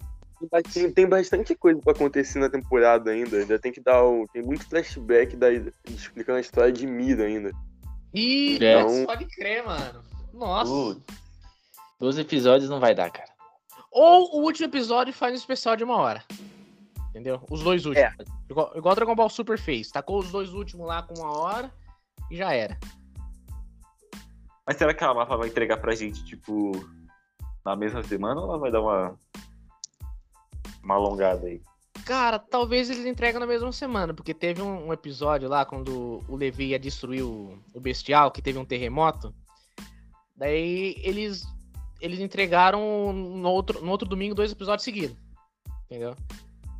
Tem, 0.72 0.90
tem 0.92 1.08
bastante 1.08 1.54
coisa 1.54 1.80
pra 1.80 1.92
acontecer 1.92 2.38
na 2.38 2.50
temporada 2.50 3.10
ainda. 3.10 3.38
Ainda 3.38 3.58
tem 3.58 3.72
que 3.72 3.80
dar 3.80 4.04
um. 4.04 4.26
Tem 4.26 4.42
muito 4.42 4.68
flashback 4.68 5.36
da, 5.36 5.48
explicando 5.88 6.38
a 6.38 6.40
história 6.40 6.72
de 6.72 6.86
Mira 6.86 7.24
ainda. 7.24 7.50
Ih, 8.12 8.62
É. 8.64 8.82
putz, 8.82 9.04
pode 9.06 9.24
crer, 9.26 9.64
mano. 9.64 10.02
Nossa. 10.32 11.00
12 11.98 12.20
episódios 12.20 12.68
não 12.68 12.80
vai 12.80 12.94
dar, 12.94 13.10
cara. 13.10 13.32
Ou 13.90 14.38
o 14.40 14.42
último 14.44 14.66
episódio 14.66 15.12
faz 15.14 15.32
um 15.32 15.36
especial 15.36 15.76
de 15.76 15.84
uma 15.84 15.96
hora. 15.96 16.22
Entendeu? 17.10 17.40
Os 17.48 17.62
dois 17.62 17.86
últimos. 17.86 18.12
Igual, 18.50 18.72
igual 18.76 18.94
Dragon 18.94 19.14
Ball 19.14 19.30
Super 19.30 19.56
fez. 19.58 19.88
Tacou 19.90 20.18
os 20.18 20.30
dois 20.32 20.52
últimos 20.52 20.86
lá 20.86 21.02
com 21.02 21.14
uma 21.14 21.38
hora 21.38 21.72
e 22.30 22.36
já 22.36 22.52
era. 22.52 22.76
Mas 24.66 24.76
será 24.76 24.92
que 24.92 25.04
a 25.04 25.14
Mapa 25.14 25.36
vai 25.36 25.48
entregar 25.48 25.76
pra 25.76 25.94
gente, 25.94 26.24
tipo, 26.24 26.72
na 27.64 27.76
mesma 27.76 28.02
semana 28.02 28.40
ou 28.40 28.48
ela 28.48 28.58
vai 28.58 28.72
dar 28.72 28.80
uma. 28.80 29.16
Uma 30.84 30.94
alongada 30.94 31.46
aí? 31.46 31.60
Cara, 32.04 32.38
talvez 32.38 32.90
eles 32.90 33.06
entregam 33.06 33.40
na 33.40 33.46
mesma 33.46 33.72
semana, 33.72 34.12
porque 34.12 34.34
teve 34.34 34.60
um, 34.60 34.88
um 34.88 34.92
episódio 34.92 35.48
lá 35.48 35.64
quando 35.64 36.22
o 36.28 36.36
Levi 36.36 36.66
ia 36.66 36.78
destruir 36.78 37.22
o, 37.22 37.58
o 37.72 37.80
Bestial, 37.80 38.30
que 38.30 38.42
teve 38.42 38.58
um 38.58 38.64
terremoto. 38.64 39.34
Daí 40.36 40.96
eles 40.98 41.46
eles 42.00 42.20
entregaram 42.20 43.12
no 43.14 43.48
outro, 43.48 43.82
no 43.82 43.90
outro 43.90 44.06
domingo 44.06 44.34
dois 44.34 44.52
episódios 44.52 44.84
seguidos. 44.84 45.16
Entendeu? 45.86 46.14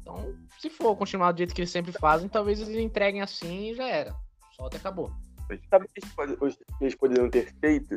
Então, 0.02 0.34
se 0.60 0.68
for 0.68 0.94
continuar 0.96 1.32
do 1.32 1.38
jeito 1.38 1.54
que 1.54 1.62
eles 1.62 1.70
sempre 1.70 1.92
fazem, 1.92 2.28
talvez 2.28 2.60
eles 2.60 2.76
entreguem 2.76 3.22
assim 3.22 3.70
e 3.70 3.74
já 3.74 3.88
era. 3.88 4.14
Solta 4.54 4.76
e 4.76 4.80
acabou. 4.80 5.10
Sabe 5.70 5.86
o 5.86 5.88
que 5.88 6.00
eles 6.80 6.94
poderiam 6.94 7.30
ter 7.30 7.54
feito? 7.58 7.96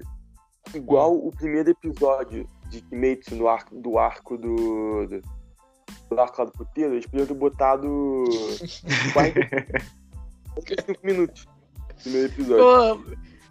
Igual 0.74 1.16
o 1.16 1.32
primeiro 1.32 1.70
episódio 1.70 2.48
de 2.70 2.82
Kimetsu 2.82 3.36
no 3.36 3.48
arco, 3.48 3.76
do 3.76 3.98
arco 3.98 4.38
do, 4.38 5.08
do, 5.08 5.22
lá 6.12 6.26
do 6.26 6.52
puteiro, 6.52 6.94
eles 6.94 7.06
podiam 7.06 7.28
ter 7.28 7.34
botado 7.34 7.88
45 9.14 11.06
minutos 11.06 11.46
no 11.46 11.96
primeiro 11.96 12.28
episódio. 12.34 12.64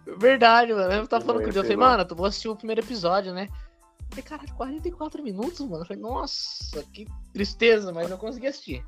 Pô, 0.05 0.15
verdade, 0.17 0.73
mano. 0.73 0.91
Eu 0.93 1.07
tava 1.07 1.25
falando 1.25 1.43
com 1.43 1.49
o 1.49 1.53
Deus, 1.53 1.65
eu 1.65 1.71
falei, 1.71 1.77
mano, 1.77 2.05
tu 2.05 2.15
vou 2.15 2.25
assistir 2.25 2.49
o 2.49 2.55
primeiro 2.55 2.81
episódio, 2.81 3.33
né? 3.33 3.47
Eu 3.49 4.07
falei, 4.09 4.23
caralho, 4.23 4.53
44 4.55 5.23
minutos, 5.23 5.59
mano. 5.61 5.83
Eu 5.83 5.85
falei, 5.85 6.01
nossa, 6.01 6.83
que 6.93 7.05
tristeza, 7.33 7.91
mas 7.91 8.09
não 8.09 8.17
consegui 8.17 8.47
assistir. 8.47 8.85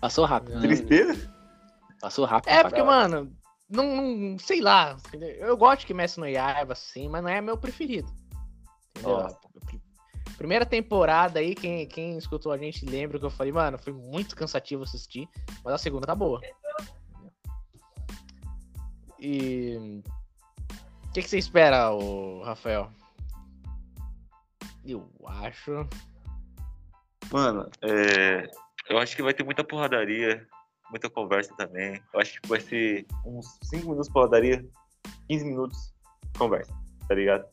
Passou 0.00 0.24
rápido, 0.24 0.54
né? 0.54 0.60
Tristeza? 0.66 1.32
Passou 2.00 2.24
rápido. 2.24 2.50
É, 2.50 2.62
porque, 2.62 2.82
mano, 2.82 3.32
não, 3.68 3.84
não- 4.06 4.38
sei 4.38 4.60
lá. 4.60 4.96
entendeu? 5.08 5.28
Eu 5.28 5.56
gosto 5.56 5.86
que 5.86 5.94
Messi 5.94 6.18
no 6.18 6.26
Yaiba, 6.26 6.72
assim, 6.72 7.08
mas 7.08 7.22
não 7.22 7.30
é 7.30 7.40
meu 7.40 7.56
preferido. 7.58 8.10
Entendeu? 8.96 9.16
Ó. 9.16 9.46
Primeira 10.36 10.66
temporada 10.66 11.38
aí, 11.38 11.54
quem, 11.54 11.86
quem 11.86 12.18
escutou 12.18 12.52
a 12.52 12.58
gente 12.58 12.84
lembra 12.84 13.18
que 13.18 13.24
eu 13.24 13.30
falei, 13.30 13.52
mano, 13.52 13.78
foi 13.78 13.92
muito 13.92 14.36
cansativo 14.36 14.82
assistir, 14.82 15.28
mas 15.64 15.74
a 15.74 15.78
segunda 15.78 16.06
tá 16.06 16.14
boa. 16.14 16.40
E. 19.18 20.02
O 21.06 21.12
que, 21.12 21.22
que 21.22 21.28
você 21.28 21.38
espera, 21.38 21.90
ô, 21.90 22.42
Rafael? 22.42 22.90
Eu 24.84 25.08
acho. 25.26 25.88
Mano, 27.32 27.68
é, 27.82 28.46
eu 28.90 28.98
acho 28.98 29.16
que 29.16 29.22
vai 29.22 29.32
ter 29.32 29.42
muita 29.42 29.64
porradaria, 29.64 30.46
muita 30.90 31.08
conversa 31.08 31.54
também. 31.56 32.00
Eu 32.12 32.20
acho 32.20 32.40
que 32.40 32.48
vai 32.48 32.60
ser 32.60 33.06
uns 33.24 33.58
5 33.62 33.88
minutos 33.88 34.10
porradaria, 34.10 34.64
15 35.28 35.44
minutos 35.46 35.94
conversa, 36.36 36.72
tá 37.08 37.14
ligado? 37.14 37.46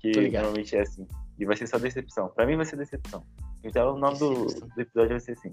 Que 0.00 0.12
ligado. 0.12 0.44
normalmente 0.44 0.74
é 0.74 0.80
assim. 0.80 1.06
E 1.38 1.44
vai 1.44 1.56
ser 1.56 1.66
só 1.66 1.78
decepção. 1.78 2.28
Pra 2.28 2.46
mim 2.46 2.56
vai 2.56 2.64
ser 2.64 2.76
decepção. 2.76 3.24
Então 3.62 3.94
o 3.94 3.98
nome 3.98 4.18
do, 4.18 4.46
do 4.46 4.80
episódio 4.80 5.10
vai 5.10 5.20
ser 5.20 5.32
assim. 5.32 5.50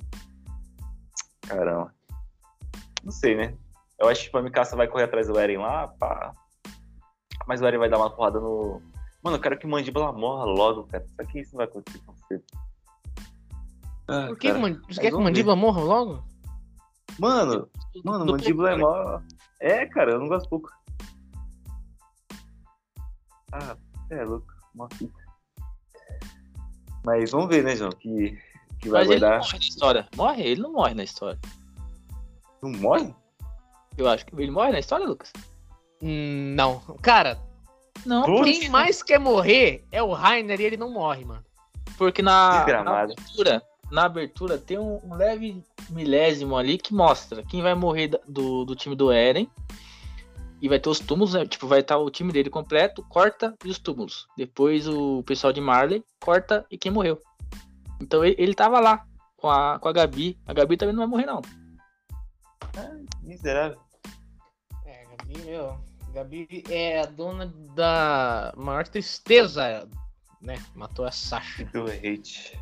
Caramba. 1.47 1.93
Não 3.03 3.11
sei, 3.11 3.36
né? 3.36 3.57
Eu 3.99 4.07
acho 4.09 4.19
que 4.21 4.25
tipo, 4.27 4.38
a 4.38 4.41
Mikasa 4.41 4.75
vai 4.75 4.88
correr 4.88 5.05
atrás 5.05 5.27
do 5.27 5.39
Eren 5.39 5.57
lá, 5.57 5.88
pá. 5.88 6.34
Mas 7.47 7.61
o 7.61 7.65
Eren 7.65 7.79
vai 7.79 7.89
dar 7.89 7.97
uma 7.97 8.09
porrada 8.09 8.39
no. 8.39 8.82
Mano, 9.23 9.38
eu 9.38 9.41
quero 9.41 9.57
que 9.57 9.65
o 9.65 9.69
Mandíbula 9.69 10.11
morra 10.11 10.45
logo, 10.45 10.84
cara. 10.86 11.05
Só 11.15 11.23
que 11.25 11.39
isso 11.39 11.51
não 11.53 11.57
vai 11.57 11.67
acontecer 11.67 11.99
tão 12.05 12.15
cedo. 12.27 12.43
Ah, 14.07 14.27
Por 14.27 14.38
que, 14.38 14.47
cara. 14.47 14.59
que 14.59 14.61
man- 14.69 14.82
você 14.89 15.01
quer 15.01 15.11
que 15.11 15.17
Mandíbula 15.17 15.55
morra 15.55 15.82
logo? 15.82 16.23
Mano, 17.19 17.69
mano, 18.05 18.25
Do- 18.25 18.32
mandíbula 18.34 18.71
é 18.71 18.75
mó. 18.77 19.21
É, 19.59 19.86
cara, 19.86 20.11
eu 20.13 20.19
não 20.19 20.27
gosto 20.27 20.49
pouco. 20.49 20.69
Ah, 23.51 23.75
você 24.07 24.15
é 24.15 24.23
louco, 24.23 24.47
uma 24.73 24.88
fita. 24.95 25.20
Mas 27.04 27.32
vamos 27.32 27.47
ver, 27.47 27.64
né, 27.64 27.76
João? 27.76 27.91
Que, 27.91 28.38
que 28.80 28.89
vai 28.89 29.02
Mas 29.02 29.12
ele 29.12 29.20
não 29.20 29.28
guardar. 29.30 29.39
morre 29.39 29.58
na 29.58 29.66
história. 29.66 30.08
Morre? 30.16 30.43
Ele 30.43 30.62
não 30.62 30.72
morre 30.74 30.93
na 30.93 31.04
história. 31.04 31.39
Não 32.62 32.72
morre? 32.72 33.14
Eu 33.97 34.08
acho 34.10 34.26
que 34.26 34.36
ele 34.36 34.52
morre 34.52 34.72
na 34.72 34.80
história, 34.80 35.06
Lucas. 35.06 35.32
Hum, 36.02 36.54
Não. 36.56 36.80
Cara, 37.02 37.39
Não, 38.06 38.43
quem 38.43 38.70
mais 38.70 39.04
quer 39.04 39.20
morrer 39.20 39.84
é 39.91 40.02
o 40.02 40.12
Rainer 40.14 40.60
e 40.60 40.64
ele 40.64 40.78
não 40.78 40.91
morre, 40.91 41.26
mano. 41.26 41.43
porque 41.97 42.22
na, 42.22 42.66
na 42.84 43.02
abertura, 43.02 43.62
na 43.91 44.06
abertura 44.06 44.58
tem 44.58 44.78
um, 44.80 44.99
um 45.04 45.14
leve 45.16 45.64
milésimo 45.89 46.56
ali 46.58 46.78
que 46.78 46.93
mostra 46.93 47.43
quem 47.43 47.62
vai 47.62 47.76
morrer 47.76 48.08
do, 48.28 48.64
do 48.66 48.76
time 48.76 48.95
do 48.95 49.12
Eren. 49.12 49.47
E 50.62 50.70
vai 50.70 50.80
ter 50.80 50.89
os 50.89 50.99
túmulos, 50.99 51.34
né? 51.34 51.45
Tipo, 51.45 51.68
vai 51.68 51.80
estar 51.80 51.97
o 51.97 52.12
time 52.12 52.32
dele 52.32 52.49
completo, 52.49 53.03
corta 53.09 53.55
e 53.66 53.70
os 53.70 53.80
túmulos. 53.80 54.28
Depois 54.38 54.88
o 54.88 55.24
pessoal 55.24 55.51
de 55.51 55.59
Marley 55.59 56.03
corta 56.20 56.66
e 56.70 56.78
quem 56.78 56.91
morreu. 56.91 57.20
Então 57.99 58.24
ele, 58.24 58.36
ele 58.38 58.53
tava 58.53 58.80
lá 58.80 59.05
com 59.36 59.49
a, 59.49 59.80
com 59.80 59.88
a 59.88 59.91
Gabi. 59.91 60.39
A 60.45 60.53
Gabi 60.53 60.78
também 60.78 60.93
não 60.93 61.01
vai 61.01 61.09
morrer, 61.09 61.26
não. 61.26 61.41
Miserável. 63.24 63.80
É, 64.86 65.05
Gabi, 65.05 65.41
meu. 65.45 65.80
Gabi 66.14 66.64
é 66.70 67.01
a 67.01 67.05
dona 67.05 67.47
da 67.74 68.53
maior 68.55 68.88
tristeza, 68.88 69.89
né? 70.41 70.64
Matou 70.76 71.05
a 71.05 71.12
Sasha. 71.12 71.66
Do 71.66 71.86
hate. 71.86 72.59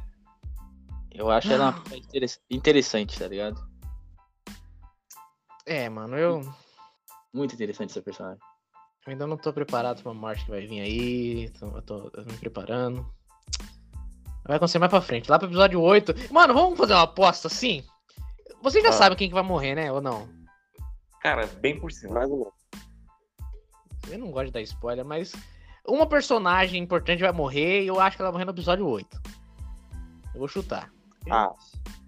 Eu 1.11 1.29
acho 1.29 1.51
ela 1.51 1.83
interess- 1.93 2.39
interessante, 2.49 3.19
tá 3.19 3.27
ligado? 3.27 3.67
É, 5.65 5.89
mano, 5.89 6.17
eu, 6.17 6.53
Muito 7.33 7.53
interessante 7.55 7.91
essa 7.91 8.01
personagem. 8.01 8.39
eu 9.05 9.11
ainda 9.11 9.27
não 9.27 9.37
tô 9.37 9.51
preparado 9.53 10.01
pra 10.03 10.13
morte 10.13 10.43
que 10.45 10.51
vai 10.51 10.65
vir 10.65 10.81
aí. 10.81 11.49
Tô, 11.51 11.67
eu 11.67 11.81
tô, 11.81 11.97
eu 12.05 12.11
tô 12.11 12.21
me 12.31 12.37
preparando. 12.37 13.05
Vai 14.45 14.57
acontecer 14.57 14.79
mais 14.79 14.89
pra 14.89 15.01
frente. 15.01 15.29
Lá 15.29 15.37
pro 15.37 15.47
episódio 15.47 15.79
8. 15.81 16.13
Mano, 16.33 16.53
vamos 16.53 16.77
fazer 16.77 16.93
uma 16.93 17.03
aposta 17.03 17.47
assim? 17.47 17.83
Vocês 18.61 18.83
já 18.83 18.89
Ah. 18.89 18.93
sabem 18.93 19.17
quem 19.17 19.27
que 19.27 19.33
vai 19.33 19.43
morrer, 19.43 19.75
né? 19.75 19.91
Ou 19.91 20.01
não? 20.01 20.27
Cara, 21.21 21.45
bem 21.47 21.79
por 21.79 21.91
cima. 21.91 22.19
Menos. 22.21 22.47
Eu 24.09 24.17
não 24.17 24.31
gosto 24.31 24.47
de 24.47 24.51
dar 24.53 24.61
spoiler, 24.61 25.05
mas 25.05 25.33
uma 25.87 26.07
personagem 26.07 26.81
importante 26.81 27.21
vai 27.21 27.31
morrer 27.31 27.83
e 27.83 27.87
eu 27.87 27.99
acho 27.99 28.15
que 28.17 28.21
ela 28.23 28.31
vai 28.31 28.39
morrer 28.39 28.45
no 28.45 28.55
episódio 28.57 28.87
8. 28.87 29.21
Eu 30.33 30.39
vou 30.39 30.47
chutar. 30.47 30.91
Ah, 31.29 31.53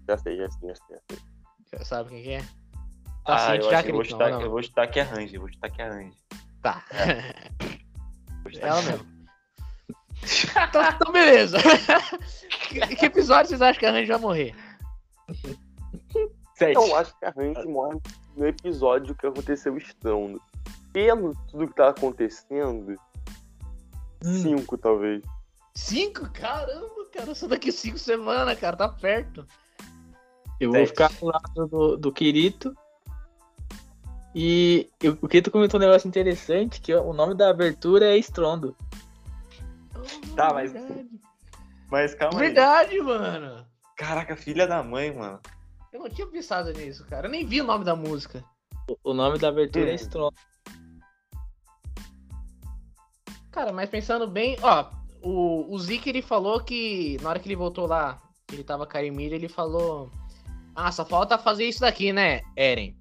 já 0.08 0.18
sei, 0.18 0.36
já 0.36 0.50
sei, 0.50 0.68
já 0.70 0.74
sei. 0.74 1.18
já 1.72 1.84
sabe 1.84 2.08
quem 2.10 2.22
que 2.22 2.30
é? 2.30 2.44
Ah, 3.24 3.38
ciente 3.38 3.64
eu, 3.64 3.70
acho 3.70 3.84
que 3.84 3.90
eu, 3.90 3.94
vou 3.94 4.04
chutar, 4.04 4.30
não, 4.30 4.38
não. 4.38 4.44
eu 4.46 4.50
vou 4.50 4.62
chutar 4.62 4.86
que 4.88 4.98
é 4.98 5.02
Range, 5.02 5.34
eu 5.34 5.40
vou 5.40 5.52
chutar 5.52 5.70
que 5.70 5.82
é 5.82 5.88
Range. 5.88 6.16
Tá. 6.62 6.84
Vou 8.42 8.52
chutar 8.52 8.66
Ela 8.68 8.80
é 8.80 8.82
mesmo. 8.82 9.06
então, 10.68 10.82
então, 10.82 11.12
beleza. 11.12 11.58
que, 12.68 12.96
que 12.96 13.06
episódio 13.06 13.50
vocês 13.50 13.62
acham 13.62 13.78
que 13.78 13.86
a 13.86 13.92
Range 13.92 14.08
vai 14.08 14.18
morrer? 14.18 14.54
Sete. 16.54 16.74
Eu 16.74 16.96
acho 16.96 17.16
que 17.18 17.24
a 17.24 17.30
Range 17.30 17.66
morre 17.68 18.00
no 18.36 18.46
episódio 18.46 19.14
que 19.14 19.26
aconteceu 19.26 19.74
o 19.74 19.78
estrondo. 19.78 20.40
Pelo 20.92 21.34
tudo 21.50 21.68
que 21.68 21.74
tá 21.74 21.88
acontecendo, 21.88 22.96
cinco 24.22 24.76
talvez. 24.76 25.22
Cinco? 25.74 26.30
Caramba, 26.32 27.06
cara. 27.12 27.34
Só 27.34 27.46
daqui 27.46 27.72
cinco 27.72 27.98
semanas, 27.98 28.58
cara. 28.58 28.76
Tá 28.76 28.88
perto. 28.88 29.46
Eu 30.60 30.70
vou 30.70 30.80
Sete. 30.80 30.88
ficar 30.88 31.12
do 31.12 31.26
lado 31.26 31.66
do, 31.66 31.96
do 31.96 32.12
Kirito. 32.12 32.76
E 34.34 34.88
eu- 35.02 35.18
o 35.20 35.28
Kirito 35.28 35.50
comentou 35.50 35.78
um 35.78 35.82
negócio 35.82 36.08
interessante, 36.08 36.80
que 36.80 36.94
o 36.94 37.12
nome 37.12 37.34
da 37.34 37.50
abertura 37.50 38.06
é 38.06 38.16
Estrondo. 38.16 38.74
Tá, 40.34 40.52
mas- 40.54 40.72
Verdade, 40.72 41.08
Mas 41.90 42.14
calma 42.14 42.40
aí. 42.40 42.46
Verdade, 42.46 42.98
mano. 43.00 43.66
Caraca, 43.96 44.34
filha 44.34 44.66
da 44.66 44.82
mãe, 44.82 45.14
mano. 45.14 45.38
Eu 45.92 46.00
não 46.00 46.08
tinha 46.08 46.26
pensado 46.26 46.72
nisso, 46.72 47.04
cara. 47.04 47.26
Eu 47.26 47.30
nem 47.30 47.44
vi 47.46 47.60
o 47.60 47.64
nome 47.64 47.84
da 47.84 47.94
música. 47.94 48.42
O- 48.88 49.10
O 49.10 49.14
nome 49.14 49.38
da 49.38 49.48
abertura 49.48 49.88
é 49.90 49.92
Hum. 49.92 49.96
Estrondo. 49.96 50.34
Cara, 53.50 53.72
mas 53.72 53.90
pensando 53.90 54.26
bem, 54.26 54.56
ó, 54.62 54.86
o, 55.22 55.72
o 55.74 55.78
Zeke 55.78 56.08
ele 56.08 56.22
falou 56.22 56.60
que 56.60 57.18
na 57.20 57.28
hora 57.30 57.38
que 57.38 57.46
ele 57.46 57.54
voltou 57.56 57.86
lá, 57.86 58.18
que 58.46 58.54
ele 58.56 58.64
tava 58.64 58.86
com 58.86 58.96
a 58.96 59.04
Emília, 59.04 59.36
ele 59.36 59.48
falou: 59.48 60.10
Ah, 60.74 60.90
só 60.90 61.04
falta 61.04 61.36
fazer 61.36 61.66
isso 61.66 61.80
daqui, 61.80 62.12
né, 62.12 62.40
Eren? 62.56 62.96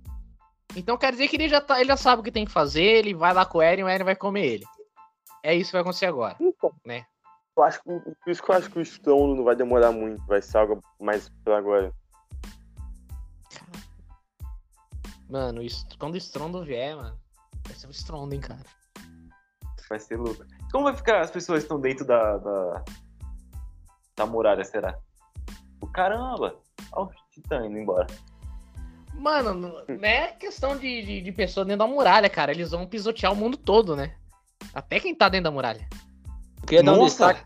Então 0.75 0.97
quer 0.97 1.11
dizer 1.11 1.27
que 1.27 1.35
ele 1.35 1.49
já, 1.49 1.59
tá, 1.59 1.79
ele 1.79 1.89
já 1.89 1.97
sabe 1.97 2.21
o 2.21 2.23
que 2.23 2.31
tem 2.31 2.45
que 2.45 2.51
fazer, 2.51 2.83
ele 2.83 3.13
vai 3.13 3.33
lá 3.33 3.45
com 3.45 3.57
o 3.57 3.61
Eren 3.61 3.81
e 3.81 3.83
o 3.83 3.89
Eren 3.89 4.05
vai 4.05 4.15
comer 4.15 4.45
ele. 4.45 4.65
É 5.43 5.53
isso 5.53 5.71
que 5.71 5.73
vai 5.73 5.81
acontecer 5.81 6.05
agora. 6.05 6.35
Então, 6.39 6.71
Né? 6.85 7.05
Eu 7.57 7.63
acho 7.63 7.83
que, 7.83 7.89
por 7.89 8.31
isso 8.31 8.41
que 8.41 8.49
eu 8.49 8.55
acho 8.55 8.69
que 8.71 8.79
o 8.79 8.81
estrondo 8.81 9.35
não 9.35 9.43
vai 9.43 9.55
demorar 9.55 9.91
muito, 9.91 10.25
vai 10.25 10.41
ser 10.41 10.57
algo 10.57 10.81
mais 10.99 11.29
por 11.43 11.53
agora. 11.53 11.93
Mano, 15.29 15.61
isso, 15.61 15.85
quando 15.97 16.15
o 16.15 16.17
Strondo 16.17 16.63
vier, 16.63 16.95
mano, 16.95 17.17
vai 17.65 17.75
ser 17.75 17.87
o 17.87 17.91
Strondo, 17.91 18.35
hein, 18.35 18.41
cara. 18.41 18.65
Vai 19.89 19.99
ser 19.99 20.17
louco. 20.17 20.45
Como 20.71 20.85
vai 20.85 20.95
ficar 20.95 21.21
as 21.21 21.31
pessoas 21.31 21.59
que 21.59 21.65
estão 21.65 21.79
dentro 21.79 22.05
da, 22.05 22.37
da, 22.37 22.83
da 24.15 24.25
muralha, 24.25 24.63
será? 24.63 24.97
O 25.81 25.87
caramba! 25.87 26.59
Olha 26.91 27.07
o 27.07 27.11
Titã 27.31 27.65
indo 27.65 27.77
embora. 27.77 28.07
Mano, 29.13 29.53
não 29.53 29.83
é 30.03 30.27
questão 30.33 30.75
de, 30.77 31.01
de, 31.03 31.21
de 31.21 31.31
pessoa 31.31 31.65
dentro 31.65 31.79
da 31.79 31.87
muralha, 31.87 32.29
cara. 32.29 32.51
Eles 32.51 32.71
vão 32.71 32.87
pisotear 32.87 33.31
o 33.31 33.35
mundo 33.35 33.55
todo, 33.57 33.95
né? 33.95 34.15
Até 34.73 34.99
quem 34.99 35.13
tá 35.15 35.29
dentro 35.29 35.45
da 35.45 35.51
muralha. 35.51 35.87
Eu 36.61 36.65
queria 36.67 36.83
dar 36.83 36.93
um 36.93 37.05
destaque. 37.05 37.43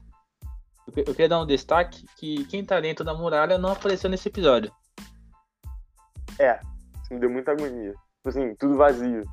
Eu 0.87 0.93
que- 0.93 0.99
eu 1.01 1.05
queria 1.15 1.29
dar 1.29 1.41
um 1.41 1.45
destaque 1.45 2.05
que 2.17 2.45
quem 2.45 2.63
tá 2.63 2.79
dentro 2.79 3.03
da 3.03 3.13
muralha 3.13 3.57
não 3.57 3.69
apareceu 3.71 4.09
nesse 4.09 4.27
episódio. 4.29 4.71
Isso 6.29 7.13
me 7.13 7.19
deu 7.19 7.29
muita 7.29 7.51
agonia. 7.51 7.91
Tipo 7.91 8.29
assim, 8.29 8.55
tudo 8.55 8.75
vazio. 8.77 9.23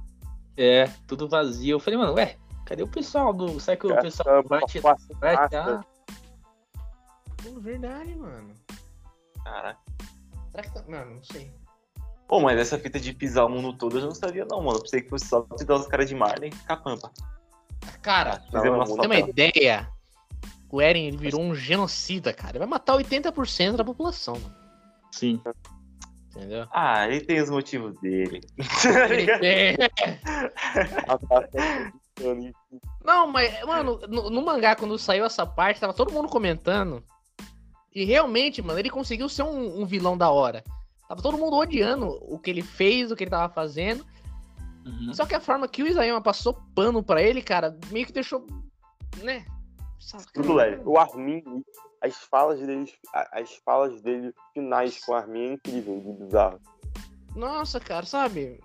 É, 0.56 0.86
tudo 1.06 1.28
vazio. 1.28 1.74
Eu 1.76 1.80
falei, 1.80 1.98
mano, 1.98 2.14
ué, 2.14 2.36
cadê 2.66 2.82
o 2.82 2.88
pessoal 2.88 3.32
do. 3.32 3.58
Será 3.60 3.76
que 3.76 3.86
o 3.86 4.00
pessoal 4.00 4.38
Essa 4.40 4.48
vai 4.48 4.60
tirar? 4.66 4.82
passa- 4.82 5.14
Vai 5.20 5.34
passa- 5.36 5.48
tirar? 5.48 5.86
Pô, 7.42 7.60
verdade, 7.60 8.14
mano. 8.14 8.52
Caraca. 9.42 9.80
Será 10.50 10.62
que 10.62 10.74
tá... 10.74 10.84
Mano, 10.88 11.14
não 11.16 11.24
sei. 11.24 11.52
Pô, 12.32 12.40
mas 12.40 12.58
essa 12.58 12.78
fita 12.78 12.98
de 12.98 13.12
pisar 13.12 13.44
o 13.44 13.48
mundo 13.50 13.74
todo 13.74 13.98
eu 13.98 14.06
não 14.06 14.14
sabia 14.14 14.46
não, 14.46 14.62
mano. 14.62 14.78
Eu 14.78 14.82
pensei 14.82 15.02
que 15.02 15.10
fosse 15.10 15.26
só 15.26 15.42
pisar 15.42 15.74
os 15.74 15.86
caras 15.86 16.08
de 16.08 16.14
Marley 16.14 16.48
e 16.48 16.56
ficar 16.56 16.78
pampa. 16.78 17.12
Cara, 18.00 18.42
uma 18.54 18.86
não, 18.86 18.96
tem 18.96 19.04
uma 19.04 19.18
ideia. 19.18 19.86
o 20.70 20.80
Eren 20.80 21.08
ele 21.08 21.18
virou 21.18 21.42
um 21.42 21.54
genocida, 21.54 22.32
cara. 22.32 22.52
Ele 22.52 22.60
vai 22.60 22.68
matar 22.68 22.94
80% 22.96 23.76
da 23.76 23.84
população, 23.84 24.32
mano. 24.40 24.54
Sim. 25.10 25.42
Entendeu? 26.30 26.66
Ah, 26.72 27.06
ele 27.06 27.20
tem 27.20 27.38
os 27.38 27.50
motivos 27.50 28.00
dele. 28.00 28.40
Ele 29.10 29.26
tem- 29.38 29.76
Não, 33.04 33.26
mas, 33.26 33.62
mano, 33.66 34.00
no, 34.08 34.30
no 34.30 34.42
mangá, 34.42 34.74
quando 34.74 34.98
saiu 34.98 35.26
essa 35.26 35.44
parte, 35.44 35.80
tava 35.80 35.92
todo 35.92 36.10
mundo 36.10 36.28
comentando. 36.28 37.04
E 37.94 38.06
realmente, 38.06 38.62
mano, 38.62 38.78
ele 38.78 38.88
conseguiu 38.88 39.28
ser 39.28 39.42
um, 39.42 39.82
um 39.82 39.84
vilão 39.84 40.16
da 40.16 40.30
hora. 40.30 40.64
Tava 41.12 41.20
todo 41.20 41.36
mundo 41.36 41.56
odiando 41.56 42.18
o 42.22 42.38
que 42.38 42.48
ele 42.48 42.62
fez, 42.62 43.10
o 43.10 43.16
que 43.16 43.24
ele 43.24 43.30
tava 43.30 43.52
fazendo. 43.52 44.02
Uhum. 44.86 45.12
Só 45.12 45.26
que 45.26 45.34
a 45.34 45.40
forma 45.40 45.68
que 45.68 45.82
o 45.82 45.86
Isayama 45.86 46.22
passou 46.22 46.58
pano 46.74 47.02
pra 47.02 47.20
ele, 47.20 47.42
cara, 47.42 47.78
meio 47.90 48.06
que 48.06 48.14
deixou. 48.14 48.46
Né? 49.22 49.44
Tudo 50.32 50.54
leve. 50.54 50.80
O 50.86 50.96
Armin, 50.96 51.44
as 52.00 52.16
falas 52.16 52.60
dele, 52.60 52.90
as 53.12 53.54
falas 53.56 54.00
dele 54.00 54.32
finais 54.54 55.04
com 55.04 55.12
o 55.12 55.14
Armin 55.14 55.40
é 55.40 55.52
incrível, 55.52 56.00
de 56.00 56.24
bizarro. 56.24 56.58
Nossa, 57.36 57.78
cara, 57.78 58.06
sabe? 58.06 58.58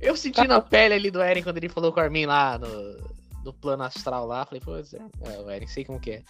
Eu 0.00 0.16
senti 0.16 0.46
na 0.46 0.62
pele 0.62 0.94
ali 0.94 1.10
do 1.10 1.20
Eren 1.20 1.42
quando 1.42 1.58
ele 1.58 1.68
falou 1.68 1.92
com 1.92 2.00
o 2.00 2.02
Armin 2.02 2.24
lá 2.24 2.58
no, 2.58 3.44
no 3.44 3.52
plano 3.52 3.82
astral 3.82 4.24
lá. 4.24 4.46
Falei, 4.46 4.62
pô, 4.62 4.76
é, 4.76 5.38
o 5.38 5.50
Eren, 5.50 5.66
sei 5.66 5.84
como 5.84 6.00
que 6.00 6.12
é. 6.12 6.22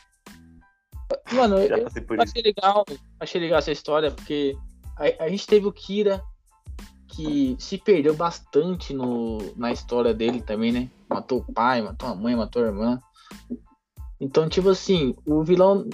Mano, 1.33 1.57
eu, 1.57 1.77
eu 1.79 1.89
achei 2.21 2.43
legal, 2.43 2.85
achei 3.21 3.41
legal 3.41 3.61
essa 3.61 3.71
história, 3.71 4.11
porque 4.11 4.57
a, 5.01 5.25
a 5.25 5.29
gente 5.29 5.47
teve 5.47 5.67
o 5.67 5.73
Kira, 5.73 6.23
que 7.09 7.57
se 7.59 7.79
perdeu 7.79 8.15
bastante 8.15 8.93
no, 8.93 9.39
na 9.57 9.73
história 9.73 10.13
dele 10.13 10.43
também, 10.43 10.71
né? 10.71 10.91
Matou 11.09 11.39
o 11.39 11.53
pai, 11.53 11.83
matou 11.83 12.09
a 12.09 12.15
mãe, 12.15 12.37
matou 12.37 12.63
a 12.63 12.67
irmã. 12.67 13.01
Então, 14.21 14.49
tipo 14.49 14.69
assim, 14.69 15.15
o 15.27 15.43
vilão. 15.43 15.89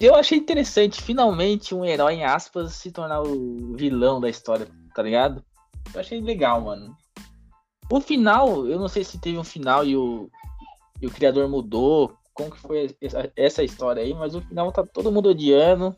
Eu 0.00 0.16
achei 0.16 0.36
interessante, 0.36 1.00
finalmente, 1.00 1.74
um 1.74 1.84
herói, 1.84 2.14
em 2.14 2.24
aspas, 2.24 2.72
se 2.72 2.90
tornar 2.90 3.22
o 3.22 3.74
vilão 3.76 4.20
da 4.20 4.28
história, 4.28 4.66
tá 4.94 5.02
ligado? 5.02 5.44
Eu 5.94 6.00
achei 6.00 6.20
legal, 6.20 6.60
mano. 6.60 6.96
O 7.88 8.00
final, 8.00 8.66
eu 8.66 8.80
não 8.80 8.88
sei 8.88 9.04
se 9.04 9.20
teve 9.20 9.38
um 9.38 9.44
final 9.44 9.84
e 9.84 9.96
o, 9.96 10.28
e 11.00 11.06
o 11.06 11.10
criador 11.10 11.48
mudou, 11.48 12.16
como 12.34 12.50
que 12.50 12.58
foi 12.58 12.96
essa, 13.36 13.62
história 13.62 14.02
aí, 14.02 14.12
mas 14.12 14.34
o 14.34 14.40
final 14.40 14.72
tá 14.72 14.84
todo 14.84 15.12
mundo 15.12 15.28
odiando. 15.28 15.94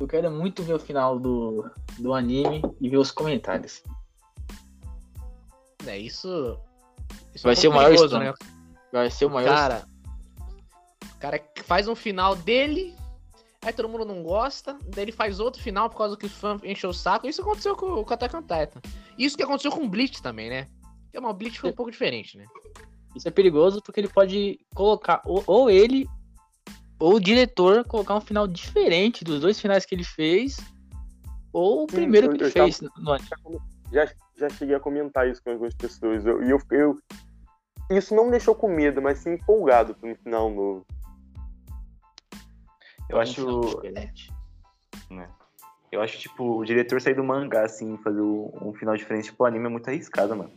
Eu 0.00 0.08
quero 0.08 0.30
muito 0.30 0.62
ver 0.62 0.72
o 0.72 0.78
final 0.78 1.18
do, 1.18 1.70
do 1.98 2.14
anime 2.14 2.62
e 2.80 2.88
ver 2.88 2.96
os 2.96 3.10
comentários. 3.10 3.82
É 5.86 5.98
isso. 5.98 6.58
isso 7.34 7.44
Vai 7.44 7.52
é 7.52 7.56
ser 7.56 7.68
o 7.68 7.72
maior 7.72 7.90
perigoso, 7.90 8.16
spam. 8.16 8.34
Vai 8.90 9.10
ser 9.10 9.24
o 9.26 9.30
maior. 9.30 9.54
Cara, 9.54 9.86
o 11.04 11.18
cara 11.18 11.44
faz 11.64 11.86
um 11.86 11.94
final 11.94 12.34
dele, 12.34 12.96
aí 13.62 13.74
todo 13.74 13.90
mundo 13.90 14.06
não 14.06 14.22
gosta, 14.22 14.78
daí 14.86 15.04
ele 15.04 15.12
faz 15.12 15.38
outro 15.38 15.62
final 15.62 15.90
por 15.90 15.98
causa 15.98 16.16
que 16.16 16.24
os 16.24 16.32
fãs 16.32 16.62
encheu 16.64 16.90
o 16.90 16.94
saco. 16.94 17.26
Isso 17.26 17.42
aconteceu 17.42 17.76
com, 17.76 18.02
com 18.02 18.10
o 18.10 18.14
Attack 18.14 18.34
on 18.34 18.40
Titan. 18.40 18.80
Isso 19.18 19.36
que 19.36 19.42
aconteceu 19.42 19.70
com 19.70 19.84
o 19.84 19.88
Bleach 19.88 20.22
também, 20.22 20.48
né? 20.48 20.66
Porque 21.12 21.18
o 21.18 21.34
Bleach 21.34 21.60
foi 21.60 21.70
um 21.70 21.74
pouco 21.74 21.90
diferente, 21.90 22.38
né? 22.38 22.46
Isso 23.14 23.28
é 23.28 23.30
perigoso 23.30 23.82
porque 23.82 24.00
ele 24.00 24.08
pode 24.08 24.58
colocar 24.74 25.20
ou, 25.26 25.44
ou 25.46 25.68
ele 25.68 26.08
ou 27.00 27.14
o 27.14 27.20
diretor 27.20 27.84
colocar 27.84 28.14
um 28.14 28.20
final 28.20 28.46
diferente 28.46 29.24
dos 29.24 29.40
dois 29.40 29.58
finais 29.60 29.84
que 29.86 29.94
ele 29.94 30.04
fez 30.04 30.58
ou 31.52 31.84
o 31.84 31.86
Sim, 31.90 31.96
primeiro 31.96 32.26
eu- 32.28 32.30
que 32.30 32.36
ele 32.36 32.44
eu 32.44 32.52
tava- 32.52 32.64
fez 32.66 32.80
no 32.98 33.12
anime. 33.12 33.60
Já, 33.90 34.08
já 34.36 34.48
cheguei 34.50 34.74
a 34.76 34.80
comentar 34.80 35.26
isso 35.28 35.42
com 35.42 35.50
algumas 35.50 35.74
pessoas. 35.74 36.24
Eu- 36.24 36.42
E 36.44 36.50
eu, 36.50 36.58
eu, 36.70 36.96
Isso 37.90 38.14
não 38.14 38.26
me 38.26 38.30
deixou 38.30 38.54
com 38.54 38.68
medo, 38.68 39.02
mas 39.02 39.18
sim 39.18 39.32
empolgado 39.32 39.96
pro 39.96 40.14
final 40.22 40.48
novo. 40.48 40.86
Eu 43.08 43.16
Um 43.16 43.20
acho. 43.20 43.82
né? 45.10 45.28
Eu 45.90 46.00
acho, 46.00 46.16
tipo, 46.20 46.58
o 46.58 46.64
diretor 46.64 47.00
sair 47.00 47.14
do 47.14 47.24
mangá, 47.24 47.64
assim, 47.64 47.96
fazer 47.96 48.20
um 48.20 48.72
final 48.78 48.96
diferente 48.96 49.32
pro 49.32 49.46
anime 49.46 49.66
é 49.66 49.68
muito 49.68 49.88
arriscado, 49.88 50.36
mano. 50.36 50.52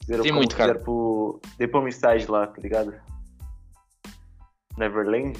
Fizeram 0.00 0.24
Tem 0.24 0.32
muito, 0.32 0.56
cara. 0.56 0.72
fizeram 0.72 0.84
pro 0.84 1.40
The 1.58 1.68
Promised 1.68 2.28
lá, 2.28 2.48
tá 2.48 2.60
ligado? 2.60 2.92
Neverland. 4.76 5.38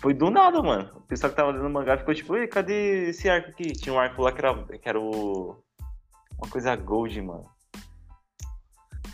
Foi 0.00 0.14
do 0.14 0.30
nada, 0.30 0.62
mano. 0.62 0.90
O 0.96 1.00
pessoal 1.02 1.30
que 1.30 1.36
tava 1.36 1.50
lendo 1.50 1.66
o 1.66 1.70
mangá 1.70 1.96
ficou 1.96 2.14
tipo, 2.14 2.36
Ei, 2.36 2.46
cadê 2.46 3.08
esse 3.08 3.28
arco 3.28 3.50
aqui? 3.50 3.72
Tinha 3.72 3.94
um 3.94 3.98
arco 3.98 4.22
lá 4.22 4.32
que 4.32 4.38
era, 4.38 4.54
que 4.78 4.88
era 4.88 5.00
o. 5.00 5.56
Uma 6.38 6.50
coisa 6.50 6.74
gold, 6.76 7.20
mano. 7.22 7.46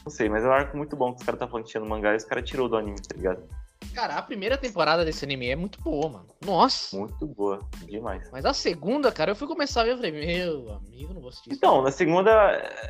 Não 0.04 0.10
sei, 0.10 0.28
mas 0.28 0.44
é 0.44 0.48
um 0.48 0.52
arco 0.52 0.76
muito 0.76 0.96
bom 0.96 1.12
que 1.12 1.20
os 1.20 1.26
caras 1.26 1.38
tá 1.38 1.46
falando 1.46 1.64
que 1.64 1.70
tinha 1.70 1.80
no 1.82 1.88
mangá 1.88 2.12
e 2.14 2.16
os 2.16 2.24
caras 2.24 2.48
tirou 2.48 2.68
do 2.68 2.76
anime, 2.76 3.00
tá 3.00 3.14
ligado? 3.14 3.46
Cara, 3.94 4.14
a 4.14 4.22
primeira 4.22 4.56
temporada 4.56 5.04
desse 5.04 5.24
anime 5.24 5.48
é 5.48 5.56
muito 5.56 5.80
boa, 5.82 6.08
mano. 6.08 6.28
Nossa! 6.44 6.96
Muito 6.96 7.26
boa, 7.26 7.60
demais. 7.86 8.30
Mas 8.30 8.44
a 8.44 8.54
segunda, 8.54 9.10
cara, 9.10 9.32
eu 9.32 9.36
fui 9.36 9.48
começar 9.48 9.82
a 9.82 9.84
ver 9.84 9.94
e 9.94 9.96
falei, 9.96 10.12
meu 10.12 10.72
amigo, 10.74 11.12
não 11.12 11.20
vou 11.20 11.30
assistir. 11.30 11.52
Então, 11.52 11.82
na 11.82 11.90
segunda 11.90 12.30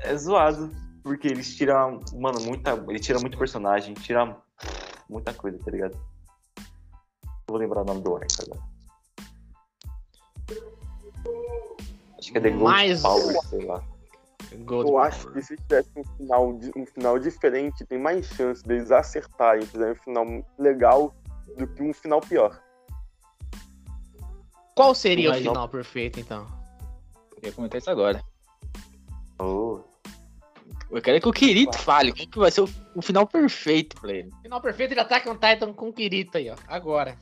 é 0.05 0.17
zoado, 0.17 0.71
porque 1.03 1.29
eles 1.29 1.57
tiram, 1.57 2.01
mano, 2.15 2.41
muita. 2.41 2.73
Ele 2.89 3.01
tira 3.01 3.19
muito 3.19 3.39
personagem, 3.39 3.95
tira 3.95 4.37
muita 5.09 5.33
coisa, 5.33 5.59
tá 5.59 5.71
ligado? 5.71 5.99
Não 7.51 7.59
vou 7.59 7.59
lembrar 7.59 7.83
o 7.83 7.85
nome 7.85 8.01
do 8.01 8.15
arco 8.15 8.27
agora. 8.43 8.61
Acho 12.17 12.31
que 12.31 12.39
é 12.39 12.41
The 12.41 12.51
Gold 12.51 12.63
Mas- 12.63 13.03
Power, 13.03 13.41
sei 13.49 13.65
lá. 13.65 13.83
Gold 14.65 14.89
Eu 14.89 14.99
acho 14.99 15.33
que 15.33 15.43
se 15.43 15.57
tivesse 15.57 15.91
um 15.97 16.05
final, 16.17 16.59
um 16.77 16.87
final 16.87 17.19
diferente, 17.19 17.85
tem 17.85 17.99
mais 17.99 18.27
chance 18.27 18.63
deles 18.65 18.93
acertarem, 18.93 19.67
fizerem 19.67 19.93
um 19.93 19.97
final 19.97 20.47
legal 20.59 21.15
do 21.57 21.67
que 21.67 21.83
um 21.83 21.93
final 21.93 22.21
pior. 22.21 22.63
Qual 24.77 24.95
seria 24.95 25.33
o 25.33 25.35
final 25.35 25.69
perfeito, 25.69 26.21
então? 26.21 26.47
Eu 27.43 27.49
ia 27.49 27.53
comentar 27.53 27.81
isso 27.81 27.91
agora. 27.91 28.23
Oh, 29.41 29.81
Eu 30.91 31.03
quero 31.03 31.21
que 31.21 31.29
o 31.29 31.33
Kirito 31.33 31.77
fale. 31.79 32.13
Qual 32.13 32.29
que 32.29 32.39
vai 32.39 32.51
ser 32.53 32.61
o, 32.61 32.69
o 32.95 33.03
final 33.03 33.27
perfeito 33.27 34.01
pra 34.01 34.13
ele? 34.13 34.31
Final 34.43 34.61
perfeito 34.61 34.95
de 34.95 35.01
Attack 35.01 35.29
on 35.29 35.35
Titan 35.35 35.73
com 35.73 35.89
o 35.89 35.93
Kirito 35.93 36.39
aí, 36.39 36.49
ó. 36.51 36.57
Agora. 36.69 37.19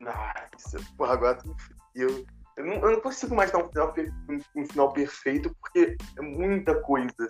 Nossa, 0.00 0.78
porra, 0.96 1.12
agora 1.12 1.34
tu- 1.36 1.54
eu, 1.94 2.24
eu, 2.56 2.64
não, 2.64 2.74
eu 2.76 2.92
não 2.92 3.00
consigo 3.00 3.34
mais 3.34 3.50
dar 3.50 3.58
um 3.58 3.68
final, 3.68 3.94
um, 4.28 4.60
um 4.60 4.66
final 4.66 4.92
perfeito, 4.92 5.54
porque 5.60 5.96
é 6.18 6.22
muita 6.22 6.80
coisa. 6.82 7.28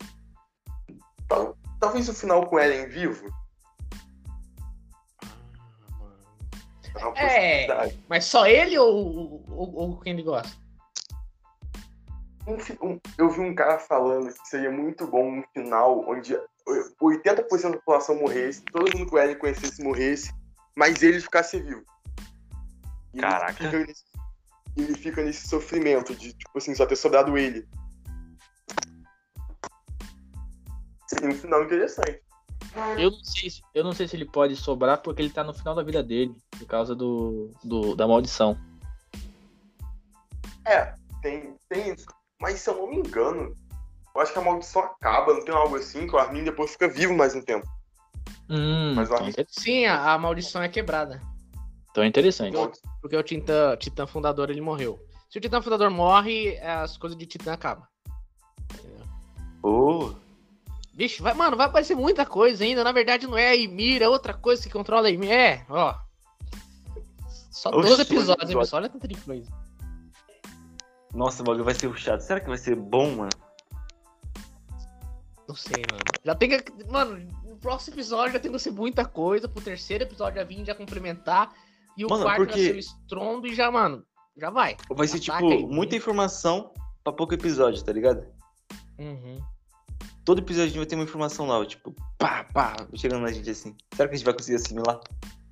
Tal- 1.29 1.57
Talvez 1.81 2.09
o 2.11 2.15
final 2.15 2.47
com 2.47 2.59
Eren 2.59 2.87
vivo. 2.89 3.27
é 6.95 7.05
uma 7.07 7.19
É. 7.19 7.97
Mas 8.09 8.27
só 8.27 8.47
ele 8.47 8.79
ou, 8.79 9.43
ou, 9.49 9.75
ou 9.75 10.01
quem 10.01 10.13
ele 10.13 10.23
gosta? 10.23 10.55
Eu 13.17 13.31
vi 13.31 13.41
um 13.41 13.55
cara 13.55 13.79
falando 13.79 14.33
que 14.33 14.49
seria 14.49 14.71
muito 14.71 15.07
bom 15.07 15.39
um 15.39 15.45
final 15.55 16.05
onde 16.09 16.37
80% 17.01 17.63
da 17.63 17.77
população 17.79 18.17
morresse, 18.17 18.63
todo 18.65 18.97
mundo 18.97 19.09
que 19.09 19.15
o 19.15 19.19
Eren 19.19 19.37
conhecesse 19.37 19.83
morresse, 19.83 20.33
mas 20.77 21.03
ele 21.03 21.21
ficasse 21.21 21.61
vivo. 21.61 21.83
E 23.13 23.19
ele 23.19 23.21
Caraca. 23.27 23.53
fica 23.65 23.79
nesse- 23.87 24.05
Ele 24.77 24.95
fica 24.95 25.23
nesse 25.25 25.49
sofrimento 25.49 26.15
de, 26.15 26.33
tipo 26.33 26.57
assim, 26.57 26.75
só 26.75 26.87
ter 26.87 26.95
sobrado 26.97 27.37
ele. 27.37 27.67
Seria 31.09 31.29
um 31.29 31.35
final 31.35 31.65
interessante. 31.65 32.23
Eu 32.97 33.11
não, 33.11 33.25
sei 33.25 33.51
se, 33.51 33.63
eu 33.75 33.83
não 33.83 33.93
sei 33.93 34.07
se 34.07 34.15
ele 34.17 34.25
pode 34.27 34.55
sobrar 34.55 35.03
porque 35.03 35.21
ele 35.21 35.31
tá 35.33 35.43
no 35.43 35.53
final 35.53 35.75
da 35.75 35.83
vida 35.83 36.03
dele, 36.05 36.33
por 36.57 36.67
causa 36.67 36.95
do, 36.95 37.51
do- 37.65 37.97
da 37.97 38.07
maldição. 38.07 38.57
É, 40.65 40.95
tem, 41.21 41.57
tem 41.69 41.93
isso. 41.93 42.07
Mas 42.41 42.61
se 42.61 42.71
eu 42.71 42.77
não 42.77 42.87
me 42.89 42.97
engano, 42.99 43.53
eu 44.15 44.21
acho 44.21 44.33
que 44.33 44.39
a 44.39 44.43
maldição 44.43 44.83
acaba, 44.83 45.35
não 45.35 45.45
tem 45.45 45.53
algo 45.55 45.75
assim, 45.77 46.07
que 46.07 46.15
o 46.15 46.19
Armin 46.19 46.45
depois 46.45 46.71
fica 46.73 46.89
vivo 46.89 47.13
mais 47.15 47.35
um 47.35 47.43
tempo. 47.43 47.67
Hum, 48.49 48.95
Mas 48.95 49.11
o 49.11 49.15
então, 49.15 49.27
Armin- 49.27 49.45
Sim, 49.49 49.87
a, 49.87 50.13
a 50.13 50.19
maldição 50.19 50.63
é 50.63 50.69
quebrada. 50.69 51.21
Então 51.91 52.05
é 52.05 52.07
interessante. 52.07 52.57
Porque 53.01 53.17
o 53.17 53.23
Titã, 53.23 53.77
Titã 53.77 54.07
Fundador 54.07 54.51
ele 54.51 54.61
morreu. 54.61 54.99
Se 55.29 55.39
o 55.39 55.41
Titã 55.41 55.61
Fundador 55.63 55.91
morre, 55.91 56.59
as 56.59 56.97
coisas 56.97 57.17
de 57.17 57.27
Titã 57.27 57.53
acabam. 57.53 57.87
oh, 59.63 60.13
Vixe, 60.93 61.23
vai, 61.23 61.33
mano, 61.33 61.57
vai 61.57 61.67
aparecer 61.67 61.95
muita 61.95 62.27
coisa 62.27 62.63
ainda. 62.65 62.85
Na 62.85 62.93
verdade, 62.93 63.27
não 63.27 63.39
é 63.39 63.49
a 63.49 63.55
Ymir, 63.55 64.03
é 64.03 64.09
outra 64.09 64.35
coisa 64.35 64.63
que 64.63 64.71
controla 64.71 65.09
a 65.09 65.11
Ymir. 65.11 65.31
É, 65.31 65.65
ó. 65.69 65.95
Só 67.51 67.71
Oxi, 67.71 67.89
12 67.89 68.03
episódios, 68.03 68.29
episódio. 68.31 68.59
pessoal. 68.59 68.83
Olha 68.83 68.89
tanta 68.91 69.09
de 69.09 69.17
coisa. 69.17 69.51
nossa, 71.15 71.43
o 71.43 71.47
bagulho 71.47 71.65
vai 71.65 71.75
ser 71.75 71.97
chato. 71.97 72.21
Será 72.21 72.41
que 72.41 72.49
vai 72.49 72.59
ser 72.59 72.77
bom, 72.77 73.17
mano? 73.17 73.31
Não 75.49 75.55
sei, 75.55 75.83
mano. 75.91 76.03
Já 76.25 76.35
tem 76.35 76.51
que. 76.51 76.85
Mano, 76.91 77.19
no 77.45 77.57
próximo 77.57 77.95
episódio 77.95 78.35
já 78.35 78.41
tem 78.41 78.53
que 78.53 78.59
ser 78.59 78.71
muita 78.71 79.05
coisa. 79.05 79.49
Pro 79.49 79.63
terceiro 79.63 80.05
episódio 80.05 80.39
já 80.39 80.45
vir 80.45 80.65
já 80.65 80.75
complementar. 80.75 81.53
E 81.97 82.05
o 82.05 82.09
Mano, 82.09 82.23
quarto 82.25 82.39
porque- 82.39 82.53
vai 82.55 82.65
ser 82.65 82.75
o 82.75 82.79
estrondo 82.79 83.47
e 83.47 83.55
já, 83.55 83.71
mano, 83.71 84.05
já 84.37 84.51
vai. 84.51 84.77
Vai 84.91 85.07
ser, 85.09 85.19
Ataca 85.19 85.39
tipo, 85.39 85.53
aí. 85.53 85.67
muita 85.67 85.97
informação 85.97 86.73
pra 87.05 87.13
pouco 87.13 87.35
episódio, 87.35 87.83
tá 87.85 87.93
ligado? 87.93 88.27
Uhum. 88.99 89.39
Todo 90.25 90.41
episódio 90.41 90.75
vai 90.77 90.87
ter 90.87 90.95
uma 90.95 91.05
informação 91.05 91.47
nova, 91.47 91.67
tipo, 91.67 91.95
pá, 92.19 92.45
pá, 92.53 92.77
chegando 92.95 93.23
na 93.23 93.33
gente 93.33 93.51
assim. 93.51 93.75
Será 93.95 94.09
que 94.09 94.15
a 94.15 94.17
gente 94.19 94.25
vai 94.25 94.35
conseguir 94.35 94.57
assimilar? 94.57 95.01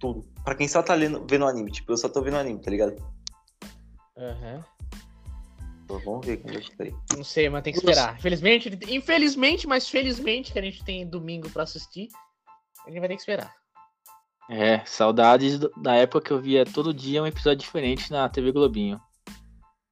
tudo. 0.01 0.25
Pra 0.45 0.55
quem 0.55 0.69
só 0.69 0.81
tá 0.81 0.95
lendo, 0.95 1.27
vendo 1.29 1.45
anime, 1.45 1.73
tipo, 1.73 1.91
eu 1.91 1.97
só 1.97 2.09
tô 2.09 2.23
vendo 2.23 2.37
anime, 2.37 2.61
tá 2.61 2.71
ligado? 2.71 2.95
Aham. 4.17 4.65
Então, 5.85 5.99
vamos 6.05 6.25
ver 6.25 6.37
como 6.37 6.61
que 6.61 6.77
tá 6.77 6.85
aí. 6.85 6.95
Não 7.17 7.25
sei, 7.25 7.49
mas 7.49 7.63
tem 7.65 7.73
que 7.73 7.81
esperar. 7.81 8.17
Infelizmente, 8.17 8.79
infelizmente, 8.89 9.67
mas 9.67 9.89
felizmente 9.89 10.53
que 10.53 10.59
a 10.59 10.63
gente 10.63 10.85
tem 10.85 11.05
domingo 11.05 11.51
pra 11.51 11.65
assistir, 11.65 12.09
a 12.87 12.91
gente 12.91 13.01
vai 13.01 13.09
ter 13.09 13.15
que 13.17 13.23
esperar. 13.23 13.53
É, 14.51 14.83
saudades 14.87 15.59
da 15.77 15.95
época 15.95 16.25
que 16.27 16.31
eu 16.33 16.41
via 16.41 16.65
todo 16.65 16.95
dia 16.95 17.23
um 17.23 17.27
episódio 17.27 17.59
diferente 17.59 18.11
na 18.11 18.29
TV 18.29 18.51
Globinho. 18.53 19.01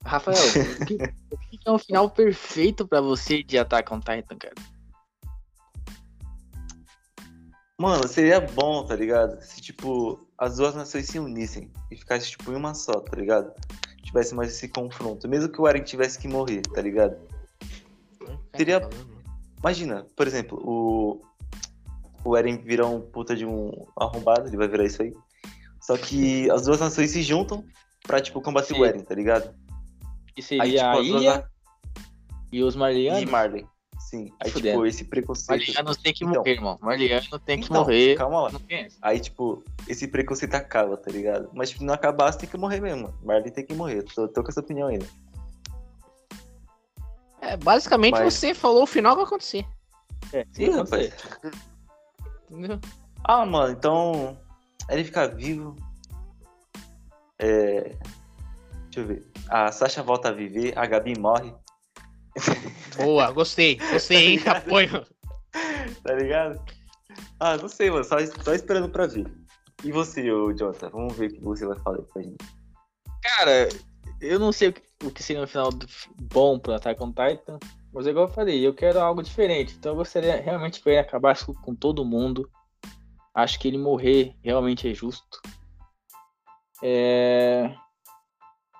Rafael, 0.04 0.36
o 0.80 0.86
que, 0.86 0.94
o 0.94 1.38
que 1.38 1.58
é 1.66 1.70
um 1.70 1.78
final 1.78 2.08
perfeito 2.08 2.86
pra 2.86 3.00
você 3.00 3.42
de 3.42 3.58
Attack 3.58 3.92
on 3.92 4.00
Titan, 4.00 4.36
cara? 4.38 4.54
Mano, 7.78 8.08
seria 8.08 8.40
bom, 8.40 8.86
tá 8.86 8.96
ligado? 8.96 9.38
Se, 9.42 9.60
tipo, 9.60 10.26
as 10.38 10.56
duas 10.56 10.74
nações 10.74 11.06
se 11.06 11.18
unissem 11.18 11.70
e 11.90 11.96
ficasse, 11.96 12.30
tipo, 12.30 12.50
em 12.50 12.54
uma 12.56 12.72
só, 12.72 12.92
tá 13.00 13.14
ligado? 13.16 13.52
Tivesse 14.02 14.34
mais 14.34 14.50
esse 14.50 14.68
confronto. 14.68 15.28
Mesmo 15.28 15.50
que 15.50 15.60
o 15.60 15.68
Eren 15.68 15.82
tivesse 15.82 16.18
que 16.18 16.26
morrer, 16.28 16.62
tá 16.62 16.80
ligado? 16.80 17.16
Seria- 18.56 18.80
Tá 18.80 18.88
falando. 18.88 19.16
Imagina, 19.58 20.06
por 20.16 20.26
exemplo, 20.26 20.58
o. 20.64 21.20
O 22.26 22.36
Eren 22.36 22.56
virar 22.58 22.86
um 22.86 23.00
puta 23.00 23.36
de 23.36 23.46
um 23.46 23.70
arrombado, 23.98 24.48
ele 24.48 24.56
vai 24.56 24.66
virar 24.68 24.84
isso 24.84 25.00
aí. 25.02 25.12
Só 25.80 25.96
que 25.96 26.50
as 26.50 26.62
duas 26.64 26.80
nações 26.80 27.10
se 27.12 27.22
juntam 27.22 27.64
pra, 28.02 28.20
tipo, 28.20 28.40
combater 28.40 28.74
Sim. 28.74 28.80
o 28.80 28.84
Eren, 28.84 29.00
tá 29.04 29.14
ligado? 29.14 29.54
Que 30.34 30.42
seria 30.42 30.62
Aí, 30.64 30.72
tipo, 30.72 30.84
a 30.84 30.92
duas 30.94 31.06
ilha 31.22 31.34
na- 31.38 31.44
e 32.52 32.62
os 32.62 32.74
Marlianos? 32.76 33.22
e 33.22 33.26
Marley. 33.26 33.66
Sim. 34.00 34.32
Aí, 34.42 34.50
Fudendo. 34.50 34.74
tipo, 34.74 34.86
esse 34.86 35.04
preconceito. 35.04 35.48
Marlianos 35.66 35.96
tem 35.96 36.12
que 36.12 36.24
Então. 36.24 36.36
morrer, 36.38 36.50
irmão. 36.52 36.78
Marliano 36.80 37.38
tem 37.40 37.58
que 37.60 37.64
Então, 37.66 37.76
morrer. 37.82 38.16
Calma 38.16 38.40
lá. 38.42 38.50
Aí, 39.02 39.20
tipo, 39.20 39.62
esse 39.88 40.06
preconceito 40.08 40.54
acaba, 40.54 40.96
tá 40.96 41.10
ligado? 41.10 41.48
Mas, 41.52 41.70
tipo, 41.70 41.84
não 41.84 41.94
acabasse, 41.94 42.38
tem 42.38 42.48
que 42.48 42.56
morrer 42.56 42.80
mesmo. 42.80 43.12
Marley 43.22 43.50
tem 43.50 43.64
que 43.64 43.74
morrer. 43.74 44.02
Tô, 44.14 44.28
tô 44.28 44.42
com 44.42 44.48
essa 44.50 44.60
opinião 44.60 44.88
ainda. 44.88 45.06
É, 47.40 47.56
basicamente 47.56 48.12
Mas- 48.14 48.34
você 48.34 48.54
falou 48.54 48.82
o 48.82 48.86
final 48.86 49.12
que 49.12 49.18
vai 49.22 49.26
acontecer. 49.26 49.64
É, 50.32 50.44
Sim, 50.52 50.70
rapaz. 50.70 51.14
Entendeu? 52.50 52.80
Ah, 53.24 53.44
mano, 53.44 53.72
então. 53.72 54.38
Ele 54.88 55.04
fica 55.04 55.26
vivo. 55.28 55.74
É. 57.38 57.96
Deixa 58.84 59.00
eu 59.00 59.06
ver. 59.06 59.26
A 59.48 59.70
Sasha 59.72 60.02
volta 60.02 60.28
a 60.28 60.32
viver, 60.32 60.76
a 60.78 60.86
Gabi 60.86 61.18
morre, 61.18 61.52
Boa, 62.96 63.30
gostei. 63.30 63.76
Gostei, 63.76 64.34
hein? 64.34 64.40
Apoio. 64.46 65.06
tá 66.02 66.12
ligado? 66.14 66.60
Ah, 67.40 67.56
não 67.56 67.68
sei, 67.68 67.90
mano. 67.90 68.04
Só, 68.04 68.16
só 68.42 68.52
esperando 68.54 68.88
pra 68.90 69.06
ver. 69.06 69.26
E 69.84 69.92
você, 69.92 70.30
ô 70.30 70.56
Jota? 70.56 70.88
Vamos 70.90 71.16
ver 71.16 71.30
o 71.30 71.34
que 71.34 71.40
você 71.40 71.66
vai 71.66 71.78
falar 71.78 71.98
pra 72.02 72.22
gente. 72.22 72.36
Cara, 73.22 73.68
eu 74.20 74.38
não 74.38 74.52
sei 74.52 74.68
o 74.68 74.72
que, 74.72 74.82
o 75.04 75.10
que 75.10 75.22
seria 75.22 75.42
um 75.42 75.46
final 75.46 75.70
do- 75.70 75.86
bom 76.20 76.58
pro 76.58 76.74
Attack 76.74 77.02
on 77.02 77.08
Titan, 77.12 77.58
mas 77.96 78.06
é 78.06 78.10
igual 78.10 78.26
eu 78.26 78.32
falei, 78.32 78.66
eu 78.66 78.74
quero 78.74 79.00
algo 79.00 79.22
diferente. 79.22 79.74
Então 79.74 79.92
eu 79.92 79.96
gostaria 79.96 80.36
realmente 80.36 80.82
que 80.82 80.88
ele 80.90 80.98
acabasse 80.98 81.46
com, 81.46 81.74
todo 81.74 82.04
mundo. 82.04 82.46
Acho 83.34 83.58
que 83.58 83.66
ele 83.66 83.78
morrer 83.78 84.36
realmente 84.42 84.86
é 84.86 84.92
justo. 84.92 85.40
É... 86.82 87.74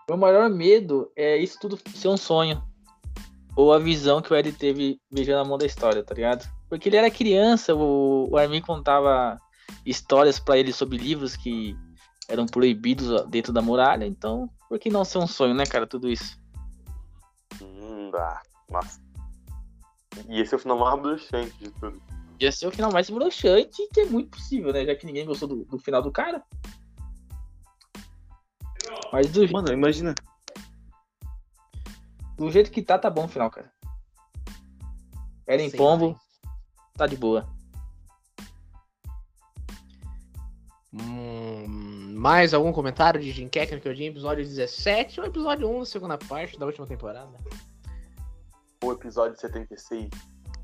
Meu 0.06 0.18
maior 0.18 0.50
medo 0.50 1.10
é 1.16 1.38
isso 1.38 1.58
tudo 1.58 1.78
ser 1.94 2.08
um 2.08 2.16
sonho. 2.18 2.62
Ou 3.56 3.72
a 3.72 3.78
visão 3.78 4.20
que 4.20 4.30
o 4.30 4.36
Ed 4.36 4.52
teve 4.52 5.00
beijando 5.10 5.40
a 5.40 5.48
mão 5.48 5.56
da 5.56 5.64
história, 5.64 6.04
tá 6.04 6.14
ligado? 6.14 6.46
Porque 6.68 6.90
ele 6.90 6.98
era 6.98 7.10
criança, 7.10 7.74
o, 7.74 8.28
o 8.30 8.36
Armin 8.36 8.60
contava 8.60 9.40
histórias 9.86 10.38
pra 10.38 10.58
ele 10.58 10.74
sobre 10.74 10.98
livros 10.98 11.34
que 11.36 11.74
eram 12.28 12.44
proibidos 12.44 13.24
dentro 13.30 13.50
da 13.50 13.62
muralha, 13.62 14.04
então 14.04 14.50
por 14.68 14.78
que 14.78 14.90
não 14.90 15.06
ser 15.06 15.18
um 15.18 15.26
sonho, 15.26 15.54
né, 15.54 15.64
cara, 15.64 15.86
tudo 15.86 16.06
isso? 16.06 16.38
Hum, 17.62 18.10
ah, 18.14 18.42
nossa. 18.70 19.05
E 20.28 20.40
esse 20.40 20.54
é 20.54 20.56
o 20.56 20.60
final 20.60 20.78
mais 20.78 21.00
bruxante 21.00 21.56
de 21.58 21.70
tudo. 21.72 22.02
Ia 22.38 22.52
ser 22.52 22.66
o 22.66 22.70
final 22.70 22.92
mais 22.92 23.08
broxante, 23.08 23.88
que 23.92 24.00
é 24.00 24.04
muito 24.06 24.30
possível, 24.30 24.72
né, 24.72 24.84
já 24.84 24.94
que 24.94 25.06
ninguém 25.06 25.24
gostou 25.24 25.48
do, 25.48 25.64
do 25.64 25.78
final 25.78 26.02
do 26.02 26.12
cara. 26.12 26.42
Mas 29.12 29.30
do, 29.30 29.50
Mano, 29.50 29.72
imagina. 29.72 30.14
do 32.36 32.50
jeito 32.50 32.70
que 32.70 32.82
tá, 32.82 32.98
tá 32.98 33.08
bom 33.08 33.24
o 33.24 33.28
final, 33.28 33.50
cara. 33.50 33.72
Eren 35.46 35.70
Sei 35.70 35.78
Pombo, 35.78 36.08
lá, 36.08 36.52
tá 36.94 37.06
de 37.06 37.16
boa. 37.16 37.48
Hum, 40.92 42.14
mais 42.16 42.52
algum 42.52 42.72
comentário 42.72 43.20
de 43.20 43.30
Jim 43.30 43.48
Keckner 43.48 43.80
que 43.80 43.88
eu 43.88 43.94
tinha 43.94 44.08
episódio 44.08 44.44
17 44.44 45.20
ou 45.20 45.26
episódio 45.26 45.68
1 45.68 45.78
da 45.78 45.86
segunda 45.86 46.18
parte 46.18 46.58
da 46.58 46.66
última 46.66 46.86
temporada? 46.86 47.36
O 48.86 48.92
episódio 48.92 49.36
76. 49.36 50.08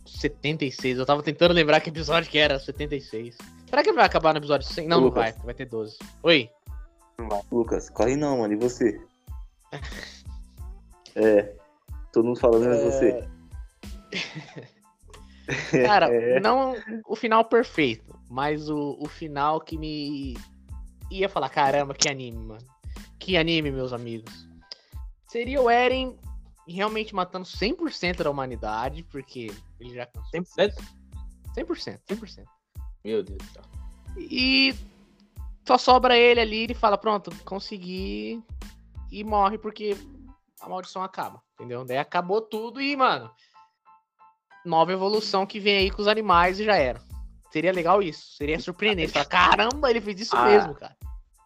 76. 0.06 0.98
Eu 0.98 1.04
tava 1.04 1.24
tentando 1.24 1.52
lembrar 1.52 1.80
que 1.80 1.90
episódio 1.90 2.30
que 2.30 2.38
era 2.38 2.56
76. 2.56 3.36
Será 3.68 3.82
que 3.82 3.92
vai 3.92 4.04
acabar 4.04 4.32
no 4.32 4.38
episódio 4.38 4.64
100? 4.64 4.86
Não, 4.86 5.00
não 5.00 5.10
vai. 5.10 5.30
Lucas. 5.30 5.44
Vai 5.44 5.54
ter 5.54 5.66
12. 5.66 5.98
Oi. 6.22 6.48
Lucas, 7.50 7.90
corre 7.90 8.14
não, 8.14 8.38
mano. 8.38 8.52
E 8.52 8.56
você? 8.56 9.00
é. 11.16 11.52
Todo 12.12 12.26
mundo 12.26 12.38
falando, 12.38 12.68
mas 12.68 12.84
você. 12.84 13.28
Cara, 15.84 16.06
É. 16.14 16.38
não 16.38 16.76
o 17.06 17.16
final 17.16 17.44
perfeito, 17.44 18.16
mas 18.30 18.70
o, 18.70 18.96
o 19.00 19.08
final 19.08 19.60
que 19.60 19.76
me 19.76 20.36
ia 21.10 21.28
falar, 21.28 21.48
caramba, 21.48 21.92
que 21.92 22.08
anime, 22.08 22.38
mano. 22.38 22.66
Que 23.18 23.36
anime, 23.36 23.72
meus 23.72 23.92
amigos. 23.92 24.48
Seria 25.26 25.60
o 25.60 25.68
Eren 25.68 26.16
realmente 26.66 27.14
matando 27.14 27.46
100% 27.46 28.22
da 28.22 28.30
humanidade, 28.30 29.02
porque 29.04 29.52
ele 29.80 29.94
já 29.94 30.06
cansou. 30.06 30.30
100%? 30.40 30.74
100%, 31.56 32.00
100%. 32.08 32.44
Meu 33.04 33.22
Deus 33.22 33.38
do 33.38 33.44
céu. 33.52 33.62
E 34.16 34.74
só 35.66 35.76
sobra 35.78 36.16
ele 36.16 36.40
ali 36.40 36.66
e 36.70 36.74
fala, 36.74 36.96
pronto, 36.96 37.30
consegui. 37.44 38.42
E 39.10 39.22
morre 39.24 39.58
porque 39.58 39.96
a 40.60 40.68
maldição 40.68 41.02
acaba, 41.02 41.42
entendeu? 41.54 41.84
Daí 41.84 41.98
acabou 41.98 42.40
tudo 42.40 42.80
e, 42.80 42.96
mano, 42.96 43.30
nova 44.64 44.92
evolução 44.92 45.44
que 45.46 45.60
vem 45.60 45.76
aí 45.78 45.90
com 45.90 46.00
os 46.00 46.08
animais 46.08 46.58
e 46.58 46.64
já 46.64 46.76
era. 46.76 47.00
Seria 47.50 47.72
legal 47.72 48.02
isso, 48.02 48.32
seria 48.36 48.58
surpreendente. 48.58 49.12
Falar, 49.12 49.26
Caramba, 49.26 49.90
ele 49.90 50.00
fez 50.00 50.20
isso 50.20 50.34
Ah. 50.36 50.44
mesmo, 50.46 50.74
cara. 50.74 50.96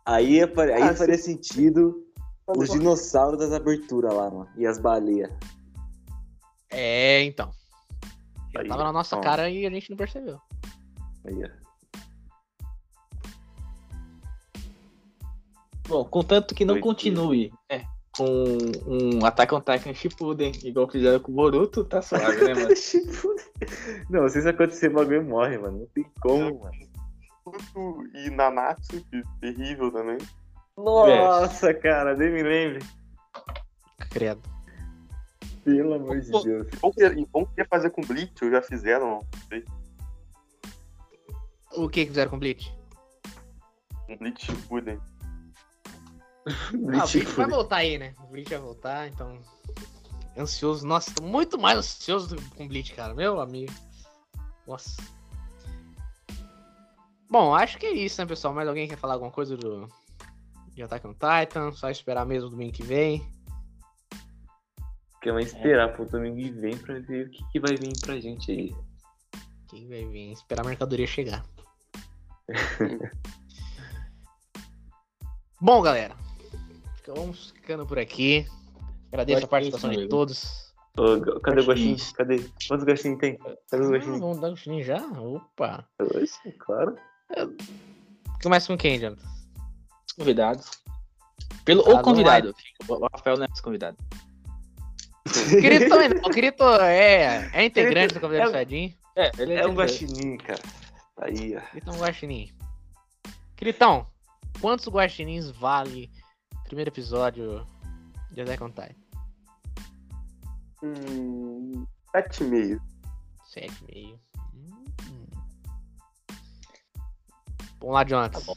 Aí, 0.05 0.41
aí 0.41 0.83
Ah, 0.83 0.95
faria 0.95 1.19
sentido 1.19 2.06
os 2.47 2.71
dinossauros 2.71 3.39
das 3.39 3.53
aberturas 3.53 4.13
lá, 4.13 4.31
mano. 4.31 4.49
E 4.57 4.67
as 4.67 4.79
baleias. 4.79 5.31
É, 6.71 7.23
então. 7.23 7.51
Já 8.53 8.61
Aí, 8.61 8.69
tava 8.69 8.85
na 8.85 8.93
nossa 8.93 9.17
ó. 9.17 9.21
cara 9.21 9.51
e 9.51 9.67
a 9.67 9.71
gente 9.71 9.91
não 9.91 9.97
percebeu. 9.97 10.41
Aí, 11.25 11.45
ó. 11.45 11.67
Bom, 15.89 16.05
contanto 16.05 16.55
que 16.55 16.65
não 16.65 16.75
Doideira. 16.75 16.95
continue 16.95 17.53
é, 17.69 17.85
com 18.17 18.59
um 18.87 19.25
Attack 19.25 19.55
on 19.55 19.61
Titan 19.61 19.95
Shippuden, 19.95 20.53
igual 20.65 20.91
fizeram 20.91 21.21
com 21.21 21.31
o 21.31 21.35
Boruto, 21.35 21.85
tá 21.85 22.03
suave, 22.03 22.43
né, 22.43 22.55
mano? 22.55 22.69
não, 24.11 24.29
se 24.29 24.39
isso 24.41 24.49
acontecer, 24.49 24.91
o 24.91 24.95
bagulho 24.95 25.25
morre, 25.25 25.59
mano. 25.59 25.81
Não 25.81 25.87
tem 25.87 26.05
como, 26.21 26.61
mano. 26.61 26.77
Tudo 27.45 28.17
e 28.17 28.31
Nanatsu, 28.31 29.01
que 29.05 29.23
terrível 29.41 29.93
também. 29.93 30.19
Nossa, 30.77 31.73
cara, 31.75 32.15
nem 32.15 32.31
me 32.31 32.43
lembre. 32.43 32.85
Credo. 34.11 34.43
Pelo 35.65 35.95
amor 35.95 36.21
de. 36.21 36.31
Deus. 36.31 36.69
Bom 36.81 36.93
que, 36.93 37.27
bom 37.27 37.45
que 37.47 37.61
ia 37.61 37.67
fazer 37.69 37.91
com 37.91 38.03
Bleach, 38.03 38.45
ou 38.45 38.51
já 38.51 38.63
fizeram 38.63 39.21
O 41.73 41.89
que 41.89 42.03
que 42.03 42.07
fizeram 42.11 42.31
com 42.31 42.37
o 42.37 42.41
Bleach? 42.41 42.73
um 44.09 44.17
Bleach 44.17 44.45
Shippuden. 44.47 45.01
Ah, 46.49 46.75
o 46.75 46.79
Bleach 46.79 47.25
vai 47.35 47.49
voltar 47.49 47.77
aí, 47.79 47.99
né? 47.99 48.15
O 48.23 48.29
Bleach 48.29 48.49
vai 48.51 48.59
voltar, 48.61 49.09
então. 49.09 49.37
Ansioso. 50.39 50.87
Nossa, 50.87 51.13
tô 51.13 51.25
muito 51.25 51.59
mais 51.59 51.77
ansioso 51.79 52.37
do- 52.37 52.51
com 52.55 52.65
o 52.65 52.69
Bleach, 52.69 52.95
cara. 52.95 53.13
Meu 53.15 53.41
amigo. 53.41 53.73
Nossa. 54.65 54.97
Bom, 57.29 57.53
acho 57.53 57.79
que 57.79 57.87
é 57.87 57.91
isso, 57.93 58.21
né, 58.21 58.27
pessoal? 58.29 58.55
Mais 58.55 58.69
alguém 58.69 58.87
quer 58.87 58.97
falar 58.97 59.15
alguma 59.15 59.33
coisa 59.33 59.57
do. 59.57 59.89
De 60.77 60.83
Attack 60.83 61.07
on 61.07 61.15
Titan? 61.15 61.73
Só 61.73 61.91
esperar 61.91 62.25
mesmo 62.27 62.51
domingo 62.51 62.73
que 62.73 62.83
vem. 62.85 63.27
Porque 65.13 65.33
vai 65.33 65.43
esperar 65.43 65.93
pro 65.95 66.05
domingo 66.09 66.37
que 66.37 66.51
vem 66.53 66.77
pra 66.77 66.99
ver 67.01 67.27
o 67.27 67.31
que, 67.31 67.45
que 67.51 67.59
vai 67.59 67.75
vir 67.77 67.93
pra 68.01 68.21
gente 68.21 68.53
aí. 68.53 68.77
Quem 69.69 69.89
vai 69.89 70.05
vir? 70.05 70.31
Esperar 70.33 70.65
a 70.65 70.69
mercadoria 70.69 71.07
chegar. 71.07 71.45
Bom, 75.61 75.81
galera. 75.83 76.15
Vamos 77.07 77.51
ficando 77.51 77.87
por 77.87 77.99
aqui. 77.99 78.47
Agradeço 79.09 79.45
a 79.47 79.49
participação 79.49 79.91
de 79.91 80.07
todos. 80.09 80.67
Ô, 80.99 81.21
cadê 81.41 81.61
o 81.61 81.65
gostinho? 81.65 81.97
Cadê? 82.15 82.39
Quantos 82.69 82.85
gostinhos 82.85 83.19
tem? 83.19 83.39
Cadê 83.71 83.83
os 83.83 83.89
Ah, 83.89 83.93
gostinhos? 83.93 84.21
vamos 84.21 84.41
dar 84.41 84.55
chininho 84.57 84.85
já? 84.85 84.99
Opa. 85.19 85.89
Oxe, 86.01 86.53
claro. 86.59 86.97
Começa 88.43 88.67
com 88.69 88.77
quem, 88.79 88.99
Jonathan? 88.99 89.36
Os 90.17 90.25
convidados. 90.25 90.71
Pelo, 91.65 91.83
Ah, 91.91 92.01
o 92.01 92.03
convidado. 92.03 92.55
O 92.89 93.07
Rafael 93.13 93.37
não 93.37 93.45
é 93.45 93.49
mais 93.49 93.61
convidado. 93.61 93.97
Também 95.25 96.09
não. 96.09 96.21
É, 96.83 97.51
é 97.53 97.65
integrante 97.65 98.15
do 98.15 98.21
Cavaleiro 98.21 98.49
É- 98.49 98.53
Saiyajin. 98.53 98.97
É, 99.17 99.31
ele 99.39 99.55
É 99.55 99.67
um 99.67 99.75
convidado. 99.75 99.75
guaxinim, 99.75 100.37
cara. 100.39 100.63
Aí, 101.19 101.57
ó. 101.57 101.61
Queritão 101.73 101.99
Guaxinim. 101.99 102.53
Queritão, 103.57 104.07
quantos 104.61 104.87
guaxinins 104.89 105.51
vale 105.51 106.11
o 106.55 106.63
primeiro 106.65 106.91
episódio 106.91 107.67
de 108.31 108.43
Attack 108.43 108.63
on 108.63 108.69
Titan? 108.71 108.95
Hum, 110.83 111.87
7,5. 112.15 112.81
7,5. 113.55 114.19
Hum. 114.55 115.27
Vamos 117.81 117.95
lá, 117.95 118.05
Jonathan. 118.05 118.41
Tá 118.41 118.45
bom. 118.47 118.57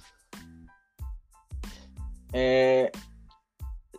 É, 2.33 2.91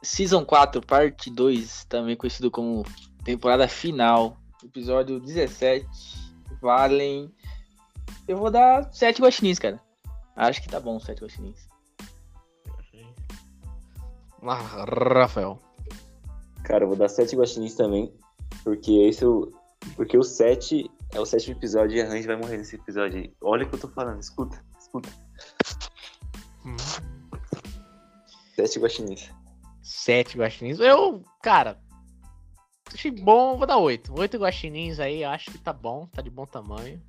Season 0.03 0.45
4, 0.45 0.81
parte 0.81 1.31
2, 1.31 1.85
também 1.85 2.17
conhecido 2.17 2.51
como 2.51 2.85
temporada 3.25 3.67
final, 3.69 4.37
episódio 4.65 5.21
17, 5.21 5.87
valem. 6.61 7.31
Eu 8.27 8.37
vou 8.37 8.51
dar 8.51 8.93
7 8.93 9.21
guaxinins, 9.21 9.59
cara. 9.59 9.81
Acho 10.37 10.63
que 10.63 10.69
tá 10.69 10.81
bom 10.81 10.99
7 10.99 11.23
guaxinins. 11.23 11.71
Lá, 14.43 14.55
Rafael. 14.55 15.59
Cara, 16.65 16.85
eu 16.85 16.89
vou 16.89 16.97
dar 16.97 17.09
sete 17.09 17.37
guaxinins 17.37 17.75
também. 17.75 18.13
Porque 18.65 18.93
esse 18.93 19.25
é 19.25 19.27
o. 19.27 19.53
Porque 19.97 20.17
o 20.17 20.23
7 20.23 20.91
é 21.13 21.21
o 21.21 21.27
sétimo 21.27 21.57
episódio 21.57 21.97
e 21.97 22.03
a 22.03 22.09
Range 22.09 22.27
vai 22.27 22.37
morrer 22.37 22.59
nesse 22.59 22.77
episódio 22.77 23.19
aí. 23.19 23.35
Olha 23.41 23.65
o 23.65 23.69
que 23.69 23.75
eu 23.75 23.81
tô 23.81 23.89
falando, 23.89 24.21
escuta, 24.21 24.63
escuta. 24.79 25.09
Hum. 26.65 26.77
Sete 28.67 28.79
guaxinins. 28.79 29.31
Sete 29.83 30.37
guaxinins. 30.37 30.79
Eu, 30.81 31.25
cara, 31.43 31.81
achei 32.93 33.11
bom, 33.11 33.57
vou 33.57 33.67
dar 33.67 33.79
oito. 33.79 34.13
Oito 34.19 34.37
guaxinins 34.39 35.01
aí, 35.01 35.23
eu 35.23 35.31
acho 35.31 35.51
que 35.51 35.59
tá 35.59 35.73
bom, 35.73 36.07
tá 36.07 36.21
de 36.23 36.31
bom 36.31 36.45
tamanho. 36.47 37.03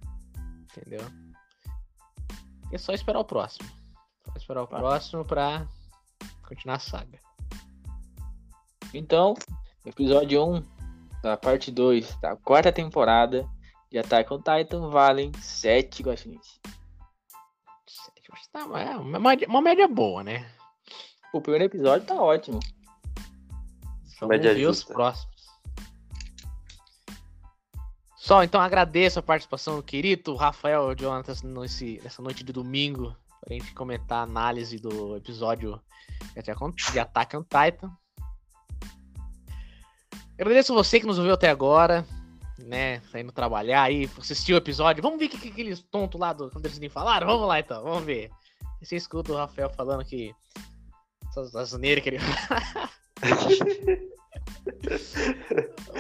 Entendeu? 0.72 1.02
É 2.72 2.78
só 2.78 2.94
esperar 2.94 3.20
o 3.20 3.26
próximo. 3.26 3.68
Só 4.26 4.34
esperar 4.38 4.64
o 4.64 4.68
Tá. 4.68 4.78
próximo 4.78 5.26
pra 5.26 5.68
continuar 6.48 6.76
a 6.76 6.80
saga. 6.80 7.20
Então, 8.94 9.34
episódio 9.86 10.44
1 10.44 10.64
da 11.22 11.36
parte 11.38 11.72
2 11.72 12.16
da 12.16 12.36
quarta 12.36 12.72
temporada 12.72 13.48
de 13.90 13.98
Attack 14.00 14.34
on 14.34 14.42
Titan 14.42 14.90
valem 14.90 15.32
7 15.34 16.04
guaxinins. 16.04 16.60
Tá, 18.52 18.62
é 18.82 18.98
uma, 18.98 19.20
uma 19.48 19.62
média 19.62 19.88
boa, 19.88 20.24
né? 20.24 20.50
O 21.34 21.42
primeiro 21.42 21.66
episódio 21.66 22.06
tá 22.06 22.16
ótimo. 22.16 22.60
Vamos 24.20 24.36
ver 24.54 24.66
os 24.68 24.84
próximos. 24.84 25.32
Só, 28.18 28.44
então 28.44 28.62
agradeço 28.62 29.18
a 29.20 29.24
participação 29.24 29.78
do 29.78 29.84
querido 29.84 30.36
Rafael 30.36 30.94
Jonathan 30.96 31.34
nesse, 31.44 32.00
nessa 32.04 32.22
noite 32.22 32.44
de 32.44 32.54
domingo 32.54 33.16
pra 33.42 33.54
gente 33.56 33.74
comentar 33.74 34.20
a 34.20 34.24
análise 34.24 34.78
do 34.78 35.18
episódio 35.18 35.82
de 36.34 37.00
Attack 37.00 37.36
on- 37.36 37.42
Titan. 37.44 37.92
Agradeço 40.34 40.74
você 40.74 41.00
que 41.00 41.06
nos 41.08 41.18
ouviu 41.18 41.34
até 41.34 41.50
agora, 41.50 42.06
né? 42.60 43.00
Saindo 43.12 43.32
trabalhar 43.32 43.84
aí, 43.84 44.10
assistiu 44.20 44.56
o 44.56 44.60
episódio. 44.60 45.02
Vamos 45.02 45.20
ver 45.20 45.26
o 45.26 45.30
que, 45.30 45.38
que 45.40 45.50
aqueles 45.50 45.82
tontos 45.82 46.20
lá 46.20 46.32
do 46.32 46.50
quando 46.52 46.66
eles 46.66 46.80
nem 46.80 46.90
falaram? 46.90 47.26
Vamos 47.28 47.48
lá 47.48 47.60
então, 47.60 47.84
vamos 47.84 48.04
ver. 48.04 48.30
Você 48.82 48.96
escuta 48.96 49.32
o 49.32 49.36
Rafael 49.36 49.70
falando 49.72 50.06
que. 50.06 50.34
Essas 51.32 51.56
asneiras 51.56 52.04
que 52.04 52.10
ele 52.10 52.20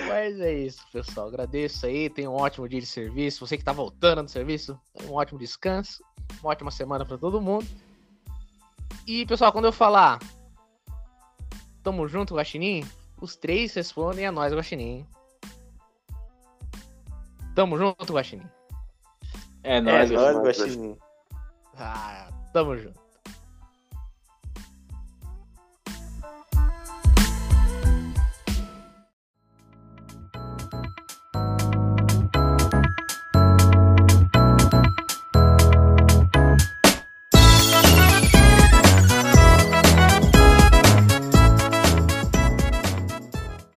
Mas 0.07 0.39
é 0.39 0.53
isso, 0.53 0.85
pessoal. 0.91 1.27
Agradeço 1.27 1.85
aí. 1.85 2.09
Tenha 2.09 2.29
um 2.29 2.35
ótimo 2.35 2.67
dia 2.67 2.81
de 2.81 2.85
serviço. 2.85 3.45
Você 3.45 3.57
que 3.57 3.63
tá 3.63 3.71
voltando 3.71 4.23
do 4.23 4.29
serviço, 4.31 4.77
um 5.05 5.13
ótimo 5.13 5.39
descanso. 5.39 6.03
Uma 6.41 6.51
ótima 6.51 6.69
semana 6.69 7.05
pra 7.05 7.17
todo 7.17 7.41
mundo. 7.41 7.65
E, 9.07 9.25
pessoal, 9.25 9.51
quando 9.51 9.65
eu 9.65 9.71
falar 9.71 10.19
tamo 11.81 12.07
junto, 12.07 12.35
Guaxinim, 12.35 12.85
os 13.19 13.35
três 13.35 13.73
respondem 13.73 14.25
a 14.25 14.31
nós, 14.31 14.53
Guaxinim. 14.53 15.05
Tamo 17.55 17.77
junto, 17.77 18.13
Guaxinim. 18.13 18.45
É 19.63 19.77
É, 19.77 19.81
nóis, 19.81 20.11
nós, 20.11 20.37
guaxinim. 20.37 20.43
Guaxinim. 20.43 20.97
Ah, 21.77 22.29
tamo 22.53 22.77
junto. 22.77 23.00